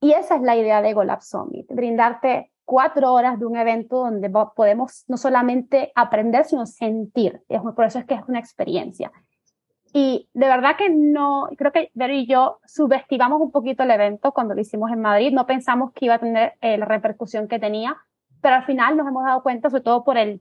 [0.00, 4.30] Y esa es la idea de GoLab Summit, brindarte cuatro horas de un evento donde
[4.54, 7.42] podemos no solamente aprender, sino sentir.
[7.74, 9.12] Por eso es que es una experiencia.
[9.92, 14.32] Y de verdad que no, creo que Vero y yo subestimamos un poquito el evento
[14.32, 17.58] cuando lo hicimos en Madrid, no pensamos que iba a tener eh, la repercusión que
[17.58, 17.96] tenía,
[18.40, 20.40] pero al final nos hemos dado cuenta, sobre todo por el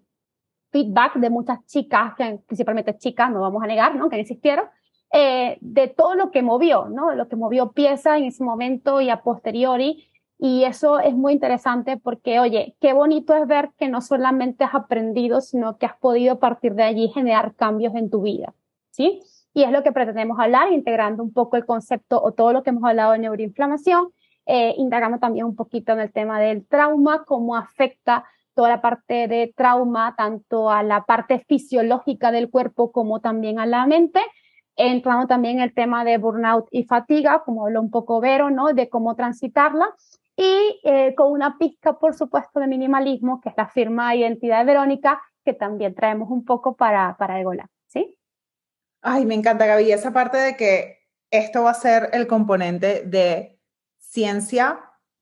[0.72, 4.10] feedback de muchas chicas, que principalmente chicas, no vamos a negar, ¿no?
[4.10, 4.66] Que existieron,
[5.12, 7.14] eh, de todo lo que movió, ¿no?
[7.16, 10.06] Lo que movió pieza en ese momento y a posteriori.
[10.38, 14.76] Y eso es muy interesante porque, oye, qué bonito es ver que no solamente has
[14.76, 18.54] aprendido, sino que has podido a partir de allí generar cambios en tu vida,
[18.92, 19.22] ¿sí?
[19.54, 22.70] Y es lo que pretendemos hablar, integrando un poco el concepto o todo lo que
[22.70, 24.10] hemos hablado de neuroinflamación,
[24.46, 29.28] eh, integrando también un poquito en el tema del trauma, cómo afecta toda la parte
[29.28, 34.20] de trauma, tanto a la parte fisiológica del cuerpo como también a la mente,
[34.76, 38.74] entrando también en el tema de burnout y fatiga, como habló un poco Vero, ¿no?
[38.74, 39.94] De cómo transitarla.
[40.36, 44.60] Y eh, con una pizca, por supuesto, de minimalismo, que es la firma de identidad
[44.60, 48.16] de Verónica, que también traemos un poco para, para Egola, ¿sí?
[49.02, 51.00] Ay, me encanta, Gaby, esa parte de que
[51.32, 53.60] esto va a ser el componente de
[53.98, 54.80] ciencia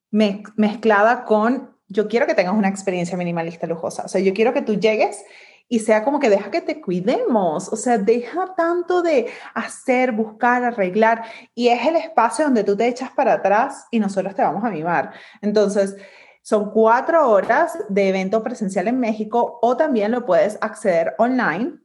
[0.09, 4.61] mezclada con, yo quiero que tengas una experiencia minimalista lujosa, o sea, yo quiero que
[4.61, 5.23] tú llegues
[5.69, 10.63] y sea como que deja que te cuidemos, o sea, deja tanto de hacer, buscar,
[10.63, 14.63] arreglar, y es el espacio donde tú te echas para atrás y nosotros te vamos
[14.63, 15.11] a mimar.
[15.41, 15.97] Entonces,
[16.41, 21.79] son cuatro horas de evento presencial en México o también lo puedes acceder online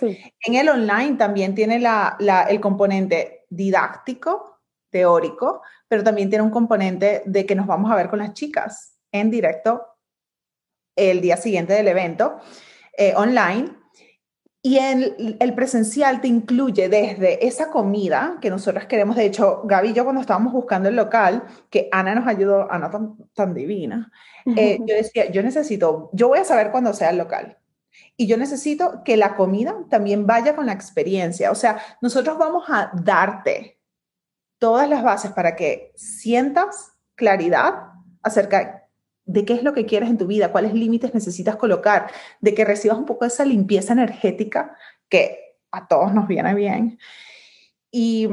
[0.00, 4.60] en el online también tiene el componente didáctico,
[4.90, 8.98] teórico, pero también tiene un componente de que nos vamos a ver con las chicas
[9.12, 9.86] en directo
[10.96, 12.38] el día siguiente del evento
[12.96, 13.70] eh, online.
[14.62, 19.14] Y el, el, presencial te incluye desde esa comida que nosotros queremos.
[19.14, 22.90] De hecho, Gaby y yo cuando estábamos buscando el local, que Ana nos ayudó, Ana
[22.90, 24.10] tan, tan divina,
[24.56, 27.58] eh, yo decía, yo necesito, yo voy a saber cuándo sea el local.
[28.16, 31.50] Y yo necesito que la comida también vaya con la experiencia.
[31.50, 33.78] O sea, nosotros vamos a darte
[34.58, 37.92] todas las bases para que sientas claridad
[38.22, 38.88] acerca
[39.24, 42.10] de qué es lo que quieres en tu vida, cuáles límites necesitas colocar,
[42.40, 44.76] de que recibas un poco de esa limpieza energética
[45.08, 46.98] que a todos nos viene bien
[47.90, 48.28] y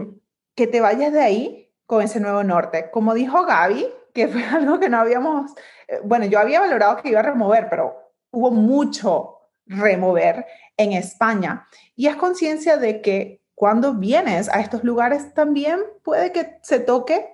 [0.55, 2.89] que te vayas de ahí con ese nuevo norte.
[2.91, 5.51] Como dijo Gaby, que fue algo que no habíamos,
[5.87, 9.32] eh, bueno, yo había valorado que iba a remover, pero hubo mucho
[9.65, 10.45] remover
[10.77, 11.67] en España.
[11.95, 17.33] Y es conciencia de que cuando vienes a estos lugares también puede que se toque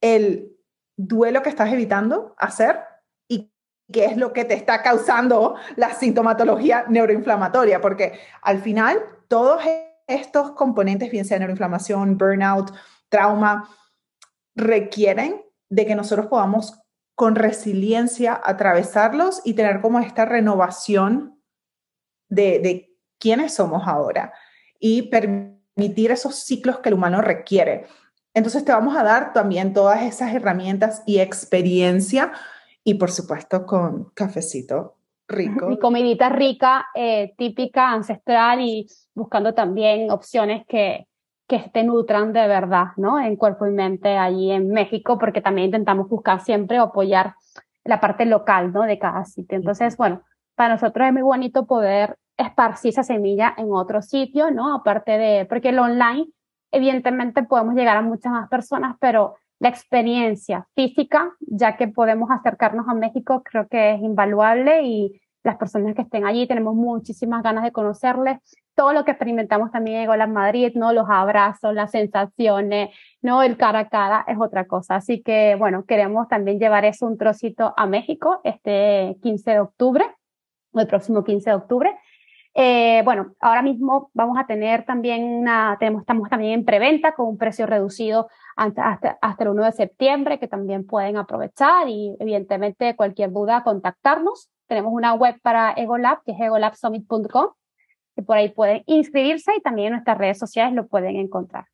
[0.00, 0.56] el
[0.96, 2.80] duelo que estás evitando hacer
[3.28, 3.52] y
[3.92, 8.98] qué es lo que te está causando la sintomatología neuroinflamatoria, porque al final
[9.28, 9.62] todos
[10.06, 12.72] estos componentes, bien sea neuroinflamación, burnout,
[13.08, 13.68] trauma,
[14.56, 16.80] requieren de que nosotros podamos
[17.14, 21.39] con resiliencia atravesarlos y tener como esta renovación
[22.30, 22.86] de,
[23.18, 24.32] quiénes somos ahora
[24.78, 27.84] y permitir esos ciclos que el humano requiere.
[28.32, 32.32] Entonces te vamos a dar también todas esas herramientas y experiencia
[32.82, 34.96] y por supuesto con cafecito
[35.28, 35.70] rico.
[35.70, 41.06] Y comidita rica, eh, típica, ancestral y buscando también opciones que,
[41.46, 43.20] que te nutran de verdad, ¿no?
[43.20, 47.34] En cuerpo y mente allí en México, porque también intentamos buscar siempre apoyar
[47.84, 48.82] la parte local, ¿no?
[48.82, 49.56] De cada sitio.
[49.56, 50.22] Entonces, bueno,
[50.60, 54.74] para nosotros es muy bonito poder esparcir esa semilla en otro sitio, ¿no?
[54.74, 56.26] Aparte de, porque el online,
[56.70, 62.86] evidentemente podemos llegar a muchas más personas, pero la experiencia física, ya que podemos acercarnos
[62.88, 67.64] a México, creo que es invaluable y las personas que estén allí tenemos muchísimas ganas
[67.64, 68.36] de conocerles.
[68.74, 70.92] Todo lo que experimentamos también en Gola Madrid, ¿no?
[70.92, 72.90] Los abrazos, las sensaciones,
[73.22, 73.42] ¿no?
[73.42, 74.96] El cara a cara es otra cosa.
[74.96, 80.04] Así que, bueno, queremos también llevar eso un trocito a México este 15 de octubre,
[80.74, 81.98] el próximo 15 de octubre.
[82.54, 87.28] Eh, bueno, ahora mismo vamos a tener también una, tenemos, estamos también en preventa con
[87.28, 92.96] un precio reducido hasta, hasta, el 1 de septiembre que también pueden aprovechar y evidentemente
[92.96, 94.50] cualquier duda contactarnos.
[94.66, 97.50] Tenemos una web para EgoLab que es egolabsummit.com
[98.16, 101.66] que por ahí pueden inscribirse y también en nuestras redes sociales lo pueden encontrar.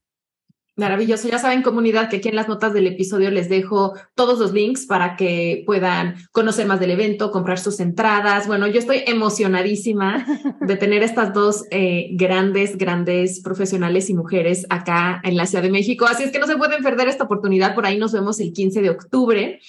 [0.77, 1.27] Maravilloso.
[1.27, 4.85] Ya saben, comunidad, que aquí en las notas del episodio les dejo todos los links
[4.85, 8.47] para que puedan conocer más del evento, comprar sus entradas.
[8.47, 10.27] Bueno, yo estoy emocionadísima
[10.61, 15.71] de tener estas dos eh, grandes, grandes profesionales y mujeres acá en la Ciudad de
[15.71, 16.05] México.
[16.05, 17.75] Así es que no se pueden perder esta oportunidad.
[17.75, 19.61] Por ahí nos vemos el 15 de octubre.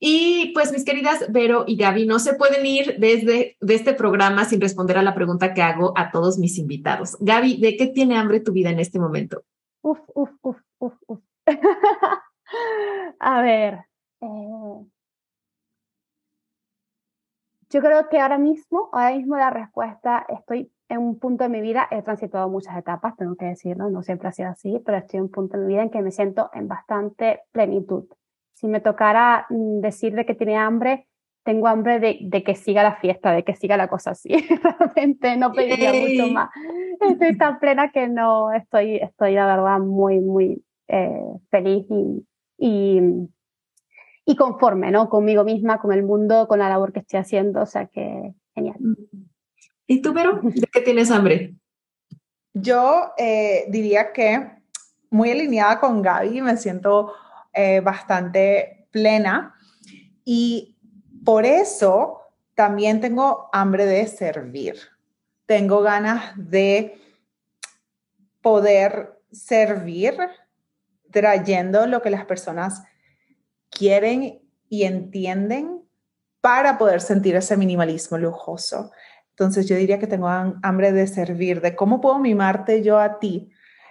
[0.00, 4.46] Y pues mis queridas Vero y Gaby, no se pueden ir desde de este programa
[4.46, 7.18] sin responder a la pregunta que hago a todos mis invitados.
[7.20, 9.44] Gaby, ¿de qué tiene hambre tu vida en este momento?
[9.90, 11.20] Uf, uf, uf, uf, uf.
[13.20, 13.74] a ver.
[14.20, 14.86] Eh,
[17.70, 21.60] yo creo que ahora mismo, ahora mismo la respuesta, estoy en un punto de mi
[21.60, 25.18] vida, he transitado muchas etapas, tengo que decirlo, no siempre ha sido así, pero estoy
[25.18, 28.06] en un punto de mi vida en que me siento en bastante plenitud.
[28.54, 31.08] Si me tocara mm, decir de que tiene hambre,
[31.46, 34.28] tengo hambre de, de, que siga la fiesta, de que siga la cosa así.
[34.80, 36.50] Realmente no pediría mucho más.
[37.00, 42.26] Estoy tan plena que no estoy, estoy la verdad muy, muy eh, feliz y,
[42.58, 43.00] y,
[44.24, 45.08] y, conforme, ¿no?
[45.08, 47.62] Conmigo misma, con el mundo, con la labor que estoy haciendo.
[47.62, 48.76] O sea que genial.
[49.86, 50.40] ¿Y tú, Vero?
[50.42, 51.54] ¿De qué tienes hambre?
[52.54, 54.50] Yo eh, diría que
[55.10, 57.12] muy alineada con Gaby, me siento
[57.52, 59.54] eh, bastante plena
[60.24, 60.75] y
[61.26, 62.22] por eso
[62.54, 64.76] también tengo hambre de servir.
[65.44, 66.98] Tengo ganas de
[68.40, 70.16] poder servir
[71.10, 72.84] trayendo lo que las personas
[73.70, 75.82] quieren y entienden
[76.40, 78.92] para poder sentir ese minimalismo lujoso.
[79.30, 83.50] Entonces yo diría que tengo hambre de servir, de cómo puedo mimarte yo a ti.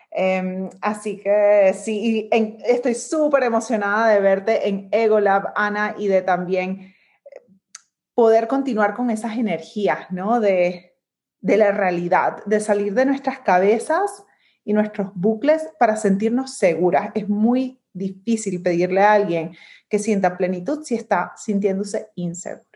[0.09, 2.29] Em, así que sí,
[2.65, 6.94] estoy súper emocionada de verte en EgoLab, Ana, y de también
[8.15, 10.39] poder continuar con esas energías, ¿no?
[10.39, 10.95] De,
[11.41, 14.23] de la realidad, de salir de nuestras cabezas
[14.63, 17.11] y nuestros bucles para sentirnos seguras.
[17.13, 19.55] Es muy difícil pedirle a alguien
[19.87, 22.74] que sienta plenitud si está sintiéndose inseguro.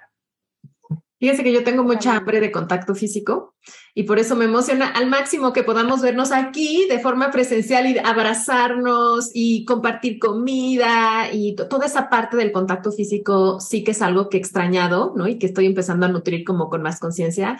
[1.19, 3.53] Fíjense que yo tengo mucha hambre de contacto físico
[3.93, 7.97] y por eso me emociona al máximo que podamos vernos aquí de forma presencial y
[7.97, 14.29] abrazarnos y compartir comida y toda esa parte del contacto físico sí que es algo
[14.29, 15.27] que he extrañado, ¿no?
[15.27, 17.59] Y que estoy empezando a nutrir como con más conciencia.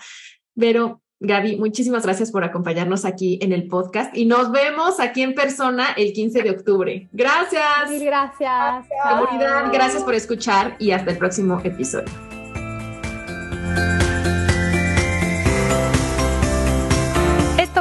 [0.55, 5.35] Pero Gaby, muchísimas gracias por acompañarnos aquí en el podcast y nos vemos aquí en
[5.35, 7.09] persona el 15 de octubre.
[7.11, 7.89] Gracias.
[7.89, 8.85] Mil gracias.
[9.03, 12.38] Comunidad, gracias por escuchar y hasta el próximo episodio.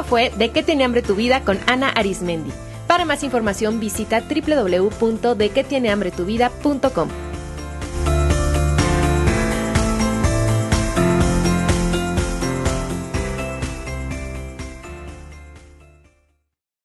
[0.09, 2.51] Fue De qué tiene hambre tu vida con Ana Arismendi.
[2.87, 7.09] Para más información visita www.dequetienehambretuvida.com.